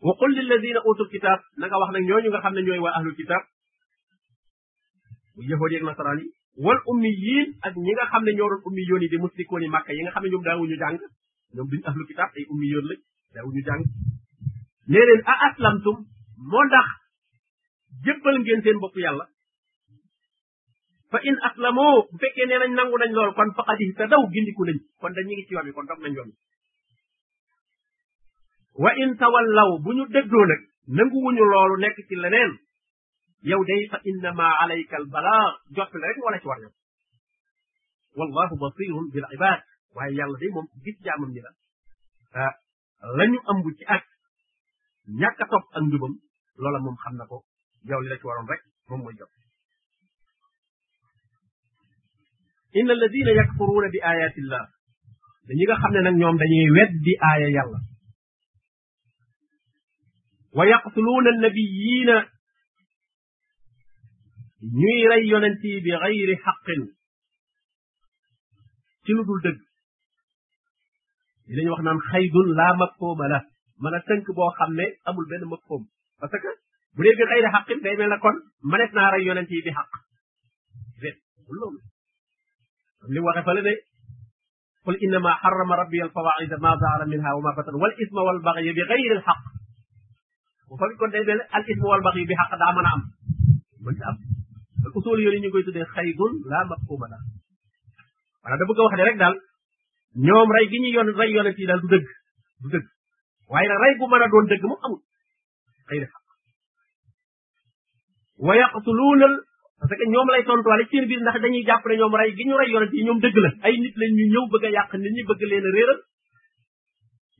wa 0.00 0.14
qul 0.18 0.30
lilladina 0.34 0.80
utul 0.86 1.10
kitab 1.10 1.40
na 1.56 1.66
nga 1.66 1.78
wax 1.78 1.90
nag 1.90 2.04
xam 2.42 2.54
ne 2.54 2.62
ñooy 2.62 2.78
waa 2.82 2.94
ahlul 2.98 3.16
kitab 3.18 3.42
muy 5.36 5.46
yahood 5.50 5.70
yi 5.72 5.76
ak 5.78 5.84
nasaraan 5.90 6.18
yi 6.22 6.26
wal 6.56 6.78
ummi 6.86 7.10
yiin 7.24 7.48
ak 7.66 7.74
ñi 7.76 7.92
nga 7.94 8.06
xam 8.10 8.22
ne 8.24 8.32
ñoo 8.38 8.48
doon 8.50 8.62
ummi 8.68 8.82
yi 8.88 9.08
di 9.08 9.18
musrikoon 9.18 9.62
yi 9.62 9.70
yi 9.96 10.02
nga 10.02 10.12
xam 10.14 10.22
ne 10.24 10.28
ñoom 10.30 10.44
daawuñu 10.46 10.76
jàng 10.78 10.98
ñoom 11.54 11.68
duñ 11.70 11.82
ahlul 11.88 12.06
kitab 12.06 12.28
ay 12.36 12.44
ummi 12.48 12.66
lañ 12.88 13.00
daawuñu 13.34 13.62
jàng 13.68 13.82
nee 14.88 15.04
leen 15.08 15.22
a 15.32 15.34
aslamtum 15.48 15.96
moo 16.50 16.64
ndax 16.66 16.86
jébbal 18.04 18.36
ngeen 18.38 18.62
seen 18.62 18.78
bopp 18.78 18.96
yàlla 18.98 19.26
fa 21.10 21.18
in 21.28 21.36
aslamoo 21.48 22.06
bu 22.10 22.16
fekkee 22.22 22.46
nee 22.46 22.58
nañ 22.62 22.72
nangu 22.78 22.96
nañ 22.98 23.12
loolu 23.16 23.32
kon 23.38 23.50
faqad 23.58 23.80
ihtadaw 23.80 24.22
gindiku 24.32 24.62
nañ 24.64 24.78
kon 25.00 25.12
dañu 25.16 25.32
ngi 25.34 25.44
ci 25.46 25.52
yoon 25.54 25.66
bi 25.66 25.72
kon 25.76 25.86
dog 25.90 26.00
nañ 26.02 26.14
yoon 26.16 26.28
bi 26.30 26.36
wa 28.82 28.90
in 29.02 29.10
tawallaw 29.20 29.70
bu 29.84 29.90
ñu 29.96 30.04
déggoo 30.14 30.46
nag 30.50 30.60
nanguwuñu 30.96 31.44
loolu 31.50 31.76
nekk 31.82 31.96
ci 32.08 32.14
leneen 32.22 32.52
yow 33.50 33.62
day 33.68 33.82
fa 33.90 33.98
innama 34.10 34.46
alayka 34.62 34.94
al 35.02 35.06
balaa 35.12 35.48
jot 35.76 35.90
la 36.00 36.06
rek 36.08 36.18
wala 36.26 36.38
ci 36.42 36.46
war 36.50 36.60
yow 36.64 36.72
wallahu 38.18 38.54
basirun 38.62 39.06
bil 39.14 39.26
ibad 39.36 39.60
waaye 39.94 40.14
yàlla 40.18 40.38
day 40.42 40.50
moom 40.54 40.66
gis 40.84 40.96
jaamam 41.06 41.30
ñi 41.34 41.40
la 41.46 41.50
ah 42.44 42.54
lañu 43.18 43.38
ëmb 43.50 43.64
ci 43.78 43.84
ak 43.94 44.04
ñàkk 45.20 45.38
a 45.42 45.46
topp 45.50 45.64
ak 45.76 45.82
njubam 45.84 46.14
loola 46.62 46.78
moom 46.84 46.96
xam 47.02 47.14
na 47.18 47.24
ko 47.30 47.38
yow 47.90 48.00
li 48.02 48.08
la 48.08 48.16
ci 48.20 48.26
waroon 48.28 48.48
rek 48.52 48.62
moom 48.88 49.00
mooy 49.04 49.14
jot 49.18 49.30
inna 52.78 52.92
alladina 52.96 53.30
yakfuruna 53.38 53.88
bi 53.94 53.98
ayati 54.12 54.40
llah 54.46 54.66
dañi 55.48 55.64
nga 55.66 55.76
xam 55.82 55.92
ne 55.94 56.00
nag 56.06 56.16
ñoom 56.20 56.36
dañuy 56.40 56.68
weddi 56.76 57.12
aaya 57.30 57.48
yàlla 57.58 57.80
ويقتلون 60.52 61.24
النبيين 61.34 62.10
ني 64.80 65.00
ري 65.12 65.80
بغير 65.80 66.36
حق 66.36 66.66
تلودل 69.06 69.40
دك 69.52 69.58
دي 71.46 71.64
نان 71.64 72.00
خيد 72.00 72.36
لا 72.56 72.72
مكتوب 72.76 73.22
له 73.22 73.42
مانا 73.80 73.98
تنك 73.98 74.26
بو 74.36 74.50
خامني 74.50 74.84
امول 75.08 75.24
بن 75.30 75.48
مكتوب 75.48 75.82
باسكو 76.20 76.48
بودي 76.96 77.08
غير 77.32 77.48
حق 77.52 77.68
داي 77.84 77.96
ملنا 77.96 78.16
كون 78.16 78.34
مانيت 78.64 78.94
نا 78.94 79.10
ري 79.10 79.26
يونتي 79.26 79.72
حق 79.72 79.90
لي 83.10 83.20
واخا 83.20 83.42
فالي 83.42 83.60
دي 83.62 83.76
قل 84.84 84.96
انما 84.96 85.30
حرم 85.34 85.72
ربي 85.72 86.04
الفواعد 86.04 86.60
ما 86.60 86.70
ظهر 86.74 87.06
منها 87.06 87.32
وما 87.34 87.50
بطن 87.58 87.74
والاثم 87.74 88.16
والبغي 88.16 88.72
بغير 88.72 89.12
الحق 89.16 89.57
bu 90.70 90.76
fa 90.80 90.84
kon 91.00 91.08
day 91.12 91.22
mel 91.28 91.40
al 91.58 91.62
ismu 91.74 91.86
wal 91.90 92.02
baxi 92.06 92.22
bi 92.28 92.34
xaq 92.40 92.52
daa 92.60 92.70
am 92.92 93.00
mën 93.84 93.94
na 93.98 94.04
am 94.08 94.16
kon 94.82 94.90
usul 95.00 95.18
yooyu 95.24 95.40
ñu 95.42 95.50
koy 95.52 95.64
tuddee 95.66 95.86
xaybun 95.94 96.32
laa 96.50 96.64
mafhuma 96.70 97.06
la 97.12 97.18
maanaam 98.42 98.58
da 98.60 98.64
bëgg 98.68 98.80
a 98.80 98.82
wax 98.86 98.94
ne 98.98 99.04
rek 99.08 99.18
daal 99.22 99.34
ñoom 100.26 100.48
rey 100.56 100.66
gi 100.70 100.78
ñuy 100.82 100.92
yoon 100.96 101.08
rey 101.20 101.30
yonent 101.36 101.56
yi 101.60 101.66
daal 101.70 101.80
du 101.84 101.88
dëgg 101.94 102.04
a 103.60 103.62
doon 104.32 104.50
dëgg 104.52 104.62
moom 104.68 104.80
amul 106.08 108.54
xëy 109.88 109.96
que 110.00 110.06
ñoom 110.14 110.28
lay 110.32 110.42
tontuwaale 110.48 110.84
ci 110.90 110.96
biir 111.10 111.20
ndax 111.22 111.36
dañuy 111.44 111.64
jàpp 111.68 111.84
ne 111.88 111.94
ñoom 112.00 112.14
rey 112.16 112.30
dëgg 112.38 112.48
la 113.44 113.50
ay 113.66 113.74
nit 113.82 113.94
lañ 114.00 114.12
ñu 114.18 114.24
ñëw 114.34 114.44
bëgg 114.52 114.64
a 114.66 114.68
yàq 114.76 114.90
nit 115.02 115.12
ñi 115.16 115.22
bëgg 115.30 115.42
leen 115.50 115.64
a 115.70 115.72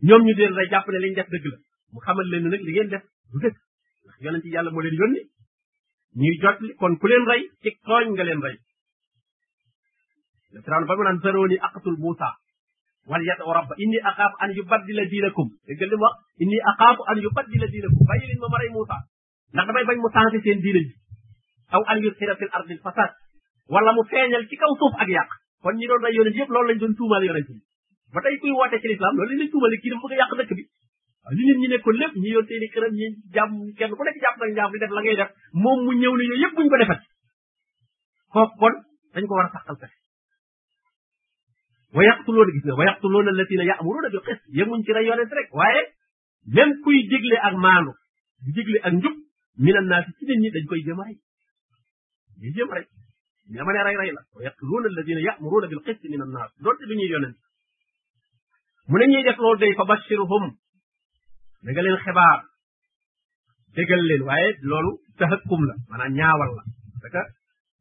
ñoom 0.07 0.23
ñu 0.27 0.33
deen 0.39 0.53
rey 0.59 0.69
jàpp 0.73 0.87
ne 0.93 0.99
lañ 1.03 1.13
def 1.19 1.29
dëgg 1.35 1.47
la 1.53 1.59
mu 1.93 1.99
xamal 2.07 2.27
leen 2.33 2.45
nag 2.49 2.61
li 2.67 2.73
ngeen 2.75 2.89
def 2.93 3.05
du 3.33 3.39
dëgg 3.45 3.55
ndax 4.05 4.17
yonent 4.27 4.47
yàlla 4.55 4.71
moo 4.73 4.85
leen 4.85 4.97
yónni 5.01 5.21
ñuy 6.21 6.37
jot 6.43 6.59
kon 6.81 6.93
ku 7.01 7.07
leen 7.09 7.25
rey 7.31 7.43
ci 7.63 7.71
tooñ 7.87 8.07
nga 8.15 8.25
leen 8.29 8.41
rey 8.47 8.57
le 10.53 10.59
firawna 10.65 10.87
ba 10.89 10.97
mu 10.97 11.03
naan 11.05 11.19
zaroni 11.23 11.57
aqtul 11.67 11.97
musa 12.05 12.29
wal 13.11 13.23
yad 13.29 13.41
rabba 13.57 13.75
inni 13.83 13.99
aqaaf 14.11 14.33
an 14.43 14.51
yubaddila 14.59 15.05
dinakum 15.13 15.49
dëgg 15.67 15.83
li 15.91 15.97
wax 16.03 16.15
inni 16.43 16.59
aqaafu 16.71 17.03
an 17.11 17.19
yubaddila 17.25 17.67
dinakum 17.73 18.05
bàyyi 18.09 18.27
leen 18.31 18.39
ma 18.43 18.49
ma 18.53 18.59
rey 18.63 18.71
ndax 19.53 19.65
damay 19.69 19.85
bañ 19.89 19.99
mu 20.05 20.09
seen 20.45 20.59
diine 20.65 20.83
aw 21.75 21.83
an 21.91 21.99
yusira 22.05 22.35
fil 22.41 22.49
ardi 22.57 22.73
al 22.77 22.81
fasad 22.85 23.11
wala 23.73 23.91
mu 23.97 24.03
feeñal 24.11 24.45
ci 24.49 24.57
kaw 24.61 24.73
suuf 24.81 24.95
ak 25.03 25.09
yàq 25.17 25.31
kon 25.63 25.75
ñi 25.79 25.87
doon 25.91 26.03
rey 26.05 26.15
yonent 26.17 26.37
yëpp 26.39 26.51
loolu 26.55 26.69
lañ 26.69 26.79
doon 26.83 26.95
tuumal 26.99 27.25
yonent 27.29 27.49
bi 27.49 27.61
ba 28.13 28.19
tey 28.25 28.37
kuy 28.41 28.51
ci 28.81 28.89
l'islam 28.91 29.15
loolu 29.17 29.35
lañ 29.41 29.51
bëgg 29.53 30.39
dëkk 30.39 30.55
bi 30.59 30.65
li 31.37 31.43
nit 31.47 31.57
ñi 31.61 31.69
nekkoon 31.69 31.97
lépp 32.01 32.13
ñu 32.17 32.31
yor 32.35 32.45
seen 32.49 32.63
i 32.65 32.69
këram 32.73 32.93
ñi 33.01 33.07
jàmm 33.35 33.51
kenn 33.79 33.93
ku 33.97 34.05
nekk 34.05 34.19
jàpp 34.23 34.37
nag 34.41 34.51
njaam 34.57 34.73
def 34.81 34.91
la 34.97 35.01
ngay 35.03 35.17
def 35.21 35.31
moom 35.63 35.79
mu 35.85 35.93
ñëw 36.01 36.15
ne 36.17 36.25
yooyu 36.25 36.41
yëpp 36.43 36.55
buñu 36.57 36.69
ko 36.73 36.79
defet 36.83 37.01
kooku 38.33 38.55
kon 38.61 38.75
dañ 39.15 39.25
ko 39.29 39.35
war 39.37 39.47
a 39.49 39.53
saxal 39.55 39.77
pexe 39.81 39.99
wa 41.97 42.03
yaqtuluuna 42.09 42.51
gis 42.55 42.65
nga 42.65 42.75
wa 42.81 42.85
yaqtuluuna 42.89 43.31
allatina 43.35 43.65
ya'muruuna 43.71 44.09
bil 44.13 44.25
qist 44.27 44.43
yemuñ 44.59 44.81
ci 44.85 44.91
rey 44.97 45.05
yonent 45.09 45.33
rek 45.39 45.49
waaye 45.59 45.83
même 46.55 46.75
kuy 46.85 46.97
digle 47.11 47.37
ak 47.47 47.55
maandu 47.65 47.93
di 48.45 48.51
digle 48.57 48.79
ak 48.87 48.93
njub 48.99 49.15
minan 49.65 49.87
ñi 50.43 50.49
dañ 50.55 50.65
koy 50.71 50.81
jëm 50.87 51.01
rey 51.07 51.15
ñu 52.41 52.49
jëm 52.57 52.71
rey 52.77 52.87
ñu 53.53 53.59
ama 53.61 53.71
ne 53.75 53.81
rey 53.87 53.97
rey 54.01 54.11
la 54.17 54.23
wa 54.35 54.41
yaqtuluuna 54.47 54.87
allatina 54.91 55.21
ya'muruuna 55.27 55.67
bil 55.73 55.83
qist 55.87 56.01
minan 56.13 56.31
naas 56.35 56.51
doonte 56.63 56.85
mu 58.91 58.97
ne 58.99 59.07
ñuy 59.13 59.23
def 59.27 59.37
loolu 59.43 59.59
day 59.61 59.73
fa 59.77 59.85
bashirhum 59.85 60.45
da 61.65 61.71
nga 61.73 61.83
leen 61.87 61.99
xibaar 62.05 62.39
dégal 63.77 64.03
leen 64.11 64.23
waaye 64.29 64.49
loolu 64.71 64.91
tahakkum 65.19 65.61
la 65.69 65.75
maanaam 65.89 66.13
ñaawal 66.19 66.51
la 66.59 66.63
daka 67.05 67.21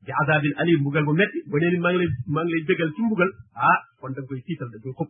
di 0.05 0.11
azabil 0.21 0.53
alim 0.61 0.77
mbugal 0.81 1.05
bu 1.07 1.13
metti 1.21 1.39
ba 1.51 1.55
nee 1.59 1.79
maa 1.83 1.91
ngi 1.93 1.99
lay 2.03 2.11
maa 2.33 2.43
ngi 2.43 2.51
lay 2.53 2.63
dégal 2.69 2.89
ci 2.95 3.01
mbugal 3.05 3.31
ah 3.71 3.79
kon 3.99 4.11
da 4.15 4.19
nga 4.21 4.27
koy 4.29 4.39
tiital 4.45 4.69
da 4.73 4.77
nga 4.77 4.85
koy 4.97 5.07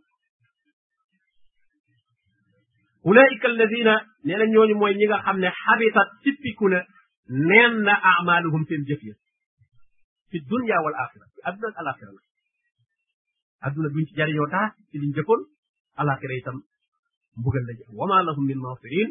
ulaika 3.10 3.46
alladina 3.52 3.94
nee 4.26 4.36
na 4.38 4.46
ñooñu 4.52 4.74
mooy 4.80 4.94
ñi 4.98 5.06
nga 5.10 5.18
xam 5.24 5.36
ne 5.42 5.48
xabitat 5.62 6.08
tippiku 6.22 6.64
na 6.72 6.78
neen 7.48 7.74
na 7.86 7.94
amaluhum 8.14 8.62
seen 8.68 8.82
jëf 8.88 9.00
ya 9.08 9.14
fi 10.30 10.36
dunya 10.52 10.76
wal 10.84 10.96
axira 11.02 11.26
ci 11.34 11.38
adduna 11.48 11.70
ak 11.78 11.80
alaxira 11.82 12.12
la 12.16 12.22
adduna 13.66 13.88
duñ 13.94 14.04
ci 14.08 14.12
jariñoo 14.18 14.48
daa 14.54 14.66
ci 14.88 14.96
liñ 15.02 15.10
jëfoon 15.16 15.42
alaxira 16.02 16.34
itam 16.42 16.58
mbugal 17.38 17.62
la 17.68 17.74
jëm 17.78 17.90
wama 18.00 18.18
lahum 18.28 18.44
min 18.50 18.58
nasirin 18.64 19.10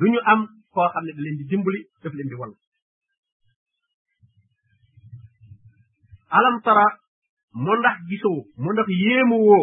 duñu 0.00 0.20
am 0.32 0.40
ko 0.74 0.80
xamne 0.94 1.10
ne 1.12 1.16
da 1.16 1.22
leen 1.24 1.36
di 1.40 1.44
dimbali 1.50 1.80
def 2.02 2.12
leen 2.14 2.28
di 2.28 2.34
wal 2.40 2.52
alam 6.38 6.56
tara 6.66 6.86
mo 7.64 7.72
ndax 7.80 7.96
gisoo 8.10 8.38
mo 8.62 8.68
ndax 8.72 8.88
yemu 9.04 9.36
wo 9.48 9.58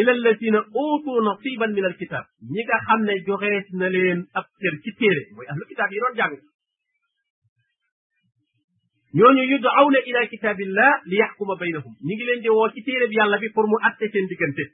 ila 0.00 0.10
alladina 0.16 0.60
utu 0.86 1.12
naseeban 1.26 1.70
min 1.76 1.84
alkitab 1.90 2.24
ñi 2.52 2.60
nga 2.66 2.76
xamne 2.86 3.12
joxe 3.26 3.50
na 3.78 3.86
leen 3.96 4.18
ab 4.38 4.46
ter 4.60 4.74
ci 4.82 4.90
tere 5.00 5.22
moy 5.34 5.46
ahlul 5.50 5.68
kitab 5.70 5.88
yi 5.92 6.00
doon 6.02 6.16
jàng 6.18 6.36
ñooñu 9.18 9.42
yud'awna 9.52 9.98
ila 10.10 10.20
kitabillah 10.32 10.92
li 11.08 11.16
yaxkuma 11.20 11.54
baynahum 11.60 11.94
ñi 12.06 12.12
ngi 12.14 12.24
leen 12.28 12.40
di 12.44 12.48
wo 12.56 12.62
ci 12.74 12.80
tere 12.86 13.04
bi 13.10 13.14
yàlla 13.18 13.36
bi 13.42 13.52
pour 13.54 13.66
mu 13.70 13.76
atte 13.88 14.04
seen 14.12 14.26
digënté 14.30 14.64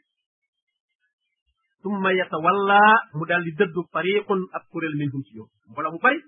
summa 1.82 2.10
yatawalla 2.12 2.82
mu 3.16 3.24
daal 3.24 3.42
di 3.44 3.52
dëddu 3.56 3.80
fariqun 3.92 4.40
ab 4.52 4.62
kuréel 4.72 4.94
minhum 5.00 5.20
ci 5.24 5.32
ñoom 5.36 5.48
mbooloo 5.72 5.92
mu 5.96 6.00
bari 6.04 6.18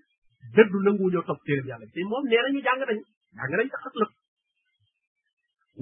dëddu 0.57 0.77
nanguwu 0.85 1.11
ñoo 1.13 1.25
topp 1.29 1.41
téereb 1.45 1.67
yàlla 1.69 1.85
bi 1.87 1.93
te 1.93 2.01
moom 2.09 2.25
nee 2.29 2.41
nañu 2.43 2.61
jàng 2.65 2.81
nañ 2.81 2.99
jàng 3.37 3.53
nañ 3.53 3.69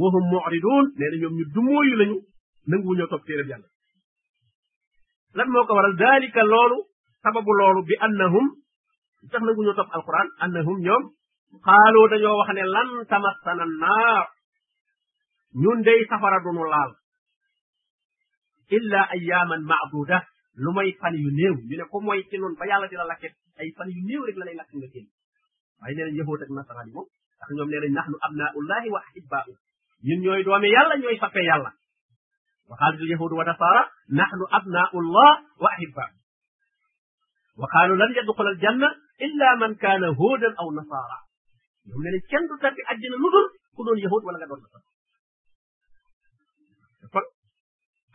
wa 0.01 0.07
hum 0.15 0.25
mu'ridun 0.33 0.85
nee 0.99 1.11
na 1.11 1.17
ñu 1.23 1.29
dumóoyu 1.55 1.95
lañu 2.01 2.17
nanguwu 2.67 2.95
ñoo 2.99 3.07
topp 3.13 3.25
téereb 3.27 3.47
yàlla 3.51 3.69
lan 5.35 5.49
moo 5.51 5.65
ko 5.67 5.73
waral 5.79 5.97
daalika 6.03 6.43
loolu 6.53 6.77
sababu 7.23 7.51
loolu 7.59 7.81
bi 7.89 7.95
annahum 8.07 8.47
tax 9.31 9.43
nangu 9.47 9.63
ñoo 9.63 9.75
topp 9.79 9.91
alquran 9.97 10.29
ne 12.55 12.65
lan 12.75 12.89
tamassana 13.11 13.65
naar 13.83 14.25
ñun 15.63 15.79
day 15.87 16.01
safara 16.11 16.39
dunu 16.45 16.65
laal 16.73 16.91
illa 18.77 19.01
ayyaman 19.15 19.63
ma'duda 19.71 20.19
lu 20.63 20.71
may 20.79 20.89
fan 21.01 21.15
yu 21.23 21.29
néew 21.41 21.55
ñu 21.69 21.75
ne 21.79 21.85
ko 21.91 21.97
mooy 22.07 22.21
ci 22.31 22.37
noonu 22.39 22.57
ba 22.61 22.67
yàlla 22.71 22.87
dina 22.91 23.05
lakke 23.11 23.29
ay 23.61 23.69
fan 23.77 23.89
yu 23.95 24.01
néew 24.09 24.21
rek 24.27 24.37
la 24.41 24.45
lay 24.49 24.57
lakk 24.61 24.71
nga 24.79 24.89
génn 24.95 25.07
waaye 25.81 25.93
nee 25.97 26.07
nañ 26.07 26.17
yahoot 26.21 26.41
ak 26.45 26.51
nasaraan 26.57 26.87
yi 26.89 26.95
moom 26.97 27.09
ndax 27.37 27.49
ñoom 27.57 27.69
nee 27.73 27.81
nañ 27.85 27.93
naxnu 27.99 28.17
abnaullahi 28.27 28.89
wa 28.95 29.01
ahibba'u 29.07 29.53
ñun 30.07 30.21
ñooy 30.25 30.41
doomi 30.47 30.69
yàlla 30.77 30.95
ñooy 31.03 31.17
fappe 31.23 31.41
yàlla 31.51 31.71
wa 32.71 32.75
qaalat 32.81 33.01
alyahudu 33.07 33.35
wa 33.41 33.45
nasara 33.51 33.83
naxnu 34.21 34.45
abnaullah 34.59 35.33
wa 35.63 35.69
ahibba'u 35.75 36.13
wa 37.61 37.67
qaalu 37.75 37.95
lan 38.03 38.11
yadxula 38.19 38.51
aljanna 38.55 38.89
illa 39.27 39.49
man 39.63 39.71
kaana 39.83 40.09
huudan 40.21 40.53
aw 40.63 40.67
nasara 40.79 41.19
ñoom 41.89 42.01
nee 42.05 42.13
nañ 42.15 42.23
kenn 42.31 42.45
du 42.51 42.55
tabbi 42.65 42.81
àjjana 42.91 43.17
lu 43.23 43.29
dul 43.35 43.47
ku 43.75 43.81
doon 43.87 43.99
yahud 44.07 44.23
wala 44.27 44.39
nga 44.41 44.47
doon 44.51 44.63
nasara 44.67 44.89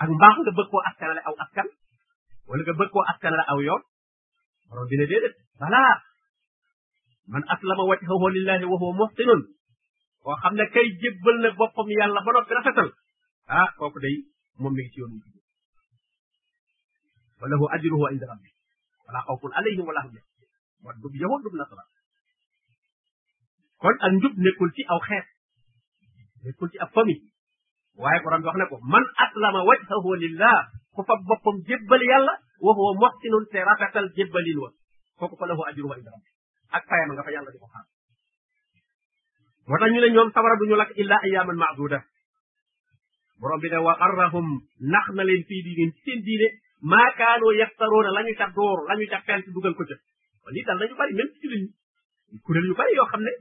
ak 0.01 0.07
mbaax 0.11 0.35
nga 0.43 0.53
bëgg 0.57 0.69
koo 0.71 0.81
askanale 0.87 1.21
aw 1.27 1.35
askan 1.45 1.67
wala 2.47 2.61
nga 2.65 2.77
bëgg 2.79 2.91
koo 2.91 3.03
askanale 3.11 3.43
aw 3.51 3.59
yoon 3.65 3.83
borom 4.69 4.87
bi 4.91 4.97
ne 4.99 5.05
déedéet 5.11 5.35
balaa 5.59 5.95
man 7.31 7.43
aslama 7.55 7.83
wajhahu 7.89 8.25
lillahi 8.35 8.63
wa 8.71 8.77
huwa 8.81 8.97
muhsinun 9.01 9.41
koo 10.23 10.35
xam 10.43 10.53
ne 10.59 10.65
kay 10.75 10.87
jébbal 11.03 11.37
na 11.41 11.49
boppam 11.59 11.87
yàlla 11.95 12.19
ba 12.27 12.31
noppi 12.35 12.53
rafetal 12.57 12.89
ah 13.55 13.69
kooku 13.79 13.99
day 14.03 14.15
moom 14.59 14.73
mi 14.75 14.81
ngi 14.83 14.91
ci 14.93 14.97
yoonu 14.99 15.17
jub 15.23 15.43
walahu 17.41 17.65
ajruhu 17.75 18.05
inda 18.11 18.25
rabbi 18.31 18.49
wala 19.07 19.19
xawfun 19.27 19.51
alayhim 19.59 19.85
wala 19.89 20.01
hum 20.03 20.13
yahzanun 20.19 20.51
wan 20.85 20.95
dub 21.01 21.13
yahud 21.23 21.39
dub 21.47 21.55
nasara 21.59 21.83
kon 23.81 23.95
ak 24.05 24.11
njub 24.17 24.35
nekkul 24.43 24.69
ci 24.75 24.83
aw 24.91 24.99
xeet 25.07 25.27
nekkul 26.43 26.69
ci 26.71 26.77
ab 26.83 26.91
famille 26.97 27.31
waaye 27.97 28.19
ko 28.23 28.29
bi 28.37 28.47
wax 28.47 28.55
ne 28.59 28.65
ko 28.69 28.75
man 28.83 29.03
aslama 29.25 29.61
wajhahu 29.69 30.09
lillah 30.23 30.55
ku 30.95 31.01
fa 31.07 31.13
boppam 31.29 31.55
jébbal 31.67 32.01
yàlla 32.11 32.33
wa 32.65 32.71
huwa 32.77 32.91
muhsinun 33.03 33.43
te 33.51 33.59
rafetal 33.63 34.09
jébbalin 34.17 34.57
wa 34.63 34.69
kooku 35.19 35.35
ko 35.39 35.45
lahu 35.45 35.61
ajru 35.69 35.87
wa 35.91 35.95
idram 35.99 36.21
ak 36.75 36.83
fayama 36.89 37.13
nga 37.15 37.23
fa 37.23 37.31
yàlla 37.31 37.51
di 37.51 37.59
ko 37.59 37.67
xaar 37.73 37.85
moo 39.67 39.77
tax 39.79 39.89
ñu 39.93 40.01
ne 40.01 40.09
ñoom 40.15 40.29
sawara 40.33 40.55
duñu 40.59 40.75
illa 41.01 41.15
ayyaman 41.25 41.57
maaduda 41.63 41.99
borom 43.39 43.59
bi 43.63 43.69
ne 43.71 43.77
wa 43.87 43.93
garrahum 44.01 44.47
nax 44.93 45.05
na 45.15 45.23
leen 45.23 45.43
fii 45.47 45.61
diinin 45.65 45.91
seen 46.03 46.19
diine 46.27 46.47
maa 46.91 47.15
lañu 48.15 48.33
ca 48.39 48.45
door 48.55 48.77
lañu 48.91 49.05
ca 49.11 49.17
pent 49.27 49.45
dugal 49.55 49.73
ko 49.77 49.83
ci 49.89 49.95
li 50.53 50.61
dal 50.67 50.77
nañu 50.79 50.95
bari 50.99 51.13
même 51.19 51.31
ci 51.39 51.47
liñ 51.51 51.63
kurel 52.43 52.65
yu 52.69 52.75
bari 52.79 52.93
yo 52.99 53.03
xamne 53.11 53.31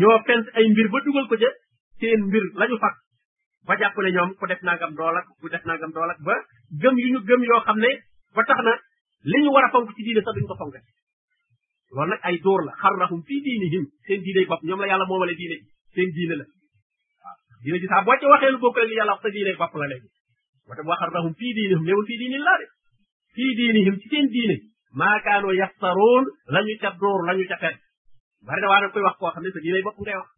ño 0.00 0.10
pent 0.26 0.46
ay 0.56 0.64
mbir 0.70 0.88
ba 0.92 0.98
dugal 1.06 1.26
ko 1.30 1.36
ci 1.40 1.48
seen 1.98 2.20
mbir 2.28 2.44
lañu 2.60 2.78
fak 2.82 2.94
ba 3.68 3.74
jàpp 3.80 3.98
ne 4.04 4.10
ñoom 4.12 4.30
ku 4.38 4.44
def 4.46 4.62
na 4.62 4.76
dool 4.98 5.16
ak 5.18 5.26
def 5.52 5.64
nangam 5.64 5.90
dool 5.96 6.10
ak 6.10 6.18
ba 6.26 6.34
gëm 6.82 6.94
yu 7.00 7.06
ñu 7.12 7.18
gëm 7.28 7.40
yoo 7.48 7.60
xam 7.66 7.78
ne 7.84 7.90
ba 8.34 8.42
tax 8.44 8.58
na 8.66 8.72
li 9.30 9.38
ñu 9.42 9.50
war 9.54 9.64
a 9.64 9.70
fonk 9.72 9.90
ci 9.96 10.02
diine 10.06 10.20
sax 10.24 10.34
duñ 10.36 10.46
ko 10.48 10.54
fonk 10.60 10.74
loolu 11.94 12.10
nag 12.10 12.20
ay 12.28 12.36
dóor 12.44 12.60
la 12.66 12.72
xarrahum 12.82 13.20
fii 13.26 13.40
diinihim 13.44 13.84
seen 14.06 14.20
diine 14.24 14.40
bopp 14.50 14.62
ñoom 14.66 14.80
la 14.82 14.86
yàlla 14.90 15.06
moomale 15.10 15.34
diine 15.40 15.56
ji 15.62 15.68
seen 15.96 16.08
diine 16.16 16.34
la 16.40 16.44
waaw 17.22 17.36
diine 17.64 17.78
ji 17.82 17.86
sax 17.92 18.04
boo 18.06 18.16
ci 18.20 18.26
waxee 18.32 18.50
lu 18.54 18.58
bokk 18.64 18.76
la 18.78 18.84
li 18.84 18.94
yàlla 18.98 19.12
wax 19.12 19.22
sa 19.22 19.28
diine 19.34 19.50
bopp 19.60 19.74
la 19.80 19.86
léegi 19.90 20.08
moo 20.66 20.74
tax 20.76 20.84
waxarrahum 20.90 21.32
fii 21.38 21.52
diinihim 21.56 21.84
newul 21.88 22.06
fii 22.08 22.18
diini 22.22 22.38
laa 22.46 22.58
de 22.60 22.66
fii 23.34 23.52
diinihim 23.58 23.94
ci 24.00 24.06
seen 24.12 24.26
diine 24.34 24.56
maakaanoo 24.98 25.52
yaftaroon 25.60 26.24
la 26.52 26.60
ñu 26.66 26.74
la 27.26 27.32
ñu 27.38 27.44
ca 27.50 27.56
fen 27.64 27.76
bari 28.46 28.60
na 28.60 28.68
waa 28.72 28.80
nag 28.82 28.90
koy 28.94 29.02
wax 29.06 29.16
koo 29.20 29.30
xam 29.34 29.42
ne 29.44 29.50
sa 29.54 29.60
diine 29.64 29.80
bopp 29.86 29.96
wax 29.98 30.28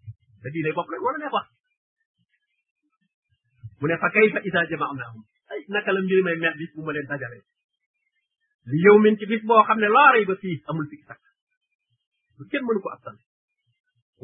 sa 0.42 0.48
diine 0.54 0.72
mu 3.80 3.86
ne 3.90 3.96
fa 4.02 4.08
kayfa 4.14 4.40
isa 4.48 4.60
jamaanaahum 4.72 5.22
ay 5.52 5.60
naka 5.74 5.90
la 5.94 6.00
mbir 6.04 6.20
may 6.26 6.36
mex 6.42 6.54
bis 6.60 6.72
bu 6.76 6.90
leen 6.94 7.06
dajale 7.10 7.38
li 8.70 8.78
yow 8.84 8.96
ci 9.18 9.24
bis 9.32 9.42
boo 9.48 9.62
xam 9.68 9.78
ne 9.80 9.88
laa 9.96 10.10
rayba 10.14 10.34
fii 10.42 10.56
amul 10.70 10.86
fii 10.90 11.04
sax 11.08 11.20
lu 12.38 12.44
kenn 12.50 12.64
mënu 12.66 12.80
ko 12.84 12.88
absal 12.96 13.16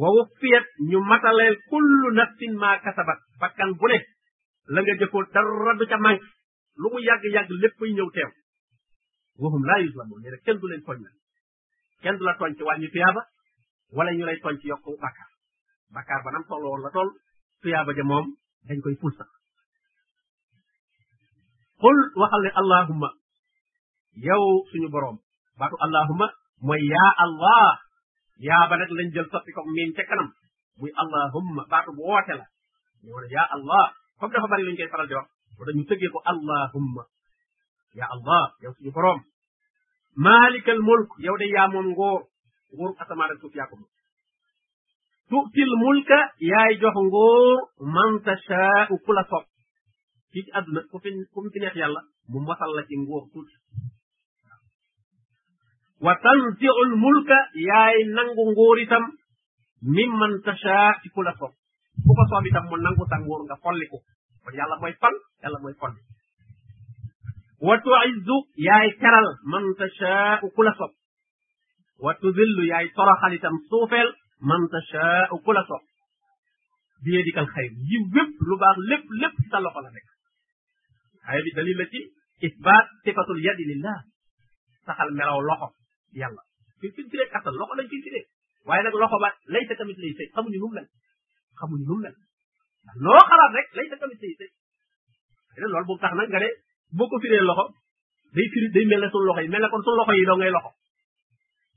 wa 0.03 0.09
wuffiyat 0.17 0.67
ñu 0.91 0.99
mataleel 1.11 1.57
kullu 1.71 2.11
nafsin 2.19 2.53
maa 2.63 2.81
kasabat 2.85 3.19
bakkan 3.41 3.71
bu 3.79 3.87
ne 3.93 3.99
la 4.73 4.81
nga 4.85 4.95
jëfoon 5.01 5.27
dara 5.35 5.73
du 5.79 5.87
ca 5.91 5.99
manque 6.05 6.25
lu 6.81 6.87
mu 6.93 6.99
yàgg-yàgg 7.09 7.51
léppay 7.63 7.91
ñëw 7.97 8.11
teew 8.17 8.31
wahum 9.43 9.63
laa 9.69 9.81
yuslamoon 9.85 10.21
nee 10.23 10.31
na 10.35 10.39
kenn 10.47 10.59
du 10.61 10.67
leen 10.69 10.83
tooñ 10.87 10.99
la 11.05 11.11
kenn 12.03 12.17
du 12.19 12.25
la 12.25 12.35
tooñ 12.41 12.53
ci 12.57 12.63
wàññi 12.69 12.89
tuyaaba 12.93 13.23
wala 13.97 14.11
ñu 14.17 14.25
lay 14.29 14.39
tooñ 14.43 14.57
ci 14.61 14.67
yokku 14.71 14.93
bakkaar 15.95 16.21
ba 16.25 16.31
nam 16.33 16.45
toll 16.49 16.81
la 16.85 16.91
toll 16.97 17.11
tuyaaba 17.63 17.91
ja 17.97 18.05
moom 18.11 18.27
dañ 18.67 18.81
koy 18.85 18.97
puus 19.03 19.17
xul 21.83 21.97
waxal 22.23 22.41
ne 22.47 22.51
allahumma 22.61 23.09
yow 24.29 24.45
suñu 24.71 24.89
boroom 24.95 25.17
baatu 25.59 25.77
allahumma 25.85 26.27
mooy 26.67 26.83
yaa 26.95 27.13
allah 27.25 27.71
yaa 28.49 28.63
ba 28.71 28.75
nag 28.81 28.91
lañ 28.99 29.09
jël 29.15 29.29
soppi 29.33 29.51
ko 29.57 29.61
miin 29.75 29.91
ca 29.97 30.03
kanam 30.11 30.29
muy 30.81 30.91
allahumma 31.03 31.63
baatu 31.73 31.91
bu 31.97 32.03
woote 32.11 32.33
la 32.41 32.45
ñu 33.05 33.15
ne 33.23 33.29
yaa 33.37 33.49
allah 33.57 33.85
comme 34.19 34.33
dafa 34.35 34.49
bari 34.51 34.63
lu 34.67 34.71
ñu 34.73 34.79
koy 34.81 34.91
faral 34.95 35.09
di 35.11 35.15
wax 35.19 35.29
ba 35.59 35.63
dañu 35.69 35.83
tëggee 35.91 36.11
ko 36.15 36.19
allahumma 36.33 37.03
yaa 37.99 38.11
allah 38.17 38.43
yow 38.63 38.73
suñu 38.79 38.91
boroom 38.97 39.21
maalikal 40.27 40.79
mulk 40.89 41.11
yow 41.27 41.37
de 41.41 41.47
yaa 41.57 41.67
moom 41.75 41.87
ngóor 41.93 42.21
nguur 42.77 42.91
asamaan 43.03 43.31
ak 43.33 43.39
suuf 43.43 43.55
yaa 43.59 43.67
ko 43.71 43.75
moom 43.81 43.91
tuutil 45.31 45.73
mulka 45.83 46.19
yaay 46.51 46.73
jox 46.81 46.95
ngóor 47.07 47.61
man 47.95 48.13
tashaa'u 48.27 48.95
ku 49.07 49.13
la 49.17 49.25
sopp 49.31 49.47
ci 50.33 50.41
aduna 50.57 50.81
ku 50.91 50.97
fi 51.05 51.11
ku 51.33 51.39
fi 51.53 51.59
neex 51.61 51.77
yàlla 51.81 52.01
mu 52.33 52.39
mosal 52.49 52.71
la 52.77 52.83
ci 52.89 52.95
nguur 52.97 53.23
tuuti 53.33 53.55
wa 56.07 56.13
tanzi'ul 56.25 56.91
mulka 57.05 57.39
yaay 57.69 57.97
nangu 58.17 58.43
nguur 58.53 58.77
itam 58.85 59.05
mimman 59.97 60.33
tasha 60.45 60.77
ci 61.03 61.09
ku 61.15 61.21
la 61.27 61.33
soob 61.39 61.53
ku 62.05 62.11
ko 62.17 62.23
soob 62.33 62.45
itam 62.51 62.65
mu 62.71 62.77
nangu 62.85 63.05
sa 63.11 63.17
nguur 63.23 63.41
nga 63.47 63.57
folliku 63.63 63.99
kon 64.45 64.55
yàlla 64.59 64.77
mooy 64.81 64.95
fal 65.01 65.15
yàlla 65.43 65.59
mooy 65.63 65.75
folli 65.81 66.01
wa 67.67 67.75
tu'izzu 67.85 68.37
yaay 68.67 68.89
teral 69.01 69.29
man 69.51 69.65
tasha 69.79 70.15
ku 70.41 70.61
la 70.67 70.73
soob 70.81 70.93
wa 72.05 72.13
tudillu 72.21 72.63
yaay 72.73 72.87
toroxal 72.97 73.33
itam 73.39 73.55
suufeel 73.71 74.09
man 74.49 74.63
tasha 74.73 75.07
ku 75.45 75.51
la 75.57 75.63
soob 75.69 75.83
biyedikal 77.05 77.47
xayr 77.55 77.73
yi 77.91 77.99
wépp 78.15 78.31
lu 78.49 78.55
baax 78.61 78.77
lépp 78.91 79.05
lépp 79.21 79.35
ci 79.43 79.47
sa 79.51 79.59
loxo 79.65 79.81
la 79.85 79.91
nekk 79.97 80.12
xëy 81.29 81.41
bi 81.47 81.51
dalil 81.57 81.77
la 81.81 81.87
ci 81.93 82.01
isbaat 82.49 82.87
sifatul 83.05 83.41
yadi 83.47 83.65
lillah 83.73 83.99
saxal 84.87 85.11
melaw 85.19 85.39
loxo 85.49 85.69
yàlla 86.21 86.43
fi 86.81 86.87
fi 86.95 87.03
firee 87.11 87.29
kattan 87.35 87.55
loxo 87.61 87.75
lañ 87.79 87.87
fi 87.93 87.99
firee 88.05 88.25
waaye 88.69 88.83
nag 88.85 88.95
loxo 89.03 89.17
ba 89.25 89.31
lay 89.55 89.63
sa 89.69 89.75
tamit 89.79 89.99
lay 90.03 90.13
sëy 90.19 90.29
xamuñu 90.35 90.59
nu 90.59 90.63
mu 90.63 90.69
mel 90.77 90.87
xamuñu 91.61 91.85
nu 91.89 91.95
mu 91.97 92.03
mel 92.05 92.15
ndax 92.85 92.97
loo 93.05 93.23
xalaat 93.31 93.51
rek 93.59 93.67
lay 93.77 93.87
sa 93.91 93.97
tamit 94.03 94.19
lay 94.23 94.33
sëy 94.41 94.51
dene 95.55 95.67
loolu 95.73 95.87
bu 95.89 95.95
tax 96.03 96.13
nag 96.19 96.29
nga 96.33 96.41
ne 96.43 96.49
boo 96.97 97.09
ko 97.11 97.17
firee 97.23 97.43
loxo 97.51 97.65
day 98.35 98.47
firi 98.53 98.69
day 98.75 98.85
mel 98.91 99.01
ne 99.05 99.09
suñu 99.13 99.27
loxo 99.31 99.43
yi 99.45 99.49
mel 99.53 99.63
ne 99.65 99.69
kon 99.73 99.83
suñu 99.87 99.97
loxo 100.01 100.13
yi 100.19 100.25
doo 100.31 100.37
ngay 100.41 100.51
loxo 100.57 100.71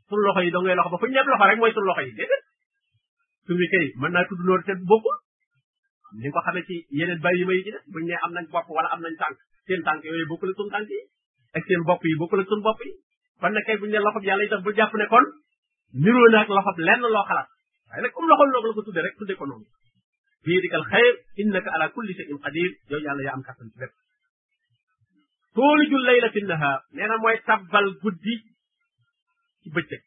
suñu 0.09 0.23
loxo 0.27 0.41
yi 0.45 0.51
doo 0.55 0.63
ngay 0.65 0.75
loxo 0.77 0.89
ba 0.93 0.97
fu 1.01 1.05
ñu 1.07 1.13
ñëpp 1.15 1.27
loxo 1.31 1.43
rek 1.49 1.57
mooy 1.61 1.71
suñu 1.75 1.87
loxo 1.89 2.01
yi 2.07 2.11
déedéet 2.17 2.41
tur 3.45 3.55
bi 3.59 3.67
kay 3.73 3.85
mën 3.99 4.11
naa 4.13 4.27
tudd 4.27 4.41
loolu 4.47 4.63
te 4.67 4.73
bokkul 4.91 5.17
ni 6.15 6.27
nga 6.31 6.35
ko 6.35 6.41
xamee 6.47 6.63
ci 6.67 6.75
yeneen 6.99 7.19
bay 7.25 7.35
yi 7.39 7.43
may 7.49 7.59
ci 7.65 7.71
def 7.75 7.83
buñ 7.91 8.03
ne 8.07 8.15
am 8.23 8.31
nañ 8.35 8.45
bopp 8.53 8.67
wala 8.75 8.89
am 8.93 9.01
nañ 9.03 9.15
tànk 9.21 9.37
seen 9.67 9.79
tànk 9.87 10.03
yooyu 10.05 10.25
bokkul 10.29 10.49
ak 10.51 10.57
suñu 10.57 10.71
tànk 10.75 10.87
yi 10.93 10.99
ak 11.57 11.63
seen 11.67 11.81
bopp 11.87 12.01
yi 12.05 12.15
bokkul 12.19 12.41
ak 12.41 12.47
suñu 12.51 12.63
bopp 12.67 12.79
yi 12.85 12.91
kon 13.39 13.51
nag 13.55 13.63
kay 13.67 13.77
buñ 13.79 13.91
ne 13.93 13.99
loxob 14.05 14.23
yàlla 14.27 14.43
itam 14.45 14.61
bu 14.65 14.71
jàpp 14.77 14.93
ne 15.01 15.05
kon 15.11 15.25
niroo 16.03 16.27
na 16.31 16.37
ak 16.43 16.49
loxob 16.57 16.77
lenn 16.87 17.01
loo 17.13 17.23
xalaat 17.29 17.47
waaye 17.91 18.01
nag 18.03 18.11
comme 18.15 18.27
loxol 18.31 18.49
loog 18.53 18.65
la 18.67 18.73
ko 18.75 18.81
tudde 18.87 19.01
rek 19.05 19.15
tudde 19.19 19.33
ko 19.39 19.45
noonu 19.49 19.67
biidikal 20.45 20.85
xayr 20.91 21.13
innaka 21.41 21.69
ala 21.75 21.87
kulli 21.95 22.13
shay'in 22.17 22.39
qadir 22.43 22.69
yow 22.91 23.01
yàlla 23.05 23.21
yaa 23.25 23.35
am 23.37 23.43
kàttan 23.47 23.67
ci 23.71 23.77
lépp 23.81 23.93
tooliju 25.55 25.97
layla 26.07 26.27
fi 26.33 26.39
nahaar 26.49 26.79
nee 26.95 27.07
na 27.09 27.15
mooy 27.23 27.35
tabbal 27.47 27.87
guddi 28.03 28.35
ci 29.61 29.67
bëccëg 29.75 30.01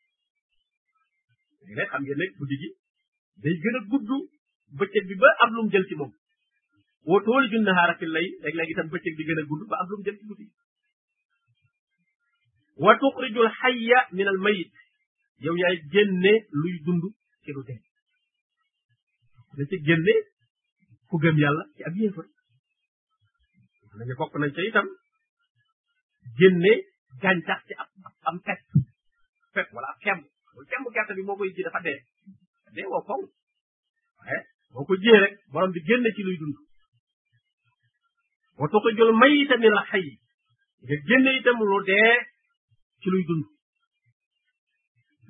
léegi 1.68 1.88
xam 1.90 2.02
ngeen 2.04 2.30
guddi 2.38 2.56
gi 2.64 2.68
day 3.44 3.54
gën 3.62 3.76
a 3.80 4.38
bëccëg 4.76 5.04
bi 5.08 5.14
ba 5.22 5.28
am 5.44 5.50
lu 5.54 5.62
mu 5.64 5.70
jël 5.72 5.86
ci 5.88 5.94
moom 5.94 6.12
woo 7.08 7.20
toolu 7.24 7.48
junne 7.52 7.72
xaarati 7.76 8.06
lay 8.06 8.26
léeg-léeg 8.42 8.70
itam 8.70 8.88
bëccëg 8.92 9.14
bi 9.18 9.24
gën 9.26 9.40
a 9.40 9.42
gudd 9.48 9.62
ba 9.70 9.76
am 9.80 9.88
lu 9.90 9.96
mu 9.98 10.04
jël 10.06 10.18
ci 10.18 10.26
guddi 10.28 10.46
wa 12.82 12.92
tuxrijul 13.00 13.48
xayya 13.60 13.98
min 14.16 14.28
al 14.32 14.38
mayit 14.44 14.72
yow 15.44 15.56
yaay 15.62 15.76
génne 15.92 16.32
luy 16.60 16.74
dund 16.84 17.02
ci 17.44 17.50
lu 17.56 17.62
dee 17.68 17.80
da 19.56 19.62
ci 19.70 19.76
génne 19.86 20.14
ku 21.08 21.16
gëm 21.22 21.36
yàlla 21.42 21.64
ci 21.76 21.82
ab 21.88 21.94
yéefar 22.00 22.26
nañu 23.96 24.14
bokk 24.20 24.34
nañ 24.38 24.52
ca 27.20 27.56
am 28.28 28.36
pet 28.46 28.60
pet 29.54 29.68
wala 29.74 29.88
ab 29.92 29.98
kemb 30.04 30.22
loolu 30.54 30.68
kemb 30.70 30.86
gerte 30.94 31.12
bi 31.16 31.22
moo 31.26 31.36
koy 31.38 31.50
ji 31.56 31.62
dafa 31.66 31.80
dee 31.86 32.00
dee 32.74 32.84
woo 32.90 33.02
koŋ 33.08 33.20
boo 34.72 34.84
ko 34.88 34.94
jiyee 35.02 35.20
rek 35.22 35.34
borom 35.52 35.72
bi 35.74 35.80
génne 35.88 36.10
ci 36.14 36.22
luy 36.26 36.36
dund 36.40 36.56
wa 38.60 38.66
tuxrijul 38.70 39.10
mayyita 39.20 39.54
minal 39.62 39.84
hayy 39.90 40.08
nga 40.86 40.96
génne 41.08 41.30
itam 41.38 41.58
lu 41.70 41.78
dee 41.88 42.12
ci 43.00 43.08
luy 43.12 43.24
dund 43.28 43.44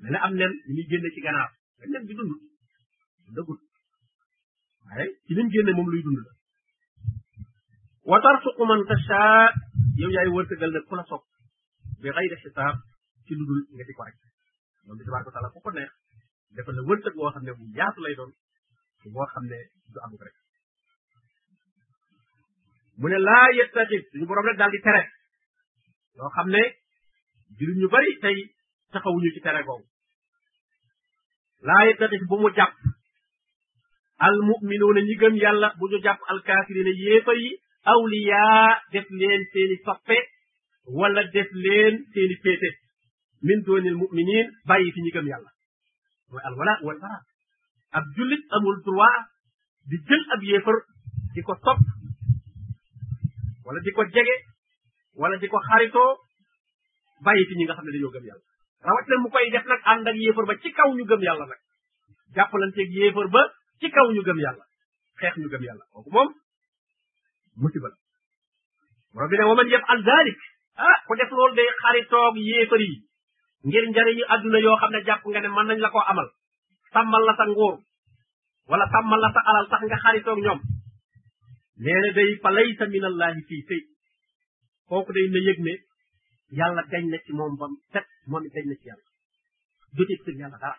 mel 0.02 0.10
ne 0.12 0.18
am 0.24 0.32
nen 0.38 0.52
li 0.66 0.72
muy 0.76 0.86
génne 0.90 1.08
ci 1.14 1.20
ganaar 1.24 1.50
da 1.78 1.84
nen 1.90 2.02
bi 2.06 2.14
dund 2.18 2.32
dëggut 3.34 3.60
ci 5.26 5.32
lim 5.36 5.48
génne 5.54 5.72
moom 5.76 5.86
luy 5.92 6.02
dund 6.06 6.18
la 6.26 6.32
wa 8.10 8.16
tarsuqu 8.24 8.62
man 8.70 8.80
tashaa 8.90 9.40
yow 10.00 10.10
yaay 10.14 10.28
wërsëgal 10.34 10.70
nag 10.74 10.84
ku 10.88 10.94
la 10.98 11.04
sopp 11.10 11.24
bi 12.02 12.08
xayri 12.16 12.36
xisaab 12.42 12.76
ci 13.26 13.32
lu 13.38 13.42
dul 13.48 13.60
nga 13.76 13.84
ko 13.96 14.02
rek 14.06 14.16
moom 14.86 14.96
bi 14.98 15.04
tabaaraka 15.06 15.30
taala 15.34 15.48
ku 15.54 15.58
ko 15.64 15.70
neex 15.76 15.92
defal 16.56 16.74
la 16.78 16.82
wërsëg 16.88 17.14
woo 17.18 17.30
xam 17.34 17.44
ne 17.46 17.52
mu 17.58 17.64
yaatu 17.78 18.00
lay 18.04 18.16
doon 18.20 18.32
boo 19.06 19.26
xam 19.32 19.44
ne 19.50 19.58
du 19.94 19.98
amut 20.04 20.20
rek 20.26 20.36
mu 23.00 23.06
ne 23.08 23.18
laa 23.28 23.46
yettaxit 23.56 24.04
rek 24.36 24.58
daal 24.58 24.70
di 24.74 24.78
tere 24.86 25.02
loo 26.18 26.30
xam 26.36 26.48
ne 26.54 26.62
jullit 27.58 27.78
ñu 27.80 27.88
bari 27.94 28.12
tey 28.22 28.38
taxawuñu 28.92 29.30
ci 29.34 29.40
tere 29.46 29.60
googu 29.66 29.86
laa 31.66 31.82
yettaxit 31.86 32.22
bu 32.30 32.36
mu 32.42 32.48
jàpp 32.56 32.72
al 34.26 34.34
muminuuna 34.48 35.00
ñi 35.08 35.14
gëm 35.20 35.34
yàlla 35.42 35.68
bu 35.78 35.84
ñu 35.90 35.98
jàpp 36.06 36.20
alkaafirina 36.30 36.90
yéefar 37.02 37.36
yi 37.42 37.50
awliyaa 37.92 38.70
def 38.92 39.06
leen 39.20 39.40
seeni 39.52 39.76
soppe 39.84 40.18
wala 40.98 41.22
def 41.34 41.48
seeni 42.12 42.34
féete 42.42 42.70
min 43.46 43.60
doonil 43.66 43.94
muminin 44.02 44.46
bàyyi 44.68 44.92
fi 44.94 45.00
ñi 45.02 45.10
gëm 45.14 45.26
yàlla 45.30 45.50
mooy 46.30 46.42
alwala 46.48 46.74
wal 46.86 46.98
bara 47.04 47.20
ab 47.96 48.04
jullit 48.16 48.42
amul 48.56 48.76
droit 48.84 49.24
di 49.88 49.96
jël 50.08 50.22
ab 50.36 50.40
yéefar 50.44 50.76
di 51.34 51.40
ko 51.46 51.54
topp 51.64 51.80
wala 53.64 53.78
di 53.80 53.92
ko 53.96 54.02
jege 54.12 54.36
wala 55.16 55.36
di 55.40 55.48
ko 55.48 55.58
xaritoo 55.68 56.10
bàyyi 57.24 57.44
fi 57.48 57.54
ñi 57.58 57.64
nga 57.64 57.74
xam 57.76 57.84
ne 57.86 57.92
dañoo 57.94 58.12
gëm 58.14 58.26
yàlla 58.28 58.44
rawat 58.86 59.04
na 59.08 59.14
mu 59.22 59.28
koy 59.32 59.46
def 59.52 59.64
nag 59.70 59.80
ànd 59.92 60.06
ak 60.08 60.16
ba 60.48 60.54
ci 60.62 60.68
kaw 60.76 60.88
ñu 60.96 61.04
gëm 61.10 61.22
yàlla 61.26 61.44
nag 61.50 61.60
jàppalanteeg 62.34 62.88
yéefar 62.96 63.28
ba 63.34 63.42
ci 63.80 63.86
kaw 63.94 64.06
ñu 64.14 64.20
gëm 64.26 64.38
yàlla 64.44 64.64
xeex 65.20 65.34
ñu 65.40 65.48
gëm 65.52 65.62
yàlla 65.68 65.84
kooku 65.92 66.10
moom 66.16 66.28
musiba 67.60 67.88
la 67.92 67.96
borom 69.16 69.28
bi 69.30 69.36
ne 69.38 69.44
waman 69.50 69.68
yafal 69.72 70.00
dalik 70.10 70.40
ah 70.88 70.98
ku 71.06 71.12
def 71.18 71.30
loolu 71.36 71.54
day 71.58 71.68
xaritoog 71.82 72.34
yéefar 72.48 72.80
yi 72.88 72.94
ngir 73.66 73.84
njariñu 73.90 74.24
àdduna 74.32 74.58
yoo 74.64 74.76
xam 74.80 74.90
ne 74.92 75.00
jàpp 75.08 75.22
nga 75.30 75.40
ne 75.40 75.48
mën 75.54 75.66
nañ 75.68 75.78
la 75.84 75.90
koo 75.94 76.04
amal 76.12 76.28
sàmmal 76.94 77.22
la 77.26 77.32
sa 77.38 77.44
nguur 77.50 77.74
wala 78.72 78.86
sàmmal 78.94 79.20
la 79.24 79.28
sa 79.34 79.40
alal 79.50 79.66
sax 79.72 79.80
nga 79.88 79.98
xaritoog 80.04 80.38
ñoom 80.44 80.60
nee 81.84 82.00
na 82.02 82.10
day 82.18 82.30
fa 82.42 82.50
laysa 82.56 82.84
min 82.92 83.04
allahi 83.10 83.40
fii 83.48 83.62
sëy 83.68 83.82
kooku 84.88 85.10
day 85.16 85.26
na 85.32 85.38
yëg 85.46 85.58
ne 85.66 85.74
yàlla 86.58 86.82
dañ 86.92 87.04
na 87.10 87.16
ci 87.24 87.32
moom 87.38 87.52
bam 87.60 87.72
set 87.92 88.06
moom 88.30 88.42
it 88.46 88.52
dañ 88.56 88.66
na 88.70 88.74
ci 88.80 88.86
yàlla 88.90 89.08
du 89.96 90.02
ci 90.08 90.14
sëg 90.24 90.34
yàlla 90.42 90.58
dara 90.64 90.78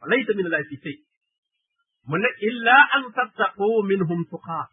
fa 0.00 0.04
laysa 0.10 0.30
min 0.36 0.46
allahi 0.48 0.64
fii 0.70 0.80
sëy 0.84 0.96
mu 2.08 2.16
ne 2.22 2.30
illaa 2.48 2.82
an 2.96 3.04
tattaqu 3.16 3.68
minhum 3.90 4.20
tuqaa 4.32 4.64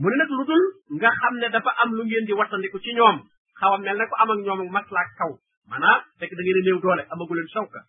mu 0.00 0.06
ne 0.10 0.14
nag 0.20 0.30
lu 0.36 0.44
dul 0.50 0.64
nga 0.98 1.10
xam 1.20 1.34
ne 1.40 1.46
dafa 1.54 1.70
am 1.82 1.90
lu 1.96 2.02
ngeen 2.08 2.24
di 2.28 2.32
wattandiku 2.38 2.78
ci 2.84 2.90
ñoom 2.98 3.16
xaw 3.60 3.72
a 3.76 3.78
mel 3.84 3.96
ne 3.98 4.04
ko 4.10 4.14
am 4.22 4.30
ak 4.32 4.38
ñoom 4.46 4.60
ak 4.62 4.70
maslaak 4.76 5.08
kaw 5.18 5.32
maanaam 5.68 6.00
fekk 6.18 6.32
da 6.36 6.42
ngeen 6.42 6.60
a 6.60 6.62
néew 6.66 6.78
doole 6.84 7.02
leen 7.36 7.50
sawka 7.56 7.80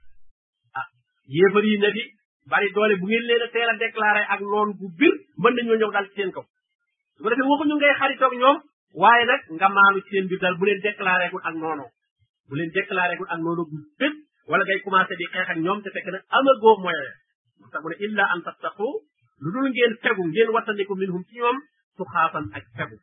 yéefar 1.35 1.63
yi 1.67 1.75
ne 1.83 1.89
fi 1.95 2.01
bari 2.51 2.69
doole 2.75 2.95
bu 3.01 3.05
ngeen 3.09 3.25
leen 3.29 3.43
a 3.45 3.47
teel 3.55 3.69
a 3.73 3.75
déclaré 3.85 4.21
ak 4.33 4.41
noon 4.51 4.69
bu 4.79 4.85
bir 5.01 5.13
mën 5.43 5.53
nañoo 5.57 5.77
ñëw 5.79 5.91
daal 5.95 6.05
ci 6.09 6.13
seen 6.17 6.31
kaw 6.35 6.43
su 7.15 7.19
ko 7.23 7.29
defee 7.29 7.49
waxuñu 7.51 7.75
ngay 7.77 7.93
xaritoog 8.01 8.33
ñoom 8.41 8.57
waaye 9.01 9.23
nag 9.29 9.41
nga 9.55 9.67
maanu 9.75 9.97
ci 10.05 10.09
seen 10.11 10.25
biir 10.29 10.41
daal 10.43 10.55
bu 10.59 10.65
leen 10.67 10.81
déclaré 10.87 11.25
gul 11.31 11.41
ak 11.49 11.55
noonu 11.61 11.85
bu 12.49 12.53
leen 12.59 12.71
déclaré 12.77 13.13
gul 13.19 13.29
ak 13.33 13.39
noonu 13.45 13.63
bu 13.71 13.77
bépp 13.99 14.15
wala 14.49 14.63
ngay 14.65 14.79
commencé 14.85 15.13
di 15.19 15.25
xeex 15.31 15.45
ak 15.53 15.57
ñoom 15.65 15.79
te 15.83 15.89
fekk 15.93 16.07
na 16.13 16.19
amagoo 16.35 16.75
moyen 16.83 17.07
moo 17.59 17.69
tax 18.45 18.73
lu 19.43 19.47
dul 19.53 19.65
ngeen 19.73 19.93
fegu 20.03 20.21
ngeen 20.29 20.49
wattandiku 20.55 20.93
minhum 21.01 21.21
ci 21.29 21.35
ñoom 21.41 21.57
su 21.97 22.03
ak 22.53 22.63
fegu 22.77 22.95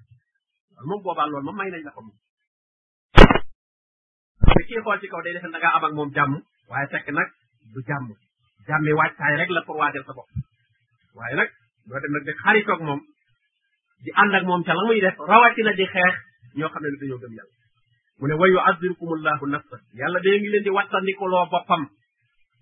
loolu 0.74 0.86
moom 0.88 1.00
boobaa 1.04 1.26
loolu 1.30 1.44
moom 1.46 1.56
may 1.60 1.70
nañ 1.74 1.82
la 1.88 1.92
ko 1.96 2.00
moom 2.06 2.18
te 4.54 4.62
kii 4.68 4.80
xool 4.84 4.98
ci 5.00 5.06
kaw 5.10 5.20
day 5.24 5.32
defe 5.34 5.48
da 5.54 5.58
ngaa 5.62 5.90
moom 5.96 6.10
jàmm 6.16 6.32
waaye 6.70 6.86
fekk 6.92 7.08
nag 7.16 7.30
du 7.74 7.80
jàmm 7.88 8.04
jàmmi 8.68 8.92
wàccaay 9.00 9.32
rek 9.40 9.50
la 9.54 9.60
pour 9.66 9.76
waajal 9.80 10.02
sa 10.06 10.12
bopp 10.18 10.28
waaye 11.18 11.34
nag 11.38 11.48
doo 11.88 11.98
dem 12.02 12.12
nag 12.14 12.24
di 12.28 12.32
xaritoog 12.42 12.80
moom 12.88 13.00
di 14.04 14.10
ànd 14.22 14.34
ak 14.38 14.44
moom 14.48 14.62
ca 14.66 14.72
la 14.78 14.82
muy 14.88 15.00
def 15.04 15.16
rawatina 15.30 15.72
di 15.78 15.86
xeex 15.94 16.14
ñoo 16.58 16.68
xam 16.72 16.82
ne 16.82 16.90
dañoo 17.00 17.20
gëm 17.22 17.32
yàlla 17.38 17.56
mu 18.18 18.24
ne 18.28 18.34
wa 18.40 18.46
yuaddirkum 18.54 19.08
allahu 19.16 19.44
nafsa 19.54 19.76
yàlla 20.00 20.18
dee 20.24 20.36
ngi 20.40 20.48
leen 20.52 20.64
di 20.66 20.70
wattandiku 20.76 21.24
boppam 21.52 21.82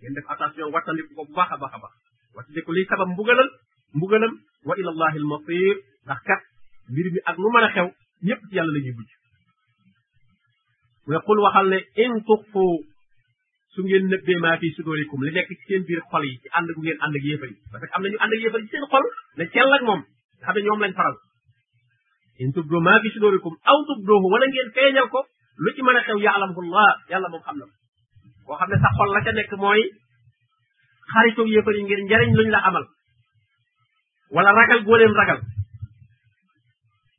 ngeen 0.00 0.14
def 0.16 0.26
attention 0.32 0.68
wattandiku 0.74 1.11
ko 1.16 1.22
bu 1.28 1.34
baax 1.38 1.50
a 1.54 1.56
baax 1.61 1.72
a 1.76 1.78
baax 1.82 1.94
wattandiku 2.36 2.70
liy 2.76 2.86
sabab 2.90 3.09
mbugalal 3.12 3.48
mbugalam 3.96 4.32
wa 4.68 4.74
ila 4.80 4.90
allahi 4.94 5.16
almasir 5.22 5.74
ndax 6.06 6.20
kat 6.28 6.40
mbir 6.90 7.06
mi 7.14 7.20
ak 7.30 7.36
lu 7.42 7.48
mën 7.54 7.64
a 7.66 7.70
xew 7.74 7.86
ñëpp 8.26 8.40
ci 8.50 8.54
yàlla 8.56 8.72
la 8.76 8.80
ñuy 8.84 8.94
mujj 8.98 9.11
mu 11.06 11.11
ne 11.14 11.18
qul 11.26 11.38
waxal 11.44 11.66
ne 11.72 11.78
in 12.02 12.12
tuxfu 12.28 12.64
su 13.74 13.82
ngeen 13.86 14.04
nëbbee 14.12 14.38
maa 14.44 14.56
fi 14.60 14.68
sudoorikum 14.76 15.20
li 15.24 15.30
nekk 15.36 15.48
ci 15.52 15.56
seen 15.68 15.82
biir 15.88 16.00
xol 16.10 16.24
yi 16.28 16.34
ci 16.42 16.48
ànd 16.58 16.68
gu 16.74 16.80
ngeen 16.82 16.98
ànd 17.04 17.14
ak 17.18 17.24
yéefar 17.28 17.48
yi 17.52 17.56
parce 17.72 17.86
que 17.88 17.94
am 17.96 18.02
nañu 18.04 18.18
ànd 18.24 18.32
ak 18.36 18.40
yéefar 18.42 18.60
yi 18.60 18.66
ci 18.66 18.72
seen 18.74 18.86
xol 18.92 19.04
ne 19.38 19.44
cell 19.52 19.72
ak 19.76 19.82
moom 19.88 20.00
nga 20.38 20.44
xam 20.46 20.54
ne 20.56 20.62
ñoom 20.66 20.80
lañ 20.82 20.92
faral 20.98 21.16
in 22.44 22.50
tubdu 22.56 22.76
maa 22.86 22.98
fi 23.04 23.08
sudoorikum 23.14 23.54
aw 23.72 23.78
tubduhu 23.90 24.26
wala 24.34 24.46
ngeen 24.48 24.70
feeñal 24.76 25.08
ko 25.14 25.20
lu 25.64 25.68
ci 25.74 25.80
mën 25.82 25.98
a 26.00 26.02
xew 26.06 26.16
ya'lamullah 26.26 26.88
yàlla 27.10 27.28
moom 27.32 27.42
xam 27.46 27.56
na 27.60 27.66
ko 28.46 28.52
xam 28.58 28.68
ne 28.72 28.76
sa 28.84 28.88
xol 28.98 29.10
la 29.14 29.20
ca 29.24 29.32
nekk 29.36 29.52
mooy 29.64 29.82
xaritoog 31.12 31.48
yéefar 31.54 31.74
yi 31.78 31.82
ngir 31.84 32.00
njariñ 32.08 32.30
luñ 32.38 32.48
la 32.54 32.60
amal 32.68 32.84
wala 34.34 34.50
ragal 34.58 34.80
goo 34.86 34.96
leen 34.98 35.14
ragal 35.20 35.40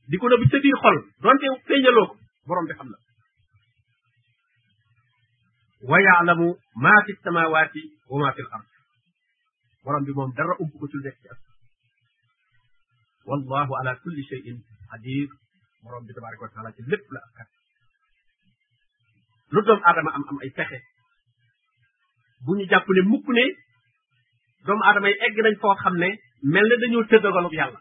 di 0.09 0.15
ko 0.17 0.25
nëbb 0.27 0.43
ci 0.43 0.47
sa 0.51 0.57
biir 0.65 0.77
xol 0.83 0.97
donte 1.21 1.45
feeñaloo 1.69 2.07
ko 2.49 2.63
bi 2.69 2.73
xam 2.79 2.89
na 2.93 2.99
ويعلم 5.83 6.39
ما 6.85 6.95
في 7.05 7.11
السماوات 7.11 7.71
وما 8.11 8.31
في 8.31 8.39
الأرض 8.41 8.65
ورم 9.85 10.03
بمهم 10.05 10.31
در 10.37 10.43
أمك 10.61 11.15
والله 13.25 13.67
على 13.79 13.95
كل 14.03 14.23
شيء 14.29 14.45
قدير 14.93 15.29
ورم 15.83 16.05
بتبارك 16.09 16.41
وتعالى 16.41 16.69
جلب 16.79 16.99
لا 17.13 17.21
أكد 17.27 17.49
لدوم 19.57 19.79
آدم 19.85 20.09
أم 20.09 20.23
أم 20.31 20.39
أي 20.43 20.49
فخي 20.49 20.79
بني 22.47 22.65
جابني 22.65 23.01
مكني 23.13 23.45
دوم 24.65 24.83
آدم 24.83 25.05
أي 25.05 25.13
أجنان 25.27 25.55
فو 25.55 25.75
خمني 25.75 26.17
من 26.43 26.61
لدن 26.61 26.93
يتدغ 27.01 27.39
لك 27.39 27.53
يالا 27.53 27.79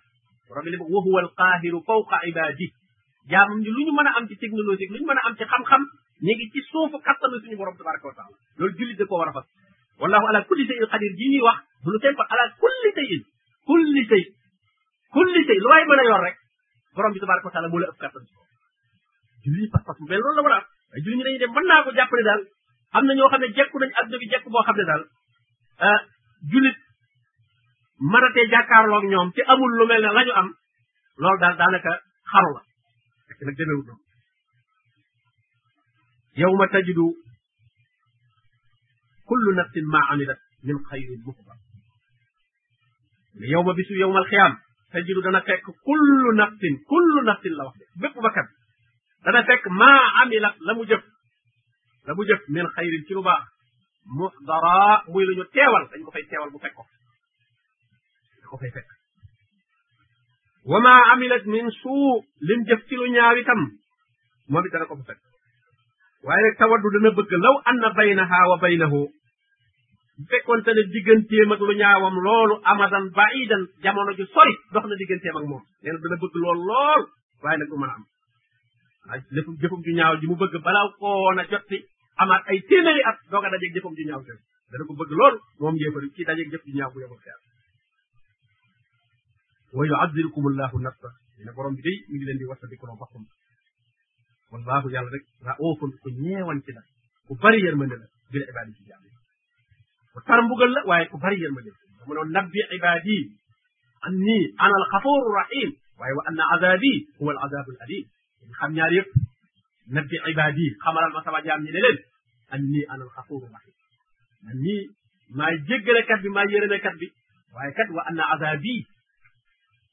ورم 0.50 0.66
وهو 0.94 1.18
القاهر 1.18 1.72
فوق 1.86 2.14
عباده 2.14 2.68
يا 3.28 3.40
من 3.48 3.62
لوني 3.64 3.90
من 3.98 4.08
أمتي 4.18 4.34
تكنولوجيك 4.34 4.90
لوني 4.90 5.04
من 5.04 5.18
أمتي 5.28 5.44
خم 5.44 5.64
خم 5.64 5.82
ñu 6.24 6.32
ngi 6.34 6.46
ci 6.52 6.60
suufu 6.70 6.98
kattanu 7.06 7.38
suñu 7.42 7.56
borom 7.60 7.76
tabaraka 7.78 8.06
wa 8.10 8.14
taala 8.18 8.36
loolu 8.58 8.72
jullit 8.78 8.98
da 8.98 9.06
ko 9.06 9.14
war 9.20 9.28
a 9.28 9.32
fas 9.38 9.46
wallahu 10.00 10.26
ala 10.30 10.40
kulli 10.48 10.64
shay'in 10.66 10.86
qadir 10.90 11.12
ji 11.18 11.26
ñuy 11.30 11.42
wax 11.46 11.58
bu 11.84 11.88
lu 11.94 11.98
tempa 12.02 12.24
ala 12.26 12.44
kulli 12.58 12.90
shay'in 12.96 13.20
kulli 13.68 14.02
shay 14.10 14.24
kulli 15.14 15.40
shay 15.46 15.58
lu 15.62 15.68
waay 15.70 15.84
mën 15.86 15.98
a 15.98 16.04
yor 16.10 16.20
rek 16.26 16.36
borom 16.94 17.12
bi 17.14 17.20
tabaraka 17.22 17.46
wa 17.46 17.52
taala 17.54 17.68
moo 17.70 17.78
la 17.78 17.86
ëpp 17.92 17.98
kattan 18.02 18.22
ci 18.26 18.34
ko 18.34 18.42
jullit 19.46 19.70
pas 19.70 19.82
pas 19.86 19.94
bu 19.98 20.04
mel 20.10 20.18
loolu 20.18 20.34
la 20.34 20.42
war 20.42 20.54
a 20.58 20.60
ay 20.96 21.00
jullit 21.06 21.16
ñi 21.18 21.22
dañuy 21.22 21.38
dem 21.38 21.52
mën 21.54 21.64
naa 21.70 21.82
ko 21.86 21.94
jàpp 21.94 22.12
ne 22.18 22.22
daal 22.28 22.42
am 22.98 23.04
na 23.06 23.14
ñoo 23.14 23.28
xam 23.30 23.40
ne 23.40 23.46
jekku 23.54 23.78
nañ 23.78 23.90
adduna 23.94 24.18
bi 24.18 24.26
jekku 24.34 24.50
boo 24.50 24.62
xam 24.66 24.74
ne 24.76 24.84
daal 24.90 25.02
ah 25.86 26.00
jullit 26.50 26.78
mënatee 28.10 28.50
jàkkaarloog 28.52 29.04
ñoom 29.06 29.30
te 29.34 29.42
amul 29.46 29.70
lu 29.78 29.86
mel 29.86 30.02
ne 30.02 30.10
la 30.18 30.22
ñu 30.26 30.32
am 30.34 30.48
loolu 31.22 31.38
daal 31.38 31.56
daanaka 31.60 31.92
xaru 32.32 32.50
la 32.58 32.62
fekk 33.28 33.46
nag 33.46 33.54
demeewul 33.56 33.86
noonu 33.86 34.06
يوم 36.44 36.58
تجد 36.74 36.98
كل 39.30 39.44
نفس 39.60 39.74
ما 39.92 39.98
عملت 40.08 40.38
من 40.64 40.84
خير 40.84 41.08
مخبر 41.26 41.56
يوم 43.40 43.66
بسو 43.72 43.94
يوم 43.94 44.16
الخيام 44.16 44.58
تجد 44.92 45.16
دانا 45.24 45.40
فك 45.40 45.62
كل 45.90 46.36
نفس 46.36 46.62
كل 46.92 47.14
نفس 47.26 47.46
لا 47.46 47.64
وخ 47.64 47.74
بك 47.96 48.16
بك 48.18 48.38
دانا 49.24 49.42
فك 49.42 49.66
ما 49.68 49.92
عملت 50.16 50.60
لمو 50.68 50.84
جف 50.84 51.04
لمو 52.08 52.24
جف 52.24 52.50
من 52.50 52.68
خير 52.68 53.02
كيلو 53.08 53.22
با 53.22 53.44
مخضرا 54.20 55.04
موي 55.08 55.24
لا 55.24 55.34
نيو 55.34 55.44
تيوال 55.44 55.90
دنج 55.96 56.08
فاي 56.12 56.22
تيوال 56.22 56.50
بو 56.50 56.58
فكو 56.58 56.82
كو 58.50 58.56
فاي 58.56 58.70
فك 58.70 58.86
وما 60.66 60.90
عملت 61.10 61.46
من 61.46 61.70
سوء 61.70 62.22
لم 62.42 62.64
جف 62.74 62.84
كيلو 62.88 63.06
نياري 63.12 63.44
تام 63.44 63.78
مومي 64.48 64.68
دانا 64.72 64.84
كو 64.84 65.02
فك 65.02 65.27
waaye 66.26 66.48
tawaddu 66.58 66.88
dana 66.94 67.10
bëgg 67.16 67.32
law 67.44 67.56
anna 67.70 67.88
baynaha 67.98 68.38
wa 68.50 68.56
baynahu 68.62 69.00
bu 70.18 70.24
fekkoonte 70.32 70.70
ne 70.74 70.82
digganteem 70.94 71.52
ak 71.54 71.60
lu 71.66 71.72
ñaawam 71.80 72.14
loolu 72.26 72.54
amadan 72.72 73.06
baidan 73.18 73.62
jamono 73.82 74.12
ju 74.18 74.24
sori 74.34 74.54
dox 74.72 74.84
na 74.88 74.94
digganteem 75.00 75.36
ak 75.38 75.44
moom 75.50 75.62
nee 75.82 75.94
dana 76.04 76.16
bëgg 76.22 76.34
lool 76.44 76.58
lool 76.70 77.02
waaye 77.42 77.58
nag 77.58 77.68
du 77.70 77.76
mën 77.78 77.90
a 77.90 77.94
am 77.98 78.04
waaye 79.08 79.22
jëfum 79.34 79.54
jëfum 79.60 79.80
ju 79.86 79.92
ñaaw 79.98 80.14
ji 80.20 80.26
mu 80.30 80.36
bëgg 80.42 80.54
balaa 80.66 80.88
koon 80.98 81.38
a 81.40 81.42
jot 81.50 81.64
si 81.70 81.78
amaat 82.20 82.42
ay 82.50 82.58
téeméeri 82.68 83.02
at 83.10 83.16
doog 83.30 83.44
a 83.46 83.50
dajeeg 83.52 83.74
jëfum 83.74 83.94
ju 83.96 84.02
ñaaw 84.08 84.22
jooju 84.26 84.42
dana 84.70 84.84
ko 84.88 84.92
bëgg 85.00 85.12
lool 85.20 85.34
moom 85.60 85.74
yéefari 85.80 86.08
ci 86.16 86.22
dajeeg 86.28 86.48
jëf 86.52 86.62
ju 86.66 86.72
ñaaw 86.78 86.90
bu 86.92 86.98
yemul 87.02 87.20
xeer 87.24 87.40
wa 89.76 89.82
yu'adhirukum 89.90 90.44
allahu 90.50 90.76
nafsa 90.84 91.10
ne 91.46 91.52
borom 91.56 91.74
bi 91.76 91.82
day 91.86 91.96
mi 92.08 92.14
ngi 92.16 92.26
leen 92.28 92.38
di 92.40 92.44
wasa 92.50 92.66
di 92.70 92.76
ko 92.80 92.86
boppam 93.00 93.24
wallaahu 94.52 94.88
yàlla 94.92 95.10
rek 95.14 95.26
raufun 95.46 95.90
ku 96.02 96.08
ñeewante 96.20 96.70
la 96.76 96.82
ku 97.26 97.32
bari 97.42 97.58
yërmande 97.66 97.96
la 98.00 98.08
bil 98.32 98.44
ibaadi 98.50 98.72
ci 98.76 98.82
jaam 98.88 99.02
ku 100.12 100.18
tar 100.26 100.40
mbugal 100.44 100.70
la 100.76 100.80
waaye 100.88 101.06
ku 101.12 101.16
bari 101.22 101.36
yërmande 101.42 101.70
la 101.72 102.02
mu 102.06 102.12
noon 102.14 102.30
nabbi 102.36 102.60
ibaadi 102.78 103.18
anni 104.06 104.38
ana 104.64 104.74
al 104.80 104.86
xafuru 104.92 105.28
rahim 105.40 105.70
waaye 106.00 106.14
wa 106.18 106.22
anna 106.28 106.42
azabi 106.54 106.92
huwa 107.18 107.30
al 107.34 107.40
azabu 107.46 107.70
al 107.74 107.80
alim 107.84 108.04
dañ 108.40 108.52
xam 108.60 108.70
ñaar 108.76 108.92
yëpp 108.98 109.10
nabbi 109.96 110.16
ibaadi 110.32 110.66
xamalal 110.84 111.12
ma 111.16 111.20
sama 111.24 111.44
jaam 111.46 111.60
ñi 111.64 111.70
ne 111.72 111.80
leen 111.84 111.98
anni 112.54 112.80
ana 112.92 113.02
al 113.04 113.12
xafuru 113.16 113.46
rahim 113.56 113.76
anni 114.50 114.74
maay 115.36 115.54
jéggalekat 115.68 116.18
bi 116.24 116.28
maay 116.36 116.48
yërënekat 116.52 116.94
bi 117.00 117.06
waaye 117.54 117.72
kat 117.78 117.88
wa 117.96 118.02
anna 118.08 118.24
azabi 118.34 118.74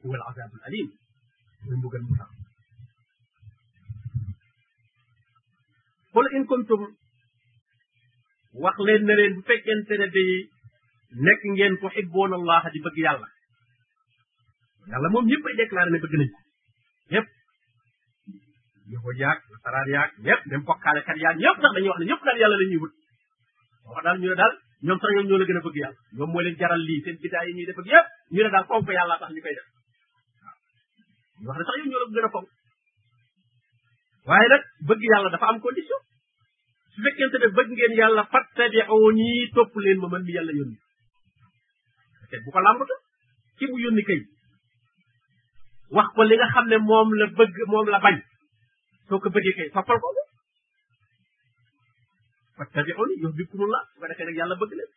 huwa 0.01 0.15
al 0.19 0.25
azabu 0.31 0.55
al 0.57 0.65
alim 0.67 0.87
muy 1.65 1.75
mbugal 1.77 2.01
mu 2.07 2.15
sax 2.19 2.29
qul 6.15 6.27
in 6.35 6.43
kuntum 6.47 6.81
wax 8.63 8.77
leen 8.87 9.01
na 9.05 9.13
leen 9.19 9.33
bu 9.35 9.41
fekkente 9.51 9.93
ne 9.99 10.07
day 10.15 10.31
nekk 11.27 11.41
ngeen 11.51 11.73
ko 11.83 11.87
xibboon 11.95 12.31
allah 12.39 12.63
di 12.75 12.79
bëgg 12.85 12.97
yàlla 13.05 13.27
yàlla 14.91 15.07
moom 15.13 15.25
ñëpp 15.31 15.43
ay 15.49 15.55
déclaré 15.61 15.89
ne 15.91 15.99
bëgg 16.03 16.13
nañ 16.19 16.29
ko 16.33 16.39
ñëpp 17.11 17.27
yahud 18.93 19.15
yaag 19.23 19.39
nasaraan 19.51 19.87
yaag 19.95 20.11
ñëpp 20.27 20.43
ko 20.67 20.67
bokkaale 20.71 20.99
kat 21.07 21.17
yaak 21.23 21.35
ñëpp 21.43 21.57
sax 21.61 21.71
dañuy 21.75 21.91
wax 21.91 21.99
ne 22.01 22.07
ñëpp 22.09 22.21
daal 22.25 22.37
yàlla 22.41 22.57
la 22.61 22.65
ñuy 22.71 22.79
wut 22.83 22.93
wax 23.93 24.03
daal 24.05 24.17
ñu 24.21 24.29
ne 24.31 24.37
daal 24.41 24.53
ñoom 24.85 24.99
sax 25.01 25.11
ñoom 25.15 25.27
ñoo 25.27 25.39
la 25.41 25.45
gën 25.47 25.59
a 25.59 25.63
bëgg 25.67 25.77
yàlla 25.83 25.99
ñoom 26.15 26.29
moo 26.33 26.43
leen 26.45 26.55
jaral 26.61 26.81
lii 26.87 27.01
seen 27.03 27.15
bidaa 27.23 27.43
yi 27.47 27.51
ñuy 27.55 27.67
def 27.67 27.79
ak 27.83 27.87
yëpp 27.93 28.07
ñu 28.33 28.39
ne 28.43 28.49
daal 28.55 28.65
fonk 28.71 28.87
yàlla 28.97 29.19
tax 29.21 29.31
ñu 29.35 29.41
koy 29.45 29.55
def 29.59 29.67
ñu 31.39 31.45
wax 31.49 31.57
ne 31.59 31.63
sax 31.67 31.75
yow 31.79 31.87
ñoo 31.91 32.01
la 32.03 32.07
gën 32.17 32.27
a 32.29 32.31
fonk 32.35 32.47
waaye 34.27 34.47
nag 34.51 34.63
bëgg 34.89 35.03
yàlla 35.11 35.29
dafa 35.33 35.47
am 35.53 35.59
condition 35.65 36.01
su 36.93 36.99
fekkente 37.05 37.37
ne 37.43 37.47
bëgg 37.57 37.69
ngeen 37.75 37.97
yàlla 37.99 38.23
fattabi'uni 38.33 39.27
topp 39.55 39.73
leen 39.83 39.97
ma 40.01 40.07
man 40.13 40.23
mi 40.27 40.33
yàlla 40.37 40.53
yónni 40.59 40.79
te 42.31 42.35
bu 42.45 42.49
ko 42.53 42.59
làmbatu 42.65 42.95
ci 43.57 43.63
mu 43.69 43.77
yónni 43.83 44.01
kay 44.07 44.19
wax 45.95 46.07
ko 46.15 46.21
li 46.27 46.35
nga 46.37 46.47
xam 46.53 46.65
ne 46.71 46.77
moom 46.89 47.09
la 47.19 47.25
bëgg 47.39 47.53
moom 47.71 47.87
la 47.93 47.99
bañ 48.05 48.15
soo 49.07 49.19
ko 49.23 49.27
bëggee 49.35 49.55
kay 49.59 49.67
toppal 49.75 49.99
ko 50.01 50.07
fat 50.17 50.27
fattabi'uni 52.57 53.15
yuhibbukumullah 53.21 53.83
su 53.89 53.95
ko 53.99 54.05
defee 54.09 54.25
nag 54.27 54.37
yàlla 54.41 54.55
bëgg 54.61 54.71
leen 54.79 54.89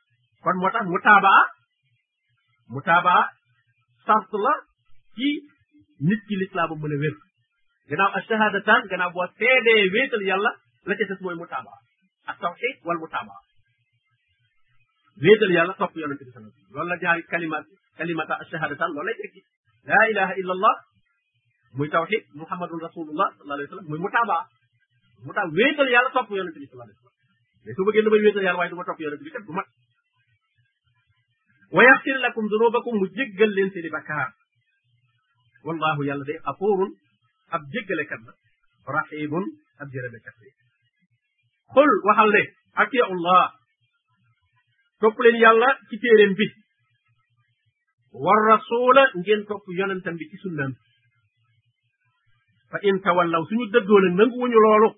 kon 0.42 0.56
moo 0.62 0.72
tax 0.74 0.84
mutaabaa 0.94 1.42
mutaabaa 2.74 3.22
sart 4.08 4.32
la 4.44 4.54
ci 5.16 5.28
nit 6.08 6.20
ki 6.28 6.34
l'islam 6.40 6.70
mën 6.80 6.94
a 6.96 6.98
wér 7.04 7.16
جناب 7.91 8.16
الشهادة 8.16 8.59
تان 8.66 8.89
جناب 8.89 9.16
وسيدي 9.16 9.76
ويتل 9.93 10.22
يلا 10.28 10.53
لكي 10.86 11.14
تسموي 11.14 11.34
متابعة 11.34 11.78
التوحيد 12.28 12.76
والمتابعة 12.84 13.41
ويتل 15.22 15.51
يلا 15.57 15.72
صف 15.72 15.97
يونك 15.97 16.18
تسمى 16.18 16.51
لولا 16.74 16.97
جاري 16.97 17.22
كلمة 17.22 17.64
كلمة 17.99 18.41
الشهادة 18.41 18.74
تان 18.74 18.89
لولا 18.97 19.12
يكي 19.24 19.43
لا 19.84 19.97
إله 20.11 20.32
إلا 20.32 20.53
الله 20.53 20.74
مي 21.78 21.89
توحيد 21.89 22.22
محمد 22.34 22.68
رسول 22.82 23.09
الله 23.11 23.28
صلى 23.30 23.43
الله 23.43 23.55
عليه 23.55 23.64
وسلم 23.64 23.84
مي 23.93 23.99
متابعة 23.99 24.49
متابعة 25.26 25.53
ويتل 25.57 25.89
يلا 25.95 26.09
صف 26.14 26.30
يونك 26.30 26.53
تسمى 26.55 26.66
صلى 26.66 26.72
الله 26.72 26.84
عليه 26.84 26.95
وسلم 26.95 27.11
لكي 27.66 27.82
بجي 27.89 28.01
نبي 28.07 28.26
ويتل 28.26 28.41
يلا 28.47 28.59
ويتل 28.59 28.76
صف 28.86 29.01
يونك 29.01 29.18
لكم 32.26 32.43
ذنوبكم 32.53 32.93
مجيق 33.03 33.43
لنسي 33.49 33.80
لبكار 33.80 34.30
والله 35.64 36.07
يلا 36.07 36.24
دي 36.24 36.39
أفور 36.47 36.89
ab 37.57 37.62
jéggalekat 37.74 38.20
la 38.26 38.32
rahimun 38.96 39.44
ab 39.80 39.88
jërëlekat 39.94 40.34
la 40.40 40.49
xul 41.74 41.90
waxal 42.09 42.28
ne 42.36 42.42
atiullah 42.82 43.44
topp 45.01 45.16
leen 45.24 45.36
yàlla 45.44 45.68
ci 45.88 45.96
téeréem 46.03 46.32
bi 46.38 46.46
war 48.24 48.40
rasula 48.53 49.03
ngeen 49.18 49.40
topp 49.49 49.64
yonentam 49.78 50.14
bi 50.20 50.24
ci 50.30 50.36
sunnaam 50.44 50.72
fa 52.70 52.78
in 52.88 52.96
tawallaw 53.07 53.42
suñu 53.49 53.66
dëddoo 53.74 54.01
ne 54.03 54.09
nanguwuñu 54.18 54.59
loolu 54.64 54.88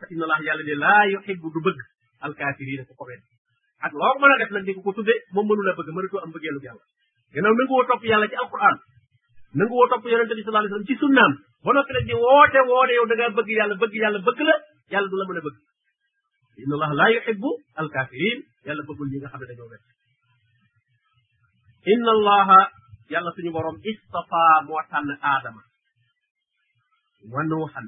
fa 0.00 0.04
inna 0.12 0.22
allah 0.26 0.40
yàlla 0.46 0.62
de 0.68 0.74
laa 0.84 1.02
yuhibbu 1.14 1.46
du 1.54 1.60
bëgg 1.66 1.78
alkaafiriina 2.26 2.84
ko 2.88 2.92
ko 2.98 3.04
wet 3.08 3.22
ak 3.86 3.92
loo 4.00 4.14
mën 4.20 4.32
a 4.34 4.36
def 4.40 4.50
nag 4.54 4.64
di 4.66 4.72
ko 4.76 4.80
ko 4.86 4.92
tudde 4.96 5.14
moom 5.34 5.44
mënu 5.48 5.62
la 5.66 5.76
bëgg 5.78 5.90
mënatoo 5.94 6.22
am 6.24 6.30
bëggeelu 6.34 6.60
yàlla 6.66 6.84
gannaaw 7.34 7.54
nanguwoo 7.56 7.84
topp 7.90 8.02
yàlla 8.10 8.26
ci 8.30 8.36
alquran 8.44 8.76
nangoo 9.58 9.84
topp 9.92 10.04
yonente 10.12 10.34
bi 10.36 10.42
sallallahu 10.44 10.68
alayhi 10.68 10.72
wasallam 10.72 10.90
ci 10.92 10.96
sunnaam 11.02 11.32
ba 11.66 11.70
noppi 11.76 11.92
nag 11.96 12.04
di 12.10 12.14
woote 12.22 12.58
woote 12.70 12.92
yow 12.96 13.04
da 13.10 13.14
ngaa 13.18 13.34
bëgg 13.38 13.50
yàlla 13.58 13.76
bëgg 13.82 13.94
yàlla 14.04 14.18
bëgg 14.26 14.40
la 14.48 14.54
yàlla 14.92 15.08
du 15.10 15.16
la 15.20 15.24
mën 15.28 15.38
a 15.40 15.44
bëgg 15.46 15.56
inna 16.62 16.74
allah 16.76 16.90
la 17.00 17.06
yuhibbu 17.16 17.50
al 17.80 17.88
kafirin 17.94 18.38
yàlla 18.66 18.82
bëggul 18.88 19.08
ñi 19.10 19.18
nga 19.20 19.30
xam 19.32 19.40
ne 19.40 19.46
dañoo 19.50 19.68
wet 19.72 19.82
inna 21.92 22.10
allaha 22.16 22.60
yàlla 23.12 23.30
suñu 23.36 23.50
borom 23.56 23.76
istafa 23.92 24.42
moo 24.68 24.82
tànn 24.92 25.10
aadama 25.32 25.62
wa 27.32 27.40
nuuxan 27.48 27.86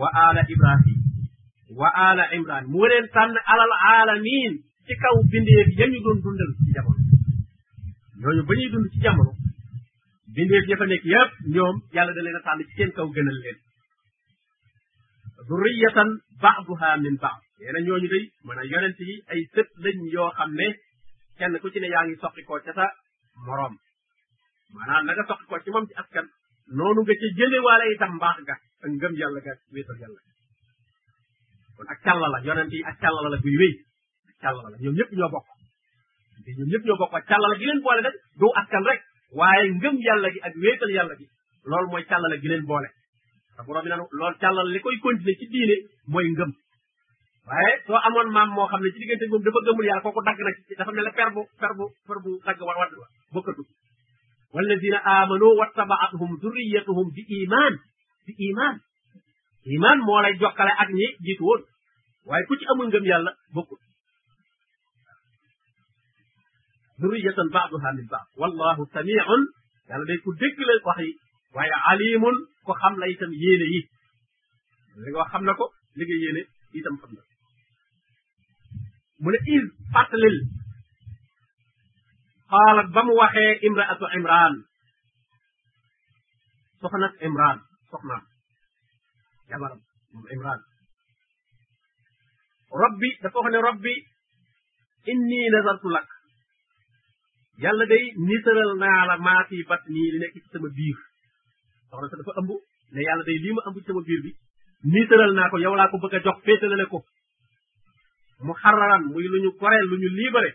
wa 0.00 0.08
ala 0.28 0.40
ibrahim 0.54 0.98
wa 1.80 1.88
ala 2.08 2.24
imran 2.38 2.64
moo 2.72 2.86
leen 2.90 3.06
tànn 3.16 3.34
alal 3.52 3.72
aalamin 3.94 4.52
ci 4.86 4.94
kaw 5.02 5.14
bindeef 5.30 5.68
ya 5.80 5.86
ñu 5.90 5.98
doon 6.06 6.16
dundal 6.24 6.50
ci 6.64 6.70
jamono 6.74 7.02
ñooñu 8.22 8.42
ba 8.46 8.52
ñuy 8.58 8.70
dund 8.72 8.88
ci 8.94 9.00
jamono 9.06 9.34
bindeef 10.36 10.64
ya 10.70 10.76
fa 10.80 10.86
nekk 10.90 11.04
yépp 11.12 11.30
ñoom 11.54 11.76
yàlla 11.96 12.12
da 12.16 12.22
leen 12.26 12.38
a 12.40 12.42
tànn 12.46 12.62
ci 12.68 12.74
seen 12.76 12.90
kaw 12.96 13.06
gënal 13.16 13.38
leen 13.44 13.58
zurriyatan 15.50 16.08
ba'duha 16.44 16.90
min 17.04 17.14
ba'd 17.24 17.38
nee 17.60 17.70
na 17.76 17.80
ñooñu 17.86 18.08
day 18.14 18.24
mën 18.48 18.58
a 18.62 18.64
yonent 18.72 18.98
yi 19.08 19.16
ay 19.34 19.40
sët 19.54 19.68
lañ 19.84 19.96
yoo 20.14 20.30
xam 20.38 20.50
ne 20.60 20.66
kenn 21.38 21.54
ku 21.62 21.66
ci 21.72 21.78
ne 21.80 21.88
yaa 21.94 22.04
ngi 22.06 22.16
soqi 22.22 22.42
ko 22.48 22.54
ca 22.64 22.72
sa 22.78 22.86
moroom 23.46 23.74
maanaam 24.74 25.02
na 25.06 25.12
nga 25.16 25.24
soqi 25.30 25.44
ko 25.50 25.54
ci 25.64 25.70
moom 25.74 25.84
ci 25.88 25.94
askan 26.02 26.26
noonu 26.80 27.00
nga 27.02 27.14
ca 27.20 27.26
jële 27.38 27.58
waale 27.66 27.84
itam 27.94 28.12
mbaax 28.18 28.36
ga 28.48 28.54
ak 28.84 28.88
ngëm 28.98 29.12
yàlla 29.20 29.40
ga 29.46 29.52
wéetal 29.72 29.98
yàlla 30.02 30.20
kon 31.76 31.88
ak 31.92 32.00
càlla 32.06 32.26
la 32.34 32.38
yonent 32.48 32.70
yi 32.76 32.80
ak 32.90 32.96
càlla 33.02 33.20
la 33.34 33.38
guy 33.44 33.54
wéy 33.60 33.72
ak 34.30 34.36
càlla 34.42 34.60
la 34.72 34.76
ñoom 34.82 34.94
ñëpp 34.98 35.10
ñoo 35.18 35.28
bokk 35.34 35.46
ñoom 36.56 36.68
ñëpp 36.72 36.84
ñoo 36.88 36.96
bokk 37.00 37.12
ak 37.20 37.24
càlla 37.30 37.46
gi 37.58 37.64
leen 37.68 37.80
boole 37.84 38.00
nag 38.06 38.16
du 38.40 38.48
askan 38.62 38.84
rek 38.90 39.02
waaye 39.38 39.64
ngëm 39.80 39.96
yàlla 40.06 40.28
gi 40.34 40.40
ak 40.46 40.54
wéetal 40.62 40.90
yàlla 40.96 41.14
gi 41.20 41.26
loolu 41.68 41.86
mooy 41.92 42.04
càllale 42.10 42.36
gi 42.42 42.48
leen 42.48 42.64
boole 42.70 42.88
a 43.58 43.62
borom 43.66 43.86
lool 44.18 44.34
nanu 44.42 44.62
li 44.74 44.78
koy 44.84 44.96
continuer 45.04 45.36
ci 45.40 45.46
diine 45.52 45.76
mooy 46.12 46.26
ngëm 46.34 46.50
waaye 47.48 47.70
soo 47.86 47.98
amoon 48.06 48.28
maam 48.36 48.48
moo 48.56 48.66
xam 48.70 48.80
ne 48.82 48.90
ci 48.92 48.98
diggante 49.02 49.24
moom 49.30 49.42
dafa 49.44 49.60
gëmul 49.66 49.84
yàlla 49.88 50.04
kooku 50.04 50.20
dagg 50.28 50.38
na 50.44 50.50
ci 50.68 50.74
dafa 50.78 50.92
mel 50.92 51.04
ne 51.04 51.12
per 51.18 51.30
bu 51.34 51.42
per 51.60 51.72
bu 51.78 51.84
per 52.08 52.18
bu 52.24 52.30
dagg 52.46 52.60
war 52.68 52.76
war 52.80 52.90
bokkatu 53.34 53.62
walladina 54.54 54.98
amanu 55.18 55.48
wattabaatuhum 55.60 56.30
zurriyatuhum 56.42 57.06
bi 57.16 57.22
iman 57.40 57.74
bi 58.26 58.32
iman 58.48 58.74
iman 59.76 59.98
moo 60.06 60.20
lay 60.24 60.34
jokkale 60.40 60.72
ak 60.82 60.88
ñi 60.98 61.06
jiitu 61.24 61.44
woon 61.48 61.62
waaye 62.28 62.44
ku 62.48 62.54
amul 62.72 62.86
ngëm 62.88 63.04
yàlla 63.10 63.30
bokkut 63.54 63.80
ذرية 67.02 67.36
بعضها 67.52 67.90
من 67.98 68.06
بعض 68.06 68.26
والله 68.36 68.86
سميع 68.94 69.24
يعني 69.88 70.02
ديكو 70.04 70.32
ديك 70.32 70.58
لي 70.58 70.76
وخي 70.90 71.14
واي 71.54 71.70
عليم 71.72 72.24
كو 72.66 72.72
خم 72.74 72.94
لا 73.00 73.06
يتم 73.06 73.32
يينه 73.32 73.66
يي 73.74 73.82
ليغا 74.96 75.24
خم 75.28 75.50
نكو 75.50 75.64
ليغا 75.96 76.16
يينه 76.26 76.44
يتم 76.74 76.96
خم 76.96 77.12
نكو 77.12 77.32
من 79.20 79.34
إذ 79.34 79.64
فاتلل 79.94 80.36
قالت 82.50 82.94
بام 82.94 83.10
وخي 83.10 83.66
امرأة 83.68 83.98
عمران 84.10 84.52
سخنة 86.82 87.12
عمران 87.22 87.58
سخنة 87.92 88.22
يا 89.50 89.56
مرم 89.56 89.80
عمران 90.32 90.60
ربي 92.84 93.08
دا 93.22 93.60
ربي 93.68 93.94
اني 95.10 95.42
نظرت 95.60 95.84
لك 95.84 96.08
yàlla 97.60 97.84
day 97.88 98.04
nisaral 98.16 98.70
naa 98.82 99.04
la 99.08 99.16
maa 99.26 99.42
fi 99.48 99.56
bat 99.70 99.82
nii 99.94 100.08
li 100.12 100.18
nekk 100.20 100.34
ci 100.34 100.48
sama 100.52 100.68
biir 100.78 100.96
soxna 101.90 102.06
sa 102.10 102.16
dafa 102.20 102.32
ëmb 102.40 102.50
ne 102.94 103.00
yàlla 103.08 103.24
day 103.28 103.38
lii 103.44 103.54
ma 103.56 103.62
ëmb 103.68 103.76
ci 103.80 103.86
sama 103.88 104.02
biir 104.08 104.20
bi 104.24 104.30
nisaral 104.92 105.32
naa 105.38 105.48
ko 105.52 105.56
yow 105.64 105.74
laa 105.78 105.90
ko 105.90 105.96
bëgg 106.02 106.14
a 106.16 106.22
jox 106.24 106.36
féetalale 106.46 106.86
ko 106.92 106.98
mu 108.46 108.52
xararan 108.62 109.02
muy 109.12 109.24
lu 109.32 109.38
ñu 109.44 109.50
koreel 109.60 109.86
lu 109.90 109.96
ñu 110.02 110.08
libéré 110.20 110.50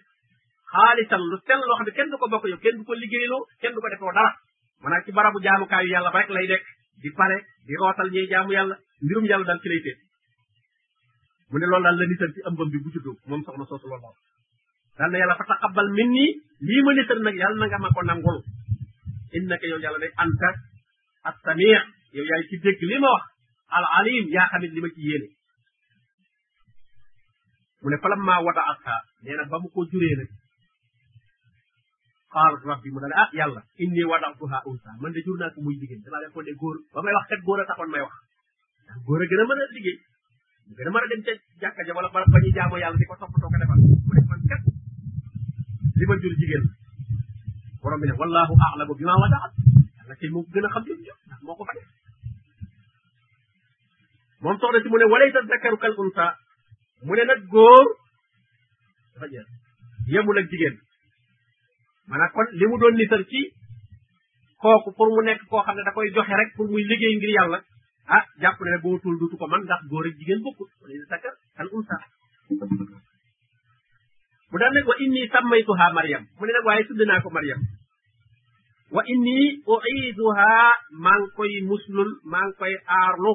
xaalisan 0.72 1.22
lu 1.32 1.38
sell 1.46 1.62
loo 1.68 1.78
xam 1.80 1.88
kenn 1.98 2.10
du 2.12 2.16
ko 2.22 2.28
bokk 2.32 2.46
yow 2.52 2.60
kenn 2.64 2.78
du 2.78 2.84
ko 2.88 2.94
liggéeyloo 3.04 3.44
kenn 3.62 3.74
du 3.76 3.80
ko 3.84 3.88
defoo 3.94 4.14
dara 4.18 4.32
maanaam 4.82 5.04
ci 5.06 5.12
barabu 5.18 5.38
jaamukaayu 5.46 5.90
yàlla 5.94 6.10
ba 6.14 6.20
rek 6.20 6.30
lay 6.36 6.46
nekk 6.52 6.64
di 7.02 7.10
pare 7.20 7.38
di 7.66 7.74
rootal 7.80 8.10
ñiy 8.14 8.28
jaamu 8.32 8.52
yàlla 8.58 8.76
mbirum 9.04 9.26
yàlla 9.30 9.46
daal 9.50 9.60
ci 9.64 9.70
lay 9.72 9.82
téet 9.86 10.00
mu 11.52 11.56
ne 11.58 11.66
loolu 11.72 11.84
daal 11.86 11.96
la 12.00 12.06
nital 12.10 12.32
ci 12.36 12.42
ëmbam 12.50 12.70
bi 12.72 12.78
bu 12.84 12.90
juddoo 12.94 13.16
moom 13.30 13.42
dal 14.98 15.10
na 15.14 15.18
yàlla 15.22 15.38
fa 15.38 15.46
taqabbal 15.46 15.90
minni 15.94 16.22
nii 16.60 16.66
lii 16.68 16.82
ma 16.86 16.92
nital 16.98 17.20
na 17.22 17.32
nga 17.70 17.78
mako 17.82 18.02
nangul 18.10 18.38
innaka 19.38 19.66
yow 19.70 19.80
yalla 19.84 20.02
day 20.02 20.12
anta 20.24 20.50
as 21.30 21.38
samir 21.46 21.82
yow 22.18 22.26
yaay 22.30 22.44
ci 22.50 22.56
deg 22.66 22.80
li 22.90 22.98
ma 23.02 23.10
wax 23.16 23.24
al 23.78 23.86
alim 24.02 24.26
ya 24.36 24.44
xamit 24.50 24.72
li 24.74 24.82
ma 24.82 24.90
ci 24.94 25.02
yene 25.06 25.28
mu 27.82 27.88
ne 27.92 27.98
falam 28.04 28.22
maa 28.28 28.42
wata 28.46 28.62
akka 28.74 28.96
neena 29.22 29.46
bam 29.52 29.64
ko 29.74 29.80
jure 29.92 30.10
nag 30.20 30.30
qal 32.34 32.54
rabbi 32.70 32.90
mu 32.94 33.00
ah 33.06 33.30
yalla 33.40 33.62
inni 33.84 34.02
wadatuha 34.12 34.58
unsa 34.70 34.90
man 35.02 35.12
de 35.16 35.22
jurna 35.26 35.54
ko 35.54 35.62
muy 35.66 35.76
jigéen 35.80 36.02
damaa 36.06 36.22
defoon 36.26 36.46
ne 36.46 36.54
góor 36.62 36.78
ba 36.94 37.00
may 37.06 37.14
wax 37.18 37.28
tek 37.30 37.42
gor 37.46 37.62
a 37.62 37.66
taxoon 37.70 37.90
may 37.94 38.02
wax 38.06 38.16
gor 39.06 39.22
gëna 39.30 39.44
mëna 39.46 39.64
gën 39.86 39.98
gëna 40.76 40.90
mëna 40.92 41.06
dem 41.14 41.22
ci 41.26 41.34
jakka 41.62 41.82
ja 41.86 41.94
wala 41.98 42.10
ba 42.14 42.26
ñu 42.44 42.50
jaamoo 42.56 42.82
yàlla 42.82 42.98
di 43.00 43.06
ko 43.10 43.14
ko 43.34 43.48
defal 43.62 44.27
li 45.98 46.06
ma 46.06 46.16
jur 46.24 46.32
jigéen 46.40 46.62
la 46.62 47.82
borom 47.84 48.00
bi 48.02 48.08
ne 48.10 48.14
wallahu 48.22 48.54
a'lamu 48.66 48.94
bima 49.00 49.14
wadaat 49.22 49.52
yàlla 49.98 50.16
kay 50.22 50.30
moo 50.34 50.44
ko 50.44 50.50
gën 50.54 50.96
mu 50.98 51.04
jur 51.06 51.18
ndax 51.26 51.40
moo 51.46 51.56
ko 51.58 51.64
fa 51.70 51.74
def 51.76 51.90
moom 54.42 54.58
mu 54.94 54.98
ne 55.02 55.06
walaysa 55.12 55.40
zakaru 55.52 55.78
kal 55.82 55.94
mu 57.06 57.14
ne 57.18 57.24
nag 57.30 57.40
góor 57.54 57.88
dafa 59.14 59.26
jeex 59.34 59.48
yemul 60.14 60.38
ak 60.40 60.46
jigéen 60.52 60.76
maanaam 62.08 62.32
kon 62.36 62.48
li 62.60 62.66
mu 62.70 62.78
doon 62.80 62.94
nisar 63.00 63.22
ci 63.34 63.42
kooku 64.62 64.90
pour 64.98 65.10
mu 65.16 65.22
nekk 65.28 65.42
koo 65.50 65.64
xam 65.66 65.76
ne 65.78 65.82
da 65.86 65.92
koy 65.96 66.10
joxe 66.16 66.34
rek 66.40 66.50
pour 66.56 66.66
muy 66.72 66.84
liggéey 66.90 67.16
ngir 67.18 67.32
yàlla 67.38 67.58
ah 68.16 68.24
jàpp 68.42 68.60
ne 68.64 68.78
bootul 68.84 69.16
dutu 69.20 69.36
ko 69.40 69.46
man 69.48 69.62
ndax 69.66 69.82
góor 69.90 70.06
ak 70.10 70.16
jigéen 70.20 70.40
bokkut 70.46 70.70
walaysa 70.80 71.08
zakar 71.12 73.04
mu 74.52 74.56
daal 74.60 74.72
nag 74.76 74.88
wa 74.88 74.96
inni 75.04 75.24
sammaytuha 75.32 75.86
Maryam 75.98 76.24
mu 76.40 76.44
ne 76.48 76.52
nag 76.58 76.66
waaye 76.68 76.84
tudd 76.88 77.02
naa 77.04 77.24
wa 78.96 79.02
inni 79.14 79.40
uiiduha 79.74 80.52
maa 81.06 81.18
ngi 81.22 81.30
koy 81.38 81.54
muslul 81.70 82.10
maa 82.32 82.46
ngi 82.48 82.56
koy 82.62 82.74
aarlu 83.00 83.32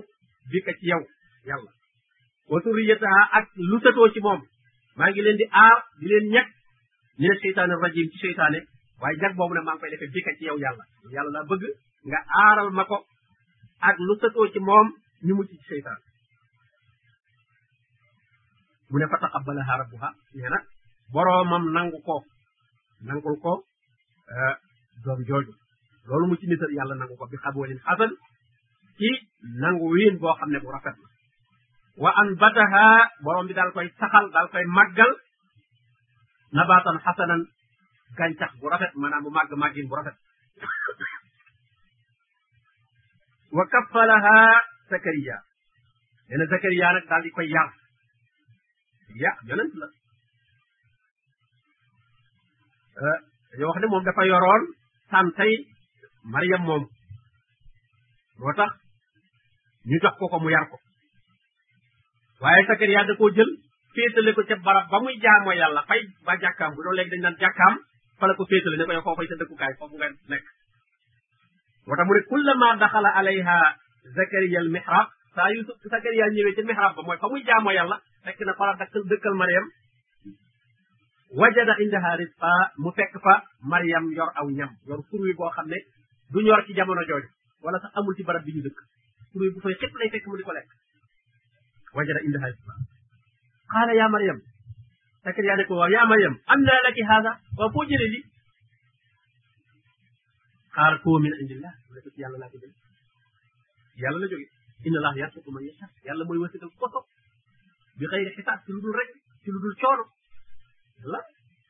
bi 0.51 0.59
ka 0.67 0.73
ci 0.79 0.85
yow 0.91 1.03
yàlla 1.49 1.71
wa 2.51 2.57
zurriyataha 2.65 3.21
ak 3.39 3.47
lu 3.71 3.77
tatoo 3.85 4.09
ci 4.15 4.21
moom 4.25 4.41
maa 4.99 5.09
ngi 5.13 5.21
leen 5.25 5.37
di 5.37 5.45
aar 5.65 5.79
di 6.01 6.07
leen 6.09 6.25
ñekk 6.33 6.49
mina 7.19 7.35
seytaane 7.43 7.75
rajim 7.83 8.07
ci 8.11 8.19
seytaane 8.25 8.59
waaye 9.03 9.17
jag 9.21 9.37
boobu 9.37 9.53
nag 9.55 9.65
maa 9.65 9.75
ngi 9.77 9.81
koy 9.81 9.91
defee 9.93 10.11
bi 10.15 10.21
ci 10.39 10.45
yow 10.49 10.59
yàlla 10.65 10.85
yàlla 11.15 11.31
laa 11.37 11.49
bëgg 11.51 11.63
nga 12.09 12.19
aaral 12.45 12.71
ma 12.73 12.85
ko 12.89 12.97
ak 13.89 13.97
lu 14.07 14.15
tatoo 14.23 14.49
ci 14.53 14.59
moom 14.69 14.89
ñu 15.27 15.33
mucc 15.37 15.49
ci 15.53 15.61
seytaane 15.69 16.05
mu 18.91 18.97
ne 18.99 19.07
fa 19.13 19.21
rabbuha 19.77 20.09
nee 20.35 20.49
na 20.49 20.61
boroomam 21.15 21.65
nangu 21.77 21.99
ko 22.07 22.17
nangul 23.07 23.37
ko 23.45 23.53
eh, 24.33 24.55
doom 25.05 25.21
loolu 26.09 26.25
mu 26.29 26.37
ci 26.41 26.47
nital 26.49 26.73
yàlla 26.73 26.95
nangu 26.97 27.15
ko 27.21 27.27
bi 27.31 27.37
xabwalin 27.37 27.79
xasan 27.85 28.11
ci 28.99 29.09
nangu 29.63 29.87
wiin 29.93 30.19
boo 30.19 30.35
xam 30.41 30.51
ne 30.51 30.59
bu 30.61 30.71
rafet 30.73 30.97
la 31.03 31.09
wa 32.03 32.11
an 32.21 32.29
bataha 32.41 32.87
boroom 33.25 33.47
bi 33.47 33.55
daal 33.55 33.73
koy 33.73 33.89
saxal 33.99 34.31
daal 34.33 34.49
koy 34.53 34.65
màggal 34.65 35.13
nabaatan 36.57 36.99
xasanan 37.05 37.43
gàncax 38.17 38.53
bu 38.61 38.67
rafet 38.69 38.93
maanaam 38.97 39.23
bu 39.25 39.31
màgg 39.31 39.53
màggin 39.63 39.87
bu 39.89 39.95
rafet 39.97 40.17
wa 43.57 43.65
kaffalaha 43.73 44.37
zakariya 44.91 45.37
nee 46.29 46.47
zakariya 46.53 46.87
nag 46.95 47.05
daal 47.11 47.23
di 47.23 47.31
koy 47.37 47.49
yar 47.55 47.71
ya 49.23 49.31
yonent 49.49 49.75
la 49.81 49.87
dañoo 52.95 53.13
eh, 53.59 53.69
wax 53.69 53.81
ne 53.81 53.87
moom 53.87 54.05
dafa 54.07 54.23
yoroon 54.29 54.63
santay 55.11 55.53
Maryam 56.33 56.63
moom 56.69 56.83
moo 58.39 58.53
tax 58.57 58.71
ñu 59.89 59.97
jox 60.03 60.15
ko 60.19 60.29
ko 60.29 60.39
mu 60.39 60.51
yar 60.51 60.67
ko 60.71 60.77
waaye 62.41 62.63
Sakariya 62.69 63.05
da 63.09 63.15
koo 63.19 63.31
jël 63.37 63.51
féetale 63.95 64.33
ko 64.35 64.43
ca 64.49 64.57
barab 64.67 64.91
ba 64.91 65.01
muy 65.05 65.17
jaamoo 65.25 65.53
yàlla 65.61 65.83
fay 65.89 66.01
ba 66.25 66.33
jàkkaam 66.43 66.71
bu 66.75 66.83
doon 66.85 66.97
léegi 66.97 67.11
dañ 67.11 67.21
naan 67.23 67.37
jàkkaam 67.41 67.75
fa 68.19 68.25
la 68.27 68.35
ko 68.39 68.45
féetale 68.51 68.77
ne 68.77 68.85
ko 68.87 68.93
yow 68.97 69.05
foofay 69.07 69.27
sa 69.29 69.35
dëkkukaay 69.41 69.73
foofu 69.79 69.97
nga 69.99 70.09
nekk 70.31 70.45
moo 71.87 72.05
mu 72.07 72.13
ne 72.15 72.23
kullama 72.31 72.69
daxala 72.83 73.11
alayha 73.19 73.57
Zakariya 74.19 74.59
al 74.65 74.69
mihrab 74.75 75.07
saa 75.35 75.49
yu 75.55 75.61
Sakariya 75.93 76.25
ñëwee 76.35 76.55
ca 76.57 76.63
mihrab 76.71 76.93
ba 76.97 77.01
mooy 77.07 77.19
fa 77.23 77.27
muy 77.33 77.43
jaamoo 77.49 77.75
yàlla 77.79 77.97
fekk 78.25 78.41
na 78.47 78.53
fala 78.59 78.73
dakkal 78.81 79.03
dëkkal 79.11 79.35
Maryam 79.43 79.67
wajada 81.41 81.75
indaha 81.83 82.13
rizqa 82.21 82.51
mu 82.83 82.91
fekk 82.93 83.15
fa 83.25 83.35
maryam 83.65 84.13
yor 84.13 84.31
aw 84.37 84.49
ñam 84.51 84.71
yor 84.87 85.01
furuy 85.11 85.33
bo 85.35 85.49
xamne 85.51 85.77
du 86.33 86.41
ñor 86.43 86.65
ci 86.67 86.75
jamono 86.75 87.03
jooju 87.09 87.29
wala 87.63 87.79
sax 87.81 87.91
amul 87.97 88.15
ci 88.17 88.23
barab 88.23 88.45
bi 88.45 88.53
ñu 88.53 88.63
dëkk 88.63 88.79
furuy 89.33 89.51
bu 89.55 89.61
fay 89.61 89.75
xep 89.75 89.93
lay 89.97 90.11
fekk 90.13 90.27
mu 90.27 90.37
diko 90.37 90.53
lek 90.53 90.67
wajada 91.95 92.21
indaha 92.23 92.47
rizqa 92.47 92.73
qala 93.73 93.93
ya 93.97 94.09
maryam 94.09 94.41
takir 95.25 95.45
ya 95.45 95.57
ko 95.65 95.87
ya 95.89 96.05
maryam 96.07 96.37
anna 96.47 96.73
laki 96.85 97.01
hada 97.03 97.41
wa 97.57 97.71
foo 97.73 97.85
jële 97.85 98.09
li 98.13 98.21
qala 100.77 100.99
ko 100.99 101.17
min 101.19 101.33
indillah 101.41 101.73
wala 101.89 102.01
ko 102.05 102.09
yalla 102.17 102.39
la 102.39 102.49
ko 102.53 102.59
jële 102.61 102.75
yalla 103.97 104.19
la 104.21 104.27
joge 104.29 104.47
inna 104.85 104.99
allaha 105.01 105.17
yarsuku 105.17 105.49
man 105.51 105.65
yasha 105.65 105.89
yalla 106.05 106.25
moy 106.25 106.39
wasital 106.45 106.69
ko 106.77 106.89
sopp 106.93 107.07
bi 107.97 108.05
xëyri 108.07 108.31
xisaab 108.37 108.65
ci 108.69 108.73
luddul 108.73 108.93
rek 108.93 109.11
ci 109.43 109.51
luddul 109.51 109.77
coono 109.81 110.13
la 111.05 111.19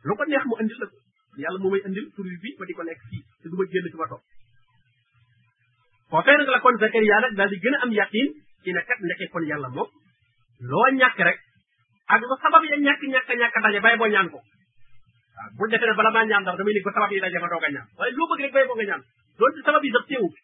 lu 0.07 0.13
ko 0.19 0.25
neex 0.27 0.45
mu 0.49 0.55
andil 0.61 0.77
la 0.81 0.87
yàlla 1.43 1.59
mu 1.63 1.69
may 1.73 1.83
andil 1.87 2.07
produit 2.15 2.39
bi 2.43 2.51
ma 2.59 2.65
di 2.67 2.75
ko 2.79 2.83
lekk 2.89 3.01
fii 3.09 3.23
te 3.43 3.47
du 3.51 3.57
ma 3.57 3.65
génn 3.73 3.87
ci 3.93 3.97
ma 4.01 4.07
topp 4.11 4.23
foofee 6.11 6.37
nag 6.39 6.49
la 6.55 6.61
kon 6.65 6.77
Zakariya 6.83 7.21
nag 7.25 7.33
daal 7.39 7.49
di 7.53 7.57
gën 7.65 7.75
a 7.77 7.81
am 7.87 7.93
yaqin 8.01 8.29
ci 8.65 8.71
ne 8.73 8.81
kat 8.89 8.99
ndeke 9.05 9.25
kon 9.33 9.45
yàlla 9.51 9.69
moom 9.77 9.89
loo 10.71 10.87
ñàkk 11.01 11.19
rek 11.29 11.39
ak 12.13 12.21
lu 12.21 12.37
sabab 12.43 12.63
ya 12.71 12.77
ñàkk 12.87 13.03
ñàkk 13.13 13.31
ñàkk 13.41 13.57
daje 13.65 13.81
bay 13.85 13.97
boo 13.99 14.11
ñaan 14.13 14.29
ko 14.33 14.39
waaw 15.37 15.51
bu 15.57 15.65
defee 15.71 15.89
ne 15.89 15.95
bala 15.99 16.11
maa 16.17 16.25
ñaan 16.31 16.43
dara 16.45 16.57
damay 16.59 16.73
nekk 16.75 16.87
ba 16.89 16.93
sabab 16.97 17.11
yi 17.15 17.21
daje 17.25 17.39
ma 17.43 17.49
doog 17.53 17.65
a 17.67 17.71
ñaan 17.75 17.87
waaye 17.97 18.13
loo 18.19 18.29
bëgg 18.31 18.43
rek 18.45 18.53
bay 18.57 18.65
boo 18.69 18.77
nga 18.77 18.87
ñaan 18.91 19.03
doon 19.39 19.53
ci 19.57 19.61
sabab 19.67 19.83
yi 19.85 19.91
sax 19.97 20.05
teewut 20.11 20.35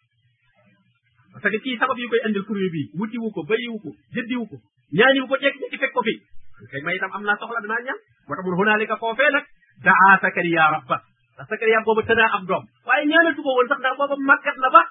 parce 1.32 1.50
que 1.52 1.58
kii 1.64 1.76
sabab 1.82 1.96
yi 2.00 2.06
koy 2.10 2.20
andil 2.26 2.44
kuréel 2.46 2.70
bi 2.74 2.82
wutiwu 2.98 3.28
ko 3.34 3.40
bayiwu 3.48 3.76
ko 3.84 3.90
jëddiwu 4.14 4.44
ko 4.50 4.56
ñaaniwu 4.98 5.26
ko 5.30 5.36
jekk 5.42 5.54
jekk 5.60 5.80
fekk 5.82 5.92
ko 5.96 6.00
fi 6.06 6.14
kay 6.72 6.80
may 6.86 6.96
itam 6.96 7.12
am 7.16 7.22
naa 7.26 7.36
soxla 7.40 7.60
dinaa 7.64 7.82
ñaan 7.86 8.00
moo 8.28 8.36
tax 8.36 8.44
mun 8.46 8.56
hunaalika 8.60 8.96
foofee 9.02 9.30
nag 9.32 9.44
daa 9.84 10.12
sakariya 10.22 10.66
rabba 10.74 10.96
ndax 11.34 11.48
sakariya 11.52 11.80
booba 11.86 12.02
tënaa 12.08 12.30
am 12.36 12.46
doom 12.46 12.64
waaye 12.86 13.04
ñaanatu 13.10 13.40
ko 13.42 13.50
woon 13.56 13.68
sax 13.68 13.78
ndax 13.78 13.94
booba 14.00 14.16
màggat 14.30 14.56
na 14.62 14.68
ba 14.74 14.82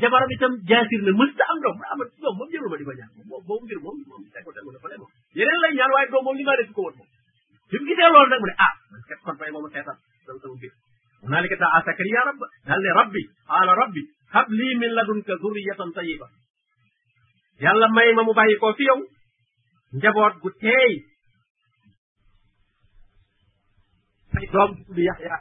jabaram 0.00 0.30
itam 0.36 0.52
jaasir 0.68 1.02
na 1.06 1.12
mësta 1.20 1.44
am 1.52 1.58
doom 1.62 1.76
ma 1.80 1.86
amat 1.94 2.08
doom 2.22 2.36
moom 2.38 2.48
jëlul 2.52 2.70
ma 2.70 2.76
di 2.76 2.84
ko 2.84 2.92
ñaan 2.98 3.10
moom 3.30 3.42
boobu 3.46 3.64
mbir 3.66 3.78
moom 3.84 3.96
moom 4.08 4.22
teko 4.34 4.52
tegu 4.52 4.70
dafa 4.74 4.88
le 4.92 4.96
moom 5.00 5.10
yeneen 5.38 5.60
lay 5.62 5.72
ñaan 5.78 5.92
waaye 5.94 6.08
doom 6.12 6.24
moom 6.24 6.36
li 6.36 6.44
maa 6.48 6.56
def 6.60 6.70
ko 6.72 6.80
woon 6.88 6.96
moom 6.98 7.08
bi 7.70 7.76
mu 7.80 7.86
gisee 7.88 8.10
loolu 8.14 8.30
nag 8.34 8.40
mu 8.42 8.46
ne 8.50 8.54
ah 8.66 8.72
man 8.90 9.00
kat 9.08 9.18
kon 9.24 9.36
fay 9.38 9.50
mooma 9.54 9.68
xeetal 9.76 9.96
sama 10.26 10.38
sama 10.42 10.54
mbir 10.58 10.72
hunaalika 11.22 11.56
daa 11.62 11.78
sakariya 11.88 12.20
rabba 12.28 12.46
daal 12.66 12.80
ne 12.84 12.90
rabbi 13.00 13.22
qaala 13.50 13.72
rabbi 13.82 14.02
hab 14.34 14.46
lii 14.58 14.74
min 14.82 14.92
ladunka 14.98 15.32
zurriyatan 15.44 15.90
tayiba 15.96 16.26
yàlla 17.64 17.86
may 17.96 18.08
ma 18.16 18.22
mu 18.28 18.32
bàyyi 18.38 18.56
koo 18.62 18.72
fi 18.80 18.84
yow 18.90 19.00
njaboot 19.96 20.34
gu 20.44 20.50
teey 20.62 20.92
ay 24.38 24.46
doom 24.52 24.70
di 24.76 24.82
tudd 24.86 24.98
yaxya 25.00 25.36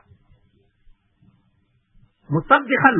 mu 2.31 2.39
saddixan 2.47 2.97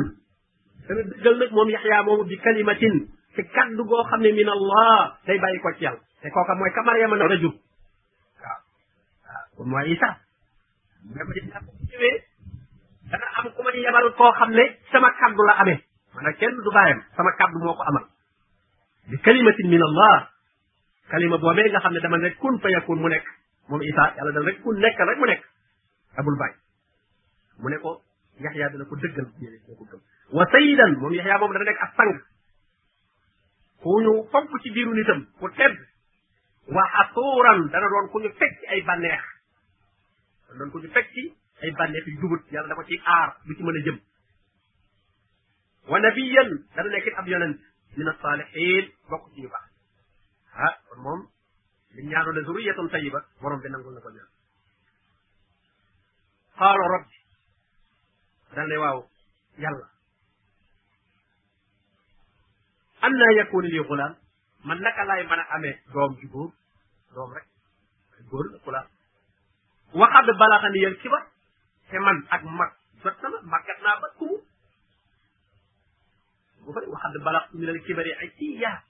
dana 0.86 1.02
dëggal 1.10 1.34
nag 1.40 1.50
moom 1.56 1.68
yaxya 1.72 2.04
moomu 2.06 2.24
bi 2.28 2.36
kalimatin 2.38 2.94
ci 3.36 3.42
kaddu 3.56 3.82
goo 3.88 4.02
xam 4.10 4.20
ne 4.20 4.30
min 4.32 4.48
allah 4.48 5.16
day 5.26 5.38
bàyyi 5.40 5.58
ko 5.64 5.70
ci 5.76 5.84
yàlla 5.84 6.00
te 6.22 6.28
kooka 6.30 6.54
mooy 6.58 6.70
kamarya 6.76 7.08
mën 7.08 7.22
a 7.24 7.28
rajul 7.28 7.54
waaw 8.42 8.58
waaw 9.26 9.46
kon 9.56 9.68
mooy 9.70 9.84
isa 9.96 10.08
même 11.14 11.32
isa 11.42 11.58
bu 11.64 11.70
ñëwee 11.90 12.16
dana 13.10 13.26
am 13.40 13.46
ku 13.54 13.60
may 13.64 13.76
yebal 13.82 14.06
koo 14.20 14.32
xam 14.38 14.50
ne 14.52 14.64
sama 14.92 15.08
kaddu 15.20 15.42
la 15.48 15.54
amee 15.62 15.80
maanaam 16.14 16.34
kenn 16.40 16.56
du 16.64 16.70
bàyyam 16.76 17.00
sama 17.16 17.30
kaddu 17.40 17.58
moo 17.64 17.74
ko 17.78 17.82
amal 17.90 18.04
bi 19.10 19.16
kalimatin 19.26 19.68
min 19.74 19.82
allah 19.88 20.16
kalima 21.10 21.36
boobee 21.42 21.68
nga 21.72 21.80
xam 21.82 21.92
ne 21.94 22.00
dama 22.04 22.16
ne 22.18 22.28
kun 22.42 22.54
fa 22.62 22.68
yakun 22.74 22.98
mu 23.02 23.08
nekk 23.08 23.26
moom 23.68 23.80
isa 23.82 24.04
yàlla 24.16 24.30
dana 24.34 24.46
rek 24.48 24.58
kun 24.62 24.76
nekk 24.84 25.00
rek 25.10 25.18
mu 25.20 25.26
nekk 25.32 25.42
amul 26.20 26.36
baay 26.40 26.54
mu 27.62 27.68
ne 27.72 27.78
ko 27.80 27.92
yaxya 28.40 28.68
dana 28.72 28.84
ko 28.84 28.94
dëggal 28.96 29.26
yéene 29.40 29.58
dina 29.64 29.76
ko 29.80 29.84
gëm 29.90 30.00
wa 30.36 30.44
sayidan 30.52 30.92
moom 31.00 31.12
yaxya 31.12 31.38
moom 31.40 31.52
dana 31.52 31.64
nekk 31.64 31.82
ab 31.86 31.92
sang 31.96 32.12
ku 33.80 33.88
ñu 34.02 34.12
fonk 34.32 34.50
ci 34.62 34.70
biiru 34.70 34.94
nitam 34.94 35.26
ku 35.40 35.48
tedd 35.48 35.76
wa 36.68 36.82
asuuran 37.02 37.68
dana 37.68 37.88
doon 37.88 38.08
ku 38.08 38.18
ñu 38.20 38.30
fekk 38.40 38.56
ay 38.72 38.80
bànneex 38.82 39.24
dana 40.48 40.58
doon 40.58 40.70
ku 40.72 40.78
ñu 40.78 40.88
fekk 40.90 41.12
ay 41.62 41.70
bànneex 41.76 42.04
yu 42.06 42.16
jubut 42.20 42.42
yàlla 42.50 42.68
da 42.68 42.74
ko 42.74 42.84
ci 42.84 43.00
aar 43.04 43.36
du 43.46 43.54
ci 43.54 43.62
mën 43.62 43.76
a 43.76 43.82
jëm 43.84 43.98
wa 45.88 45.98
nabiyan 46.00 46.50
dana 46.74 46.88
nekk 46.90 47.06
ab 47.16 47.28
yonent 47.28 47.60
min 47.96 48.08
asalihin 48.08 48.84
bokk 49.10 49.32
ci 49.34 49.40
ñu 49.40 49.48
baax 49.48 49.68
ah 50.64 50.74
kon 50.88 51.00
moom 51.02 51.20
li 51.94 52.02
ñaanoon 52.06 52.34
ne 52.36 52.42
zuriyatun 52.46 52.88
tayiba 52.88 53.20
borom 53.40 53.60
bi 53.60 53.68
nangul 53.68 53.94
na 53.94 54.00
ko 54.00 54.10
ñaan 54.10 54.35
قال 56.60 56.76
ربي 56.78 57.10
دان 58.56 58.68
لي 58.68 58.76
واو 58.76 59.06
يالا 59.58 59.88
ان 63.04 63.10
يكون 63.46 63.64
لي 63.64 63.78
غلام 63.78 64.16
من 64.64 64.76
لك 64.80 64.98
لاي 64.98 65.26
مانا 65.26 65.56
امي 65.56 65.78
دوم 65.94 66.14
جي 66.20 66.26
غور 66.32 66.52
دوم 67.14 67.34
رك 67.34 67.46
غور 68.32 68.58
كولا 68.64 68.88
وقد 69.94 70.24
بلغني 70.42 70.86
الكبر 70.86 71.22
كي 71.90 71.98
من 71.98 72.28
اك 72.32 72.44
ماك 72.44 72.72
فتنا 73.02 73.28
ماكت 73.42 73.80
نا 73.82 74.00
باكو 74.00 74.26
غوري 76.64 76.86
وقد 76.86 77.12
بلغت 77.24 77.54
من 77.54 77.68
الكبر 77.68 78.06
ايتيا 78.20 78.82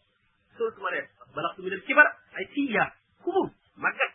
سولت 0.58 0.78
مري 0.78 1.08
بلغت 1.36 1.60
من 1.60 1.72
الكبر 1.72 2.06
ايتيا 2.38 2.92
كوم 3.24 3.54
ماكت 3.76 4.12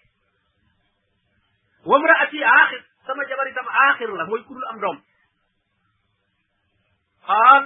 وامراتي 1.86 2.46
اخر 2.46 2.91
sama 3.12 3.28
jabar 3.28 3.44
itam 3.52 3.68
aaxir 3.68 4.08
la 4.16 4.24
mooy 4.26 4.40
kudul 4.48 4.64
am 4.72 4.80
doom 4.80 4.98
qaal 7.28 7.64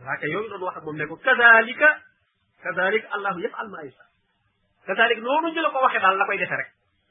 malaaka 0.00 0.26
yooyu 0.30 0.46
doon 0.48 0.62
wax 0.62 0.78
ak 0.78 0.84
moom 0.86 0.94
ne 0.96 1.06
ko 1.10 1.18
kadalika 1.18 1.88
kadalika 2.62 3.06
allahu 3.18 3.42
yafal 3.42 3.66
ma 3.66 3.82
aysa 3.82 4.04
kadalika 4.86 5.20
noonu 5.26 5.50
ñu 5.54 5.60
la 5.62 5.70
ko 5.74 5.78
waxe 5.82 5.98
daal 5.98 6.14
la 6.16 6.24
koy 6.26 6.38
defe 6.38 6.54
rek 6.54 6.68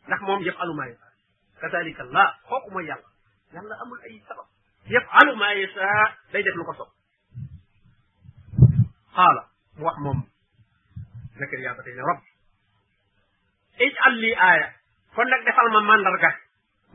ndax 0.08 0.20
moom 0.24 0.40
yafalu 0.48 0.74
ma 0.74 0.84
aysa 0.88 1.08
kadalika 1.62 2.02
allah 2.08 2.28
kooku 2.48 2.70
mooy 2.72 2.86
yàlla 2.88 3.10
yàlla 3.54 3.76
amul 3.84 4.00
ay 4.08 4.16
sabab 4.28 4.48
yafalu 4.88 5.36
ma 5.36 5.46
aysa 5.52 5.84
day 6.32 6.44
def 6.48 6.56
lu 6.56 6.64
ko 6.66 6.74
sob 6.80 6.90
qaala 9.16 9.44
mu 9.78 9.84
wax 9.86 9.98
moom 10.00 10.20
zakariya 11.44 11.76
ba 11.76 11.84
tey 11.84 11.92
ne 11.94 12.02
rabbi 12.08 13.84
ijal 13.88 14.16
li 14.24 14.32
aaya 14.36 14.68
kon 15.16 15.28
nag 15.28 15.44
defal 15.46 15.68
ma 15.76 15.82
mandarga 15.84 16.45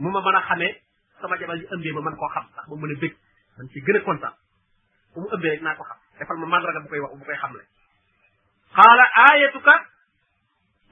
mu 0.01 0.11
ma 0.11 0.21
mën 0.25 0.37
a 0.39 0.43
xamee 0.49 0.73
sama 1.21 1.37
jabar 1.39 1.57
yi 1.61 1.67
ëmbee 1.77 1.93
ma 1.93 2.01
man 2.01 2.17
koo 2.17 2.27
xam 2.35 2.45
ndax 2.53 2.65
ma 2.69 2.75
mën 2.81 2.95
a 2.97 3.01
bëgg 3.01 3.15
man 3.57 3.69
ci 3.73 3.81
gën 3.81 3.97
a 3.97 4.01
kontaan 4.01 4.35
bu 5.15 5.21
mu 5.21 5.29
ëmbee 5.37 5.51
rek 5.53 5.61
naa 5.63 5.77
ko 5.77 5.85
xam 5.85 5.99
defal 6.19 6.37
ma 6.39 6.47
mandarga 6.47 6.81
bu 6.81 6.89
koy 6.89 6.99
wax 7.01 7.13
bu 7.19 7.25
koy 7.25 7.37
xamle 7.37 7.63
xaala 8.77 9.05
aayatuka 9.25 9.75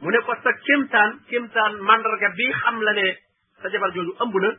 mu 0.01 0.11
ne 0.11 0.19
ko 0.27 0.35
sa 0.45 0.51
kémtaan 0.67 1.11
kémtaan 1.29 1.73
mandarga 1.89 2.29
bi 2.37 2.53
xam 2.61 2.83
la 2.83 2.93
ne 2.93 3.19
sa 3.63 3.69
jabar 3.71 3.91
jooju 3.95 4.13
ëmb 4.25 4.35
na 4.43 4.51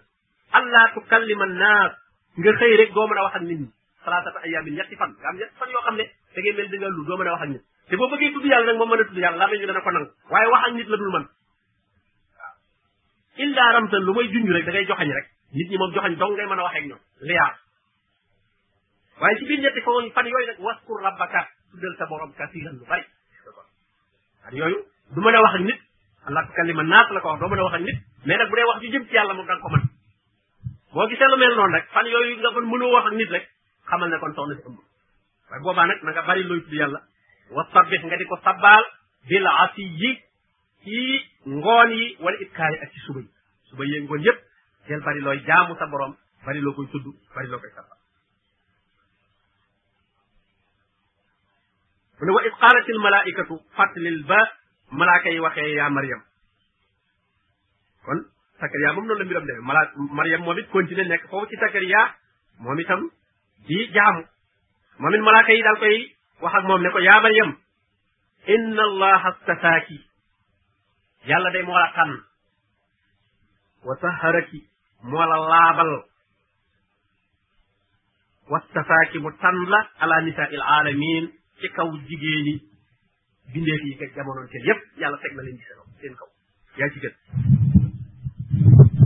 allah 0.57 0.91
tukallima 0.93 1.45
naas 1.45 1.91
nga 2.37 2.51
xëy 2.59 2.73
rek 2.81 2.93
doo 2.93 3.07
mën 3.07 3.17
a 3.17 3.23
wax 3.25 3.35
ak 3.35 3.41
nit 3.43 3.59
ñi 3.59 3.69
salaatata 4.03 4.39
ayaamin 4.45 4.73
ñetti 4.75 4.95
fan 4.95 5.11
nga 5.19 5.29
am 5.29 5.37
ñetti 5.37 5.55
fan 5.59 5.69
yoo 5.69 5.81
xam 5.85 5.95
ne 5.95 6.03
a 6.05 6.39
wax 7.17 7.41
ak 7.41 7.47
nit 7.49 7.61
te 7.89 7.95
boo 7.97 8.09
bëggee 8.11 8.31
tudd 8.33 8.45
yàlla 8.45 8.71
a 9.41 9.81
ko 9.85 9.91
nangu 9.91 10.09
waaye 10.29 10.47
wax 10.53 10.61
ak 10.67 10.73
nit 10.73 10.87
la 10.89 10.97
dul 10.97 11.11
man 11.15 11.29
illa 13.39 13.63
ramtan 13.79 14.01
lu 14.03 14.11
may 14.13 14.27
junj 14.29 14.47
rek 14.55 14.65
da 14.67 14.71
ngay 14.75 14.85
joxañ 14.89 15.09
rek 15.15 15.25
nit 15.55 15.67
ñi 15.71 15.77
mom 15.77 15.91
joxagn 15.95 16.15
dong 16.19 16.33
ngay 16.35 16.47
mëna 16.47 16.63
wax 16.63 16.73
ak 16.75 16.85
ñoom 16.85 17.01
liya 17.27 17.47
way 19.19 19.33
ci 19.37 19.45
biir 19.45 19.59
ñetti 19.63 19.81
fan 19.81 20.05
fan 20.15 20.25
yoy 20.27 20.45
nak 20.47 20.59
waskur 20.59 20.99
rabbaka 21.03 21.41
tuddal 21.71 21.95
sa 21.97 22.05
borom 22.05 22.31
kasiran 22.39 22.75
lu 22.79 22.85
bari 22.85 23.03
fan 24.43 24.55
yooyu 24.59 24.79
du 25.15 25.19
mëna 25.21 25.39
wax 25.41 25.53
ak 25.55 25.61
nit 25.69 25.79
allah 26.27 26.43
kalima 26.55 26.83
nas 26.83 27.07
la 27.11 27.19
ko 27.21 27.27
wax 27.31 27.39
do 27.39 27.47
mëna 27.49 27.63
wax 27.67 27.73
ak 27.79 27.83
nit 27.87 27.97
mais 28.25 28.37
nak 28.37 28.49
bu 28.49 28.55
dé 28.55 28.63
wax 28.69 28.79
ci 28.81 28.91
jëm 28.91 29.03
ci 29.07 29.13
yalla 29.15 29.33
mo 29.33 29.43
da 29.45 29.57
ko 29.59 29.69
man 29.71 29.83
bo 30.93 31.07
gisee 31.07 31.27
lu 31.31 31.37
mel 31.39 31.55
non 31.55 31.71
rek 31.73 31.85
fan 31.95 32.05
yooyu 32.05 32.35
nga 32.43 32.49
kon 32.53 32.65
mënoo 32.71 32.91
wax 32.91 33.05
ak 33.07 33.13
nit 33.13 33.29
rek 33.35 33.45
xamal 33.89 34.09
ne 34.09 34.17
kon 34.19 34.33
tawna 34.35 34.53
ci 34.55 34.61
ëmb 34.67 34.79
way 35.49 35.59
boba 35.63 35.83
nak 35.87 35.99
nga 36.03 36.21
bari 36.27 36.43
loy 36.43 36.59
tudd 36.63 36.73
yalla 36.75 36.99
wa 37.55 37.63
sabbih 37.73 38.01
nga 38.03 38.15
di 38.17 38.25
ko 38.25 38.35
sabbaal 38.43 38.83
bil 39.29 39.45
asiyi 39.47 40.28
ci 40.83 40.97
ngoon 41.49 41.89
yi 41.91 42.15
wala 42.19 42.37
itkaar 42.39 42.71
yi 42.71 42.79
ak 42.79 42.91
ci 42.93 42.99
suba 43.03 43.19
yi 43.19 43.31
suba 43.69 43.83
yee 43.85 44.01
ngoon 44.03 44.21
yépp 44.23 44.39
del 44.87 45.01
bari 45.03 45.19
looy 45.19 45.39
jaamu 45.45 45.75
sa 45.75 45.85
borom 45.91 46.15
bari 46.45 46.59
loo 46.61 46.73
koy 46.73 46.87
tudd 46.91 47.03
bari 47.35 47.47
loo 47.47 47.59
koy 47.59 47.71
sàppa 47.75 47.95
mu 52.19 52.25
ne 52.25 52.31
wa 52.31 52.41
id 52.47 52.53
qaalat 52.61 52.87
al 52.89 52.99
malaaikatu 52.99 53.55
fàttalil 53.75 54.23
ba 54.25 54.39
malaaka 54.91 55.29
yi 55.29 55.39
waxee 55.39 55.75
yaa 55.75 55.89
Maryam 55.89 56.21
kon 58.05 58.21
Sakariya 58.59 58.91
moom 58.93 59.05
noonu 59.07 59.19
la 59.19 59.25
mbiram 59.25 59.45
demee 59.47 59.65
mala 59.67 59.81
Maryam 59.95 60.41
moom 60.43 60.57
it 60.59 60.67
continué 60.71 61.03
nekk 61.07 61.27
foofu 61.29 61.47
ci 61.47 61.55
Sakariya 61.59 62.13
moom 62.59 62.79
itam 62.79 63.01
di 63.67 63.79
jaamu 63.95 64.23
moom 64.99 65.13
it 65.15 65.21
malaaka 65.27 65.51
yi 65.51 65.63
daal 65.63 65.77
koy 65.79 65.97
wax 66.41 66.53
ak 66.57 66.63
moom 66.67 66.81
ne 66.83 66.89
ko 66.91 66.99
yaa 66.99 67.19
Maryam 67.21 67.49
inna 68.47 68.83
allaha 68.89 69.29
stafaaki 69.43 70.08
yàlla 71.27 71.49
day 71.53 71.63
moo 71.63 71.75
la 71.77 71.91
tànn 71.95 72.17
wa 73.87 73.95
taharaki 74.01 74.59
moo 75.03 75.19
la 75.31 75.37
laabal 75.51 75.91
wastafaaki 78.51 79.17
mu 79.23 79.29
tànn 79.41 79.61
la 79.73 79.79
ala 80.01 80.21
nisaa 80.21 80.47
il 80.55 81.25
ci 81.61 81.67
kaw 81.75 81.89
jigéeni 82.07 82.55
bindeef 83.53 83.81
yi 83.87 83.97
kat 83.99 84.09
jamono 84.15 84.47
teel 84.51 84.65
yépp 84.69 84.81
yàlla 84.99 85.17
teg 85.21 85.33
na 85.35 85.41
leen 85.43 85.57
ci 85.57 85.65
seen 86.01 86.13
kaw 86.19 86.27
yaa 86.77 86.89
ci 86.93 86.99
gën 87.03 87.13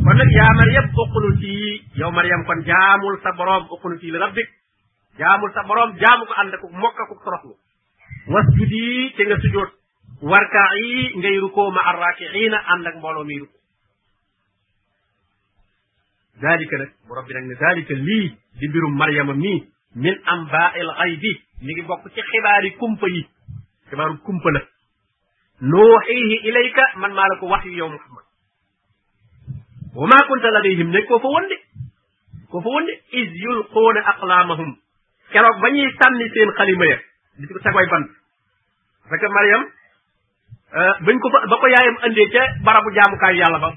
kon 0.04 0.16
nag 0.20 0.30
yaa 0.38 0.52
Maryam 0.60 0.88
uqnuti 1.02 1.56
yow 2.00 2.12
Maryam 2.18 2.42
kon 2.48 2.60
jaamul 2.70 3.16
sa 3.24 3.30
boroom 3.38 3.64
uqnuti 3.74 4.12
li 4.12 4.18
rabbik 4.24 4.50
jaamul 5.20 5.50
sa 5.56 5.62
boroom 5.68 5.92
jaamu 6.02 6.24
ko 6.28 6.34
ànd 6.42 6.54
ko 6.62 6.68
mokk 6.82 7.00
ko 7.10 7.16
toroxlu 7.24 7.54
wasjudi 8.34 9.12
te 9.18 9.22
nga 9.28 9.36
sujjóot 9.42 9.72
warka'i 10.32 11.18
ngay 11.20 11.38
rukoo 11.44 11.72
ma 11.72 11.82
arrakiina 11.92 12.58
ànd 12.74 12.88
ak 12.88 12.96
mbooloo 12.98 13.24
mi 13.24 13.40
rukoo 13.40 13.60
dalika 16.42 16.78
nag 16.80 16.92
borom 17.08 17.26
bi 17.28 17.34
nag 17.34 17.46
ne 17.46 17.56
dalika 17.60 17.94
lii 17.94 18.28
di 18.60 18.68
mbirum 18.70 18.96
maryama 18.98 19.34
mii 19.34 19.64
min 19.96 20.16
amba'il 20.34 20.92
ghaibi 21.00 21.32
mi 21.62 21.74
ngi 21.74 21.82
bokk 21.88 22.08
ci 22.16 22.22
xibaari 22.22 22.72
kumpa 22.80 23.08
yi 23.08 23.22
xibaaru 23.90 24.18
kumpa 24.26 24.50
la 24.52 24.62
nuuxiihi 25.70 26.36
ilayka 26.50 26.86
man 27.00 27.14
maa 27.14 27.28
la 27.28 27.36
ko 27.40 27.46
wax 27.48 27.66
yow 27.66 27.90
muhammad 27.90 28.26
wa 29.96 30.08
maa 30.08 30.28
kunta 30.28 30.52
ladayhim 30.56 30.90
ne 30.92 31.02
koo 31.10 31.20
fa 31.20 31.28
wonde 31.36 31.56
koo 32.50 32.62
fa 32.62 32.70
wonde 32.70 32.94
is 33.12 33.30
yulquuna 33.46 34.08
aqlaamahum 34.12 34.72
keroog 35.32 35.62
ba 35.62 35.70
ñuy 35.70 35.92
sànni 36.00 36.30
seen 36.34 36.50
xalima 36.58 36.86
ya 36.92 36.98
di 37.40 37.48
ko 37.48 37.60
tagoy 37.60 37.88
bant 37.92 38.08
parce 39.10 39.22
que 39.22 39.28
maryam 39.40 39.66
Eh, 40.74 40.92
bañ 41.06 41.18
ko 41.22 41.28
ba 41.30 41.46
ko 41.46 41.66
yaayam 41.70 41.98
andee 42.02 42.32
ca 42.34 42.44
barabu 42.66 42.90
jaamukaay 42.98 43.38
yàlla 43.38 43.62
ba 43.62 43.72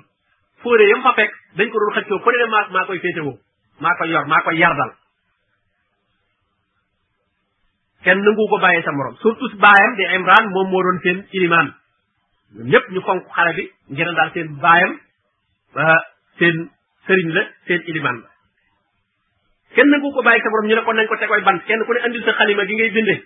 fóore 0.65 0.89
yam 0.89 1.05
fa 1.05 1.13
fekk 1.13 1.29
dañ 1.53 1.69
ko 1.69 1.77
doon 1.77 1.93
xëccoo 1.93 2.23
ku 2.25 2.31
ne 2.33 2.47
maa 2.49 2.73
maa 2.73 2.89
koy 2.89 2.97
féetewoo 3.05 3.37
maa 3.85 4.41
koy 4.41 4.57
yardal 4.57 4.91
kenn 8.01 8.17
nangu 8.25 8.45
ko 8.49 8.57
bàyyee 8.65 8.81
sa 8.81 8.97
morom 8.97 9.13
surtout 9.21 9.53
baayam 9.61 9.93
di 10.01 10.05
Imran 10.17 10.45
moom 10.49 10.73
ñu 12.65 13.01
fonk 13.05 13.29
xale 13.29 13.53
bi 13.53 13.65
ngir 13.93 14.09
daal 14.17 14.31
seen 14.33 14.49
eh, 15.77 15.93
la 17.37 17.43
seen 17.67 17.81
ilimaan 17.93 18.25
la 18.25 18.31
kenn 19.77 19.91
nangu 19.93 20.09
ko 20.17 20.23
bàyyi 20.25 20.41
sa 20.41 20.49
morom 20.49 20.65
ñu 20.69 20.75
ne 20.81 20.83
kon 20.85 20.97
nañ 20.97 21.07
ko 21.13 21.21
tegoy 21.21 21.45
bant 21.45 21.61
kenn 21.69 21.85
ku 21.85 21.93
ne 21.93 22.01
andil 22.09 22.25
sa 22.25 22.33
xalima 22.41 22.65
gi 22.65 22.75
ngay 22.75 22.91
bindee 22.91 23.21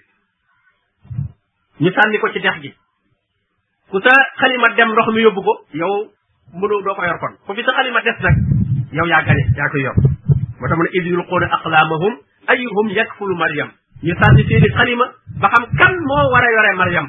ñu 1.81 1.91
sànni 1.95 2.19
ko 2.19 2.35
ci 2.35 2.43
dex 2.43 2.59
gi 2.67 2.75
ku 3.91 3.99
sa 4.01 4.15
xalima 4.39 4.71
dem 4.79 4.89
ndox 4.95 5.07
mi 5.11 5.21
yóbbu 5.27 5.43
ko 5.43 5.53
yow 5.75 5.95
mënu 6.55 6.77
doo 6.87 6.95
ko 6.95 7.03
yor 7.05 7.19
kon 7.19 7.35
ku 7.47 7.51
fi 7.59 7.63
sa 7.67 7.75
xalima 7.75 8.01
des 8.07 8.19
nag 8.23 8.37
yow 8.95 9.07
yaa 9.11 9.23
gane 9.27 9.43
yaa 9.59 9.69
koy 9.75 9.83
yor 9.83 9.97
moo 10.59 10.63
tax 10.71 10.77
mu 10.79 10.83
ne 10.87 10.91
id 10.95 11.05
yulquuna 11.11 11.47
aqlaamahum 11.59 12.13
ayuhum 12.55 12.87
yakfulu 12.95 13.35
mariam 13.35 13.71
ñu 14.07 14.15
sànni 14.15 14.47
seeni 14.47 14.69
xalima 14.79 15.07
ba 15.43 15.51
xam 15.53 15.65
kan 15.75 15.95
moo 16.09 16.25
war 16.33 16.45
a 16.47 16.49
yore 16.55 16.71
mariam 16.81 17.07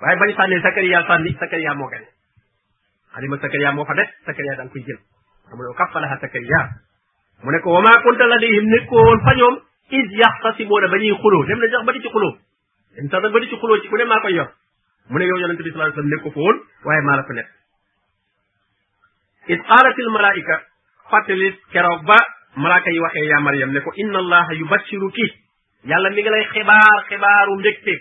waaye 0.00 0.16
bañ 0.22 0.30
sànnee 0.38 0.62
sakariya 0.62 1.02
sànni 1.10 1.30
sakariya 1.40 1.74
moo 1.74 1.90
gane 1.90 2.06
xalima 3.14 3.36
sakariya 3.42 3.70
moo 3.74 3.84
fa 3.84 3.94
des 3.98 4.08
sakariya 4.26 4.54
daal 4.56 4.70
koy 4.70 4.82
jël 4.86 5.00
xam 5.50 5.58
ne 5.58 5.72
kaffalaha 5.82 6.16
sakariya 6.22 6.60
mu 7.42 7.50
ne 7.50 7.58
ko 7.58 7.68
wa 7.74 7.80
maa 7.82 7.96
kunta 8.06 8.24
ladayhim 8.30 8.64
nekkoo 8.70 9.02
woon 9.02 9.20
fa 9.26 9.32
ñoom 9.34 9.54
id 9.98 10.08
yaxtasimuuna 10.22 10.86
ba 10.88 10.96
ñuy 10.98 11.14
xuloo 11.22 11.42
dem 11.46 11.58
na 11.58 11.66
sax 11.74 11.82
ba 11.82 11.92
di 11.92 12.00
ci 12.04 12.08
xuloo 12.14 12.38
dem 12.94 13.06
sax 13.10 13.18
nag 13.22 13.32
ba 13.34 13.38
di 13.42 13.46
ci 13.50 13.56
xuloo 13.58 13.80
ci 13.82 13.88
ku 13.90 13.96
ne 13.98 14.04
maa 14.04 14.22
koy 14.22 14.34
yor 14.38 14.48
mu 15.10 15.18
ne 15.18 15.24
yow 15.26 15.36
yonente 15.40 15.62
bi 15.62 15.70
sallallahu 15.70 15.92
alayhi 15.92 16.00
wasallam 16.00 16.14
nekk 16.14 16.22
ko 16.22 16.30
fa 16.36 16.40
woon 16.44 16.58
waaye 16.86 17.02
maa 17.06 17.16
la 17.20 17.24
fa 17.28 17.32
nekk 17.38 17.50
id 19.52 19.60
qaalatil 19.68 20.10
malaika 20.14 20.56
fàttali 21.10 21.48
keroog 21.72 22.02
ba 22.08 22.16
malaaka 22.56 22.90
yi 22.90 22.98
waxee 23.00 23.26
yaa 23.28 23.40
Maryam 23.40 23.72
ne 23.72 23.80
ko 23.80 23.92
inna 23.96 24.18
allaha 24.18 24.54
yubashiruki 24.54 25.26
yàlla 25.84 26.10
mi 26.10 26.22
ngi 26.22 26.30
lay 26.30 26.44
xibaar 26.52 26.98
xibaaru 27.08 27.58
mbégte 27.58 27.94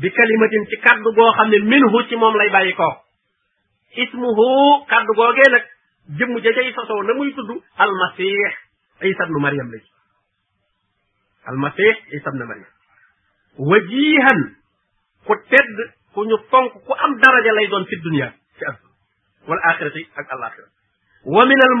bi 0.00 0.10
kalimatin 0.10 0.66
ci 0.66 0.76
kaddu 0.78 1.14
goo 1.14 1.32
xam 1.36 1.48
ne 1.48 1.58
minhu 1.58 2.02
ci 2.08 2.16
moom 2.16 2.34
lay 2.36 2.50
bàyyi 2.50 2.74
ko 2.74 2.88
ismuhu 3.96 4.84
kaddu 4.88 5.12
googee 5.14 5.50
nag 5.50 5.64
jëmm 6.18 6.38
ja 6.42 6.52
cay 6.54 6.72
sosoo 6.72 7.02
na 7.02 7.14
muy 7.14 7.32
tudd 7.34 7.50
almasih 7.78 8.38
isa 9.02 9.24
bnu 9.26 9.38
Maryam 9.40 9.70
la 9.70 9.78
ci 9.78 9.88
almasih 11.46 11.94
isa 12.10 12.30
bnu 12.30 12.44
Maryam 12.50 12.70
wajihan 13.58 14.57
ku 15.28 15.36
tedd 15.36 15.76
ku 16.16 16.24
ñu 16.24 16.36
fonk 16.48 16.72
ku 16.88 16.92
am 16.96 17.12
daraja 17.20 17.52
lay 17.52 17.68
doon 17.68 17.84
fi 17.84 17.94
dunia 18.00 18.32
ci 18.56 18.64
adduna 18.64 18.94
wal 19.52 19.60
axirati 19.68 20.02
ak 20.16 20.24
alaxira 20.24 20.68
wa 21.28 21.44
min 21.44 21.60
al 21.60 21.74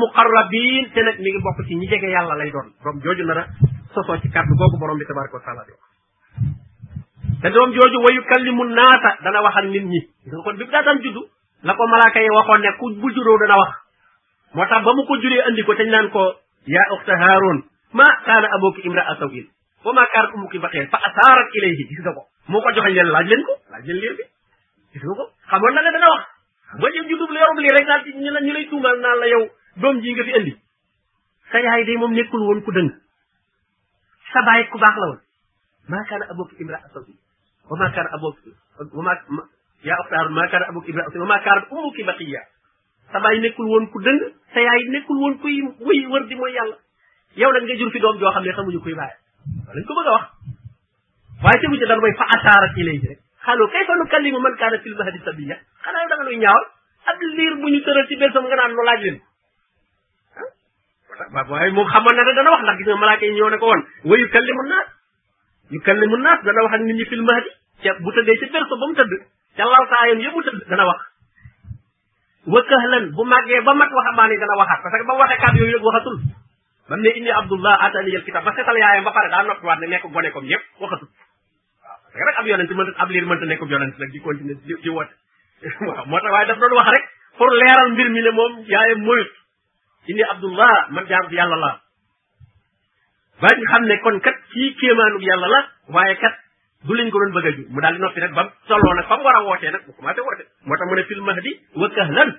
te 0.92 1.00
nag 1.00 1.16
mi 1.16 1.28
ngi 1.32 1.40
bokk 1.40 1.64
ci 1.64 1.72
ñi 1.80 1.88
jege 1.88 2.12
yàlla 2.12 2.36
lay 2.36 2.52
doon 2.52 2.68
doom 2.84 2.96
jooju 3.00 3.24
nar 3.24 3.38
a 3.42 3.44
sosoo 3.96 4.20
ci 4.20 4.28
kàddu 4.28 4.52
googu 4.52 4.76
borom 4.78 5.00
bi 5.00 5.08
tabaraka 5.08 5.40
wa 5.40 5.44
taala 5.48 5.62
di 5.64 5.72
te 7.40 7.48
doom 7.56 7.70
jooju 7.72 7.98
wayu 8.04 8.22
kallimu 8.28 8.64
naasa 8.68 9.10
dana 9.24 9.40
wax 9.40 9.56
ak 9.56 9.64
nit 9.72 9.84
ñi 9.92 10.00
nga 10.28 10.38
kon 10.44 10.56
bi 10.60 10.64
mu 10.68 10.70
daataan 10.70 10.98
juddu 11.00 11.22
la 11.64 11.72
ko 11.74 11.82
malaaka 11.88 12.20
yi 12.20 12.28
waxoon 12.36 12.60
ne 12.60 12.70
ku 12.78 12.86
bu 13.00 13.06
juddoo 13.16 13.38
dana 13.42 13.56
wax 13.56 13.68
moo 14.52 14.64
tax 14.68 14.80
ba 14.84 14.90
mu 14.92 15.02
ko 15.08 15.14
juree 15.24 15.40
andi 15.48 15.64
ko 15.64 15.72
te 15.74 15.84
naan 15.88 16.08
ko 16.12 16.22
ya 16.68 16.82
uxta 16.94 17.14
haaroon 17.16 17.58
ma 17.96 18.04
kaana 18.28 18.48
abuki 18.60 18.80
imraa 18.84 19.16
sawin 19.20 19.46
wa 19.84 19.90
ma 19.96 20.04
kaanat 20.12 20.32
umuki 20.36 20.58
baqiyan 20.60 20.88
fa 20.92 20.98
asaarat 21.06 21.48
moo 22.52 22.60
ko 22.64 22.70
joxe 22.76 22.90
leen 22.96 23.08
laaj 23.12 23.26
leen 23.30 23.42
ko 23.48 23.52
laaj 23.72 23.84
leen 23.88 23.98
liir 24.02 24.14
bi 24.18 24.24
gis 24.92 25.02
nga 25.06 25.14
ko 25.20 25.24
xamoon 25.50 25.74
na 25.76 25.82
ne 25.86 25.90
dana 25.96 26.08
wax 26.14 26.24
xam 26.68 26.78
nga 26.80 26.88
yow 26.94 27.04
judub 27.08 27.30
la 27.30 27.46
rek 27.76 27.86
daal 27.88 28.02
ci 28.04 28.10
ñu 28.16 28.30
ñu 28.44 28.52
lay 28.52 28.66
tuumal 28.70 28.96
la 29.20 29.26
yow 29.32 29.42
doom 29.80 30.00
ji 30.02 30.12
nga 30.14 30.24
fi 30.24 30.32
indi 30.38 30.52
sa 31.52 31.58
yaay 31.58 31.84
day 31.84 31.96
moom 31.98 32.12
nekkul 32.14 32.42
woon 32.46 32.62
ku 32.64 32.70
dëng 32.72 32.90
sa 34.32 34.40
baay 34.48 34.68
ku 34.72 34.78
baax 34.78 34.96
la 35.00 35.06
woon 35.10 35.20
maa 35.92 36.04
kaana 36.08 36.24
abooki 36.32 36.54
imra 36.62 36.78
asawi 36.88 37.14
wa 37.68 37.76
maa 37.80 37.90
kaana 37.94 38.10
abooki 38.16 38.50
wa 38.96 39.02
maa 39.02 39.18
yaa 39.86 40.00
oxtaar 40.02 40.28
maa 40.30 40.48
kaana 40.50 40.66
abooki 40.72 40.90
imra 40.90 41.04
asawi 41.08 42.34
wa 42.34 42.42
sa 43.12 43.18
baay 43.24 43.38
nekkul 43.40 43.66
woon 43.72 43.86
ku 43.92 43.98
dëng 44.00 44.20
sa 44.52 44.60
yaay 44.60 44.82
nekkul 44.88 45.18
woon 45.22 45.38
kuy 45.40 45.60
wëy 45.86 46.06
wër 46.08 46.24
di 46.26 46.34
mooy 46.34 46.52
yàlla 46.56 46.76
yow 47.40 47.52
jur 47.78 47.90
fi 47.92 47.98
doom 48.00 48.18
joo 48.20 48.30
xam 48.32 48.44
ne 48.44 48.52
xamuñu 48.52 48.80
kuy 48.80 48.94
bàyyi 48.94 49.16
lañ 49.74 49.84
ko 49.84 49.94
bëgg 49.96 50.08
a 50.08 50.12
wax 50.12 50.24
waaye 51.42 51.60
tegu 51.62 51.76
ci 51.78 51.86
dara 51.86 52.00
way 52.02 52.12
fa 52.14 52.26
ci 52.76 52.82
lay 52.82 52.98
rek 52.98 53.18
xaalu 53.46 53.66
kayfa 53.70 53.94
nu 53.96 54.04
kallimu 54.06 54.40
man 54.40 54.54
kana 54.58 54.78
fil 54.82 54.94
mahdi 54.98 55.18
sabiya 55.26 55.56
xana 55.86 55.98
yow 56.02 56.08
da 56.08 56.16
nga 56.18 56.24
nuy 56.24 56.36
ñaawal 56.36 56.64
ak 57.06 57.18
liir 57.36 57.54
bu 57.62 57.66
ñu 57.70 57.80
teural 57.84 58.06
ci 58.08 58.16
bésam 58.16 58.44
nga 58.46 58.56
naan 58.56 58.72
lu 58.74 58.82
laaj 58.82 59.00
leen 59.02 59.18
ba 61.32 61.40
waaye 61.50 61.70
mo 61.72 61.84
xamoon 61.86 62.16
na 62.16 62.22
da 62.24 62.32
dana 62.32 62.50
wax 62.50 62.62
ndax 62.62 62.76
gis 62.78 62.86
nga 62.90 62.96
malaika 62.96 63.24
yi 63.26 63.34
ñëw 63.38 63.50
ne 63.50 63.58
ko 63.58 63.66
woon 63.70 63.82
wa 64.04 64.16
yukallimu 64.18 64.62
naas 64.68 64.86
yukallimu 65.70 66.16
da 66.22 66.32
dana 66.42 66.60
wax 66.62 66.72
ak 66.74 66.80
nit 66.82 66.94
ñi 66.98 67.04
fil 67.06 67.22
mahdi 67.22 67.50
ci 67.80 67.86
ya, 67.86 67.94
bu 68.02 68.10
tëddee 68.12 68.38
ci 68.42 68.46
berso 68.50 68.74
bu 68.76 68.86
mu 68.90 68.94
tëdd 68.94 69.12
ca 69.56 69.64
laltaayam 69.64 70.18
yëpp 70.18 70.34
mu 70.34 70.42
tëdd 70.42 70.58
dana 70.68 70.84
wax 70.90 71.00
wa 72.46 72.60
kahlan 72.66 73.10
bu 73.14 73.22
magge 73.24 73.62
ba 73.62 73.72
mat 73.78 73.86
wax 73.86 73.94
waxambaane 73.94 74.34
dana 74.42 74.54
wax 74.58 74.70
parce 74.82 74.96
que 74.98 75.06
ba 75.06 75.14
waxe 75.14 75.36
kat 75.38 75.54
yoy 75.54 75.70
rek 75.70 75.82
waxatul 75.86 76.16
ba 76.88 76.96
mu 76.96 77.02
ne 77.02 77.10
inni 77.14 77.30
abdullah 77.30 77.78
atani 77.86 78.16
al 78.16 78.22
kitab 78.24 78.42
parce 78.42 78.56
que 78.66 78.78
yaayam 78.80 79.04
ba 79.04 79.12
pare 79.12 79.30
da 79.30 79.42
nopp 79.42 79.62
wat 79.62 79.78
ne 79.78 79.86
nekk 79.86 80.02
gone 80.12 80.30
comme 80.34 80.50
yëpp 80.50 80.64
waxatul 80.82 81.08
nga 82.18 82.26
nag 82.26 82.38
ab 82.42 82.46
yonent 82.50 82.72
mën 82.74 82.90
ab 82.98 83.10
liir 83.14 83.26
mënta 83.30 83.46
nekkub 83.46 83.70
yonent 83.70 83.94
nag 84.02 84.10
di 84.10 84.18
continuer 84.18 84.58
di 84.66 84.74
di 84.82 84.90
woote 84.90 85.14
waaw 85.88 86.04
moo 86.10 86.18
tax 86.22 86.30
waaye 86.34 86.46
daf 86.50 86.58
doon 86.62 86.74
wax 86.78 86.90
rek 86.94 87.06
pour 87.38 87.50
leeral 87.62 87.90
mbir 87.94 88.08
mi 88.14 88.20
ne 88.26 88.30
moom 88.38 88.52
yaayam 88.72 89.00
moyut 89.06 89.30
inni 90.10 90.22
abdullah 90.34 90.72
man 90.90 91.06
jaam 91.10 91.30
yàlla 91.38 91.58
la 91.62 91.70
ba 93.42 93.48
ñu 93.58 93.66
xam 93.72 93.82
ne 93.86 93.94
kon 94.02 94.18
kat 94.20 94.36
kii 94.52 94.74
kéemaanub 94.80 95.22
yàlla 95.28 95.48
la 95.54 95.60
waaye 95.94 96.18
kat 96.20 96.34
du 96.86 96.92
lañ 96.94 97.08
ko 97.10 97.18
doon 97.22 97.34
bëgg 97.38 97.58
mu 97.70 97.80
daal 97.80 97.94
di 97.94 98.00
noppi 98.02 98.20
nag 98.20 98.34
ba 98.34 98.42
mu 98.46 98.50
tolloo 98.66 98.94
nag 98.98 99.06
fa 99.08 99.16
a 99.38 99.40
wootee 99.46 99.70
nag 99.70 99.82
mu 99.86 99.92
commencé 99.94 100.20
woote 100.26 100.44
moo 100.66 100.74
tax 100.76 100.86
mu 100.90 100.94
ne 100.96 101.02
fil 101.08 101.20
mahdi 101.22 101.52
wa 101.80 101.86
kahlan 101.96 102.30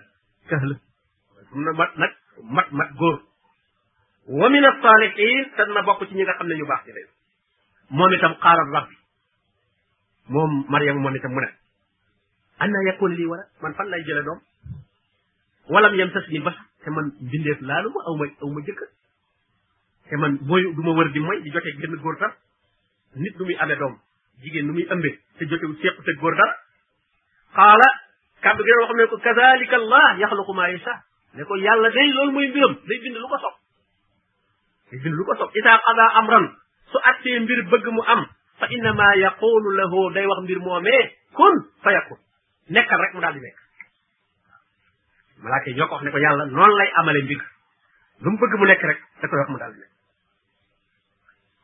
kahlan 0.49 0.79
mu 1.53 1.61
ne 1.65 1.71
mat 1.79 1.91
nag 2.01 2.11
mat 2.57 2.67
mat 2.77 2.89
góor 2.99 3.17
wa 4.39 4.45
min 4.53 4.63
as-salihin 4.71 5.43
tan 5.55 5.69
na 5.73 5.81
bokk 5.87 6.03
baax 6.69 6.81
ci 6.85 6.91
leen 6.95 7.09
moom 7.97 8.11
itam 8.15 8.35
xaaral 8.43 8.69
rabbi 8.75 8.98
moom 10.29 10.65
Mariam 10.69 11.01
moo 11.01 11.09
ne 11.09 11.19
tam 11.19 11.33
mu 11.33 11.41
ne 11.41 11.49
an 12.59 12.69
lii 12.71 13.25
war 13.27 13.39
a 13.41 13.45
man 13.63 13.73
fan 13.73 13.89
lay 13.89 14.01
jële 14.07 14.23
doom 14.23 14.39
walam 15.69 15.95
yem 15.95 16.11
tas 16.13 16.25
bi 16.29 16.39
bas 16.39 16.55
te 16.83 16.89
man 16.91 17.11
bindeef 17.19 17.59
ma 17.61 17.73
aw 17.81 18.15
ma 18.17 18.25
aw 18.41 18.49
ma 18.49 18.61
jëkkër 18.65 18.89
ma 20.17 20.93
wër 20.93 21.09
di 21.13 21.19
moy 21.19 21.41
di 21.41 21.49
jotee 21.49 21.75
génn 21.81 21.95
góor 22.01 22.15
dara 22.19 22.35
nit 23.15 23.37
nu 23.39 23.45
muy 23.45 23.75
doom 23.75 23.99
jigéen 24.41 24.65
nu 24.65 24.73
muy 24.73 24.85
ëmbee 24.89 25.19
te 25.37 25.45
jotewu 25.45 25.73
seequ 25.81 26.03
te 26.03 26.11
góor 26.19 26.35
dara 26.35 26.53
xaala 27.53 27.89
kàddu 28.41 28.63
wax 28.81 28.93
ne 28.97 29.05
ko 29.07 29.17
kazalika 29.17 29.75
allah 29.75 30.09
yaxluqu 30.19 30.53
maa 30.53 30.69
yasha 30.69 31.03
ne 31.33 31.43
ko 31.43 31.55
yàlla 31.55 31.89
day 31.89 32.07
loolu 32.13 32.31
mooy 32.31 32.47
mbiram 32.49 32.75
day 32.85 32.97
qada 35.53 36.11
amran 36.21 36.47
su 36.91 36.97
attee 37.03 37.39
mbir 37.39 37.61
bëgg 37.71 37.87
mu 37.91 38.01
am 38.07 38.27
fa 38.59 38.67
innama 38.75 39.07
yaqulu 39.25 39.69
lahu 39.79 40.01
day 40.15 40.25
wax 40.29 40.39
mbir 40.45 40.59
moomee 40.67 41.01
kun 41.39 41.53
fa 41.83 41.91
yakun 41.97 42.19
nekkal 42.75 42.99
rek 43.01 43.13
mu 43.15 43.21
daal 43.23 43.33
di 43.33 43.41
nekk 43.47 43.57
malaaka 45.45 45.67
yi 45.71 45.75
ñoo 45.79 45.87
ko 45.87 45.95
wax 45.95 46.03
ne 46.03 46.11
ko 46.15 46.19
yàlla 46.25 46.43
noonu 46.49 46.75
lay 46.81 46.89
amale 47.01 47.21
mbir 47.27 47.39
lu 48.25 48.33
mu 48.33 48.37
bëgg 48.41 48.59
mu 48.59 48.67
nekk 48.71 48.83
rek 48.91 48.99
da 49.21 49.27
koy 49.31 49.39
wax 49.41 49.49
mu 49.55 49.61
daal 49.61 49.73
di 49.73 49.79
nekk 49.79 49.93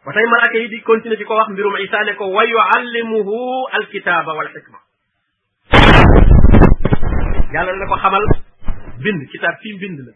ba 0.05 0.13
tey 0.17 0.25
malaaka 0.35 0.57
yi 0.63 0.67
di 0.73 0.81
continuer 0.89 1.19
di 1.19 1.27
ko 1.31 1.35
wax 1.39 1.51
mbirum 1.55 1.75
isa 1.87 2.03
ne 2.07 2.15
ko 2.21 2.31
wa 2.37 2.47
yuallimuhu 2.53 3.39
alkitaba 3.79 4.31
wal 4.39 4.49
xikma 4.55 4.79
yàlla 7.55 7.75
na 7.81 7.91
ko 7.91 7.95
xamal 8.05 8.25
bind 9.03 9.27
kitaab 9.35 9.59
fii 9.63 9.73
mbind 9.79 9.99
la 10.07 10.13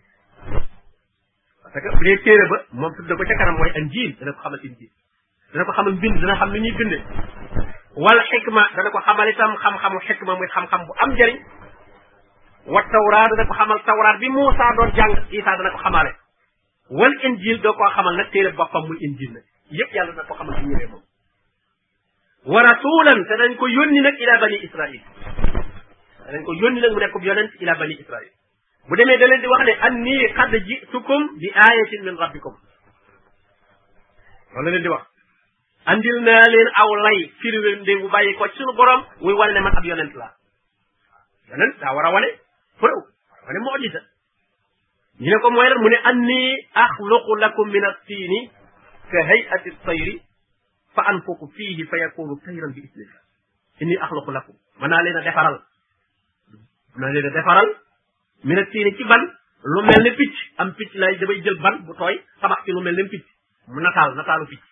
parce 1.72 1.84
que 1.84 1.90
bu 1.98 2.04
dee 2.06 2.22
téere 2.24 2.46
ba 2.52 2.58
moom 2.80 2.92
tudd 2.96 3.08
na 3.10 3.16
ko 3.18 3.24
ca 3.30 3.36
kanam 3.40 3.56
mooy 3.60 3.72
anjiil 3.82 4.12
dana 4.20 4.34
ko 4.34 4.42
xamal 4.48 4.64
injiil 4.72 4.92
dana 5.54 5.66
ko 5.66 5.72
xamal 5.78 5.94
bind 6.02 6.18
dana 6.22 6.36
xam 6.40 6.52
ni 6.54 6.60
ñuy 6.64 6.76
binde 6.80 7.00
wal 8.06 8.20
xikma 8.30 8.64
dana 8.78 8.90
ko 8.94 9.00
xamal 9.06 9.30
itam 9.32 9.56
xam-xamu 9.64 10.00
xikma 10.08 10.36
muy 10.38 10.48
xam-xam 10.54 10.84
bu 10.88 10.92
am 11.04 11.12
njëriñ 11.16 11.38
wa 12.76 12.84
tawraat 12.94 13.30
dana 13.34 13.46
ko 13.50 13.54
xamal 13.62 13.80
tawraat 13.88 14.20
bi 14.22 14.30
Muusa 14.30 14.68
doon 14.78 14.92
jàng 14.96 15.16
Isa 15.30 15.56
dana 15.58 15.72
ko 15.74 15.78
xamale 15.78 16.14
wal 16.90 17.16
injil 17.30 17.62
doo 17.64 17.74
koo 17.74 17.90
xamal 17.96 18.16
nag 18.20 18.30
téere 18.32 18.52
boppam 18.54 18.86
muy 18.88 18.98
injil 19.08 19.32
nag 19.34 19.44
yëpp 19.80 19.94
yàlla 19.98 20.12
dana 20.20 20.28
ko 20.28 20.34
xamal 20.38 20.56
ci 20.60 20.66
ñëwee 20.70 20.88
moom 20.92 21.04
wa 22.46 22.62
rasulan 22.62 23.26
te 23.30 23.36
dañ 23.42 23.56
ko 23.58 23.68
yónni 23.68 24.02
nag 24.06 24.16
ila 24.22 24.38
bani 24.46 24.56
israil 24.70 25.02
dañ 26.32 26.44
ko 26.46 26.52
yónni 26.54 26.80
nag 26.82 26.92
mu 26.94 27.00
nekk 27.00 27.18
yonent 27.26 27.54
ila 27.62 27.74
bani 27.76 27.94
israil 28.00 28.30
bu 28.88 28.96
demee 28.96 29.18
da 29.18 29.26
leen 29.26 29.42
di 29.42 29.48
wax 29.48 29.64
ne 29.66 29.74
anni 29.90 30.34
qad 30.38 30.52
jitukum 30.70 31.28
bi 31.42 31.50
ayatin 31.52 32.04
min 32.06 32.16
rabbikum 32.22 32.54
loolu 34.54 34.66
la 34.66 34.72
leen 34.72 34.82
di 34.86 34.90
wax 34.94 35.06
andil 35.92 36.18
naa 36.28 36.46
leen 36.54 36.70
aw 36.84 36.90
lay 37.06 37.18
firnde 37.44 37.94
bu 38.02 38.08
bàyyi 38.14 38.32
ko 38.40 38.48
ci 38.48 38.58
suñu 38.58 38.74
borom 38.78 39.02
muy 39.22 39.34
wane 39.40 39.52
ne 39.54 39.62
man 39.66 39.78
ab 39.78 39.86
yonent 39.90 40.14
laa 40.22 40.32
yonent 41.50 41.74
daa 41.82 41.94
war 41.98 42.06
a 42.08 42.10
wane 42.16 42.28
preuve 42.82 43.02
war 43.32 43.40
a 43.42 43.46
wane 43.48 43.60
mojisa 43.68 44.02
ñu 45.22 45.30
ne 45.34 45.38
ko 45.42 45.48
mooy 45.56 45.68
lan 45.72 45.80
mu 45.84 45.90
ne 45.90 45.98
anni 46.10 46.40
axluqu 46.84 47.32
lakum 47.44 47.66
min 47.76 47.84
at-tiini 47.92 48.40
ka 49.12 49.20
hay'ati 49.30 49.70
at-tayri 49.74 50.16
fa 50.96 51.02
anfuqu 51.12 51.46
fiihi 51.56 51.84
fa 51.92 51.96
yakunu 52.04 52.34
tayran 52.46 52.72
bi 52.76 52.82
isnillah 52.88 53.22
inni 53.82 53.96
axluqu 54.06 54.32
lakum 54.38 54.56
mën 54.80 54.90
naa 54.92 55.02
leen 55.06 55.18
a 55.20 55.22
defaral 55.28 55.58
mën 56.96 57.02
naa 57.02 57.14
leen 57.14 57.28
a 57.30 57.34
defaral 57.38 57.70
min 58.48 58.58
at-tiini 58.64 58.92
ci 58.98 59.04
ban 59.12 59.24
lu 59.74 59.80
mel 59.90 60.02
ne 60.06 60.12
picc 60.20 60.36
am 60.62 60.70
picc 60.78 60.92
lay 61.02 61.14
damay 61.20 61.38
jël 61.44 61.58
ban 61.66 61.76
bu 61.86 61.94
tooy 62.00 62.16
tabax 62.42 62.60
ci 62.66 62.72
lu 62.76 62.82
mel 62.86 62.96
ne 63.00 63.04
picc 63.14 63.26
mu 63.74 63.80
nataal 63.86 64.12
nataalu 64.20 64.48
picc 64.54 64.64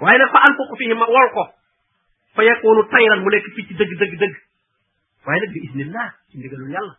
waaye 0.00 0.18
nag 0.18 0.30
fa 0.32 0.40
anfuqu 0.40 0.76
fihi 0.78 0.94
ma 0.94 1.06
fa 2.34 2.42
yakunu 2.44 2.82
tayran 2.90 3.20
mu 3.22 3.28
nekk 3.30 3.46
dëgg 3.78 3.98
dëgg 3.98 4.14
dëgg 4.18 4.36
bi 5.52 5.60
isnillah 5.68 6.08
ci 6.30 6.38
ndigalul 6.38 6.70
yàlla 6.72 6.94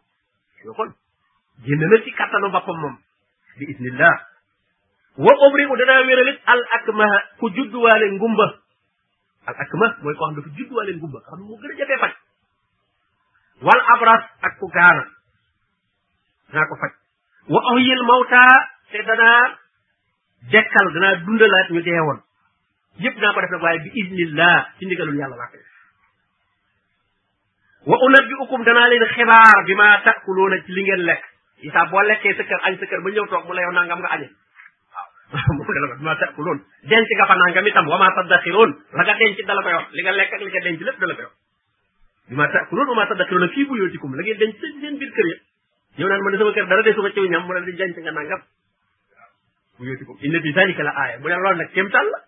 yoo 0.64 0.74
kon 0.74 0.92
génn 1.66 1.90
na 1.90 1.98
ci 2.04 2.12
kattanu 2.12 2.50
boppam 2.52 2.84
wa 5.18 5.32
ubri 5.48 5.66
u 5.66 5.76
danaa 5.76 6.06
wéralit 6.06 6.40
al 6.46 6.62
akmaha 6.74 7.20
ku 7.38 7.50
judduwaale 7.52 8.12
ngumba 8.12 8.48
al 9.46 9.56
akmah 9.64 9.92
mooy 10.04 10.16
koo 10.16 10.34
xam 10.34 10.44
faj 12.00 12.14
wal 13.62 13.82
abras 13.94 14.24
ak 14.42 14.60
ku 14.60 14.68
faj 16.82 16.94
wa 17.50 17.60
ahyil 17.74 18.04
mawta 18.06 18.42
te 18.92 19.00
danaa 19.04 19.58
dekkal 20.52 20.94
danaa 20.94 21.16
dundalaat 21.26 21.70
ñu 21.72 21.82
deewoon 21.82 22.22
yépp 23.00 23.18
naa 23.18 23.34
ko 23.34 23.42
def 23.42 23.50
nag 23.52 23.62
waaye 23.64 23.80
bi 23.84 23.92
iznillah 24.02 24.66
ci 24.78 24.86
ndigalul 24.86 25.16
yàlla 25.18 25.36
laa 25.36 25.48
ko 25.50 25.58
def 25.58 25.74
wa 27.90 27.98
unabbiukum 28.08 28.64
dana 28.66 28.88
leen 28.88 29.06
xibaar 29.14 29.64
bi 29.68 29.76
ma 29.76 29.88
taakuluuna 30.04 30.62
ci 30.66 30.72
li 30.74 30.84
ngeen 30.84 31.02
lekk 31.06 31.24
isa 31.62 31.86
boo 31.90 32.02
lekkee 32.04 32.34
sa 32.36 32.44
kër 32.44 32.62
añ 32.70 32.78
sa 32.80 32.86
kër 32.86 33.02
ba 33.02 33.10
ñëw 33.10 33.26
toog 33.30 33.46
mu 33.48 33.54
la 33.54 33.62
yow 33.62 33.72
nangam 33.72 34.00
nga 34.00 34.12
añe 34.14 34.30
waaw 34.30 35.42
ko 35.66 35.74
bi 36.00 36.04
ma 36.04 36.16
taakuluun 36.16 36.60
denc 36.86 37.10
nga 37.18 37.26
fa 37.26 37.36
nangam 37.36 37.68
itam 37.68 37.88
wa 37.88 37.98
ma 37.98 38.14
taddaxiroon 38.16 38.72
la 38.94 39.04
nga 39.04 39.14
denc 39.18 39.38
dala 39.48 39.62
koy 39.64 39.74
wax 39.74 39.88
li 39.92 40.02
nga 40.04 40.12
lekk 40.12 40.34
ak 40.34 40.42
li 40.42 40.52
nga 40.54 40.62
denc 40.64 40.82
lépp 40.86 41.00
dala 41.00 41.14
koy 41.16 41.26
wax 41.26 41.36
bi 42.30 42.36
ma 42.36 42.48
taakuluun 42.48 42.88
wa 42.88 42.96
ma 43.02 43.08
taddaxiroon 43.10 43.50
fii 43.50 43.66
bu 43.66 43.78
yootikum 43.78 44.14
la 44.16 44.22
ngeen 44.22 44.38
denc 44.38 44.62
seen 44.62 44.98
biir 45.02 45.12
kër 45.18 45.28
ya 45.34 45.38
yow 45.98 46.08
naan 46.10 46.22
ma 46.22 46.30
ne 46.32 46.38
sama 46.38 46.54
kër 46.54 46.68
dara 46.70 46.82
de 46.84 46.94
suma 46.94 47.10
ci 47.12 47.20
ñam 47.30 47.44
mu 47.46 47.54
la 47.54 47.62
di 47.62 47.74
denc 47.74 47.98
nga 47.98 48.12
nangam 48.12 48.42
bu 49.78 49.86
yootikum 49.90 50.16
inna 50.22 50.40
fi 50.42 50.54
zalika 50.54 50.84
la 50.84 50.94
aaya 51.04 51.20
mu 51.20 51.28
ne 51.28 51.36
loolu 51.36 51.58
nag 51.58 51.72
kéemtaan 51.74 52.06
la 52.16 52.20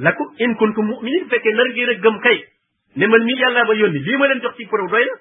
lakum 0.00 0.26
in 0.38 0.50
kuntum 0.58 0.84
mu'minin 0.90 1.28
fekkee 1.30 1.54
nar 1.58 1.68
ngeen 1.70 1.90
a 1.90 1.94
gëm 2.06 2.16
kay 2.24 2.38
ne 2.96 3.06
man 3.06 3.22
mii 3.26 3.38
yàlla 3.40 3.64
ma 3.68 3.74
yónni 3.78 3.98
lii 4.02 4.16
ma 4.18 4.26
leen 4.28 4.40
jox 4.42 4.54
ci 4.56 4.66
preuve 4.66 4.90
doy 4.90 5.06
na 5.06 5.14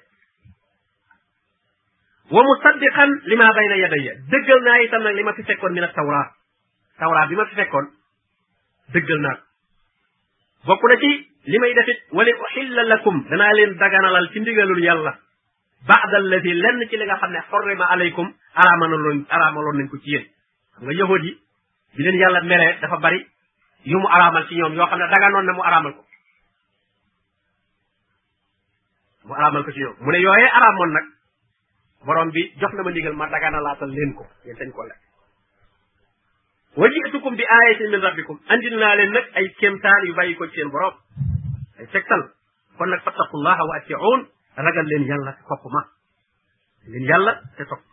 wa 2.32 2.41
musaddiqan 2.48 3.10
li 3.28 3.36
ma 3.36 3.52
bayna 3.58 3.76
yadayya 3.78 4.14
dëggal 4.34 4.60
naa 4.68 4.78
itam 4.86 5.04
nag 5.04 5.16
li 5.16 5.24
ma 5.24 5.34
fi 5.34 5.44
fekkoon 5.44 5.74
min 5.74 5.86
tawraat 5.95 6.32
tawraat 7.00 7.30
bi 7.30 7.36
ma 7.36 7.45
fi 7.45 7.56
fekkoon 7.56 7.86
dëggal 8.94 9.20
naa 9.28 9.38
ko 10.66 10.68
bokk 10.72 10.84
na 10.90 10.95
ci 11.04 11.12
li 11.52 11.58
may 11.60 11.74
defit 11.74 12.00
wali 12.12 12.32
uxilla 12.34 12.84
lakum 12.84 13.24
danaa 13.30 13.52
leen 13.58 13.78
daganalal 13.78 14.30
ci 14.34 14.40
ndigalul 14.41 14.82
yàlla 14.84 15.20
baada 15.88 16.18
alladi 16.18 16.54
lenn 16.54 16.80
ci 16.90 16.98
li 16.98 17.06
nga 17.06 17.18
xam 17.22 17.32
ne 17.32 17.41
xorrima 17.50 17.86
alaykum 17.94 18.34
araamaloon 18.56 19.26
araamaloon 19.30 19.78
nañ 19.78 19.88
ko 19.90 19.98
ci 20.02 20.10
yéen 20.16 20.26
xam 20.76 20.84
nga 20.86 20.94
yahood 20.98 21.24
yi 21.24 21.38
bi 21.95 22.04
leen 22.04 22.18
yàlla 22.22 22.41
meree 22.41 22.78
dafa 22.82 22.98
bari 22.98 23.26
yu 23.85 23.99
mu 23.99 24.07
araamal 24.07 24.47
ci 24.47 24.55
ñoom 24.55 24.73
yoo 24.73 24.85
xam 24.88 24.99
ne 24.99 25.07
daganoon 25.07 25.45
na 25.45 25.53
mu 25.53 25.61
araamal 25.64 25.93
ko 25.97 26.03
mu 29.27 29.34
araamal 29.35 29.64
ko 29.64 29.72
ci 29.72 29.80
ñoom 29.80 29.95
mu 29.99 30.10
ne 30.11 30.19
yooyee 30.19 30.47
araamoon 30.49 30.91
nag 30.93 31.05
borom 32.05 32.30
bi 32.31 32.51
jox 32.60 32.72
na 32.73 32.84
ma 32.84 32.91
ndigal 32.91 33.14
ma 33.14 33.27
daganalaatal 33.30 33.89
leen 33.91 34.14
ko 34.15 34.23
yéen 34.45 34.55
dañ 34.57 34.72
ko 34.72 34.88
lekk 34.88 35.01
waji'tukum 36.77 37.35
bi 37.35 37.43
ayatin 37.43 37.91
min 37.91 37.99
rabbikum 38.01 38.39
andil 38.47 38.80
naa 38.80 38.95
leen 38.95 39.11
nag 39.11 39.26
ay 39.35 39.51
kéemtaan 39.60 40.01
yu 40.07 40.14
bàyyi 40.15 40.35
ko 40.35 40.47
ci 40.47 40.55
seen 40.55 40.69
borom 40.72 40.95
ay 41.80 41.88
tegtal 41.91 42.23
kon 42.77 42.88
nag 42.89 43.03
fattaqullaha 43.03 43.61
wa 43.68 43.76
atiun 43.84 44.19
ragal 44.55 44.85
leen 44.88 45.03
yàlla 45.05 45.31
te 45.35 45.43
topp 45.43 45.64
ma 45.76 45.84
leen 46.88 47.03
yàlla 47.03 47.35
te 47.60 47.65
topp 47.68 47.84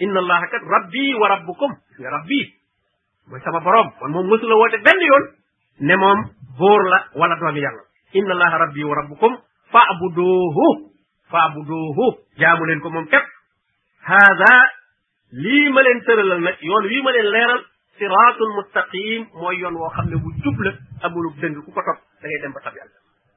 inna 0.00 0.20
allaha 0.20 0.46
kat 0.52 0.60
rabbi 0.62 1.14
wa 1.16 1.28
rabbukum 1.28 1.72
nga 1.98 2.10
rabbi 2.10 2.55
mooy 3.28 3.40
sama 3.44 3.60
borom 3.60 3.88
kon 3.98 4.10
moom 4.14 4.26
mësula 4.30 4.54
woote 4.60 4.78
benn 4.86 5.00
yoon 5.06 5.24
ne 5.88 5.96
moom 6.02 6.18
góor 6.60 6.82
la 6.92 6.98
wala 7.22 7.36
doomi 7.40 7.60
yàlla 7.64 7.82
inna 8.20 8.32
allaha 8.36 8.58
rabbi 8.62 8.84
wa 8.90 8.96
rabbukum 8.98 9.32
faabuduuhu 9.72 10.66
faabuduuhu 11.32 12.06
jaamu 12.42 12.66
leen 12.70 12.80
ko 12.80 12.90
moom 12.96 13.06
képp 13.10 13.26
haada 14.10 14.52
lii 15.44 15.70
ma 15.72 15.80
leen 15.82 16.02
tëralal 16.06 16.42
nag 16.46 16.56
yoon 16.70 16.84
wii 16.92 17.02
ma 17.02 17.10
leen 17.10 17.30
leeral 17.34 17.62
siraatul 17.98 18.52
mustaqim 18.58 19.26
mooy 19.40 19.58
yoon 19.62 19.74
woo 19.74 19.90
xam 19.96 20.06
ne 20.10 20.16
bu 20.22 20.28
jub 20.44 20.56
la 20.66 20.72
amulub 21.04 21.34
dëng 21.40 21.54
ku 21.64 21.70
ko 21.74 21.80
topp 21.86 21.98
da 22.22 22.26
ngay 22.28 22.40
dem 22.42 22.52
ba 22.54 22.60
tab 22.64 22.74
yàlla 22.78 23.05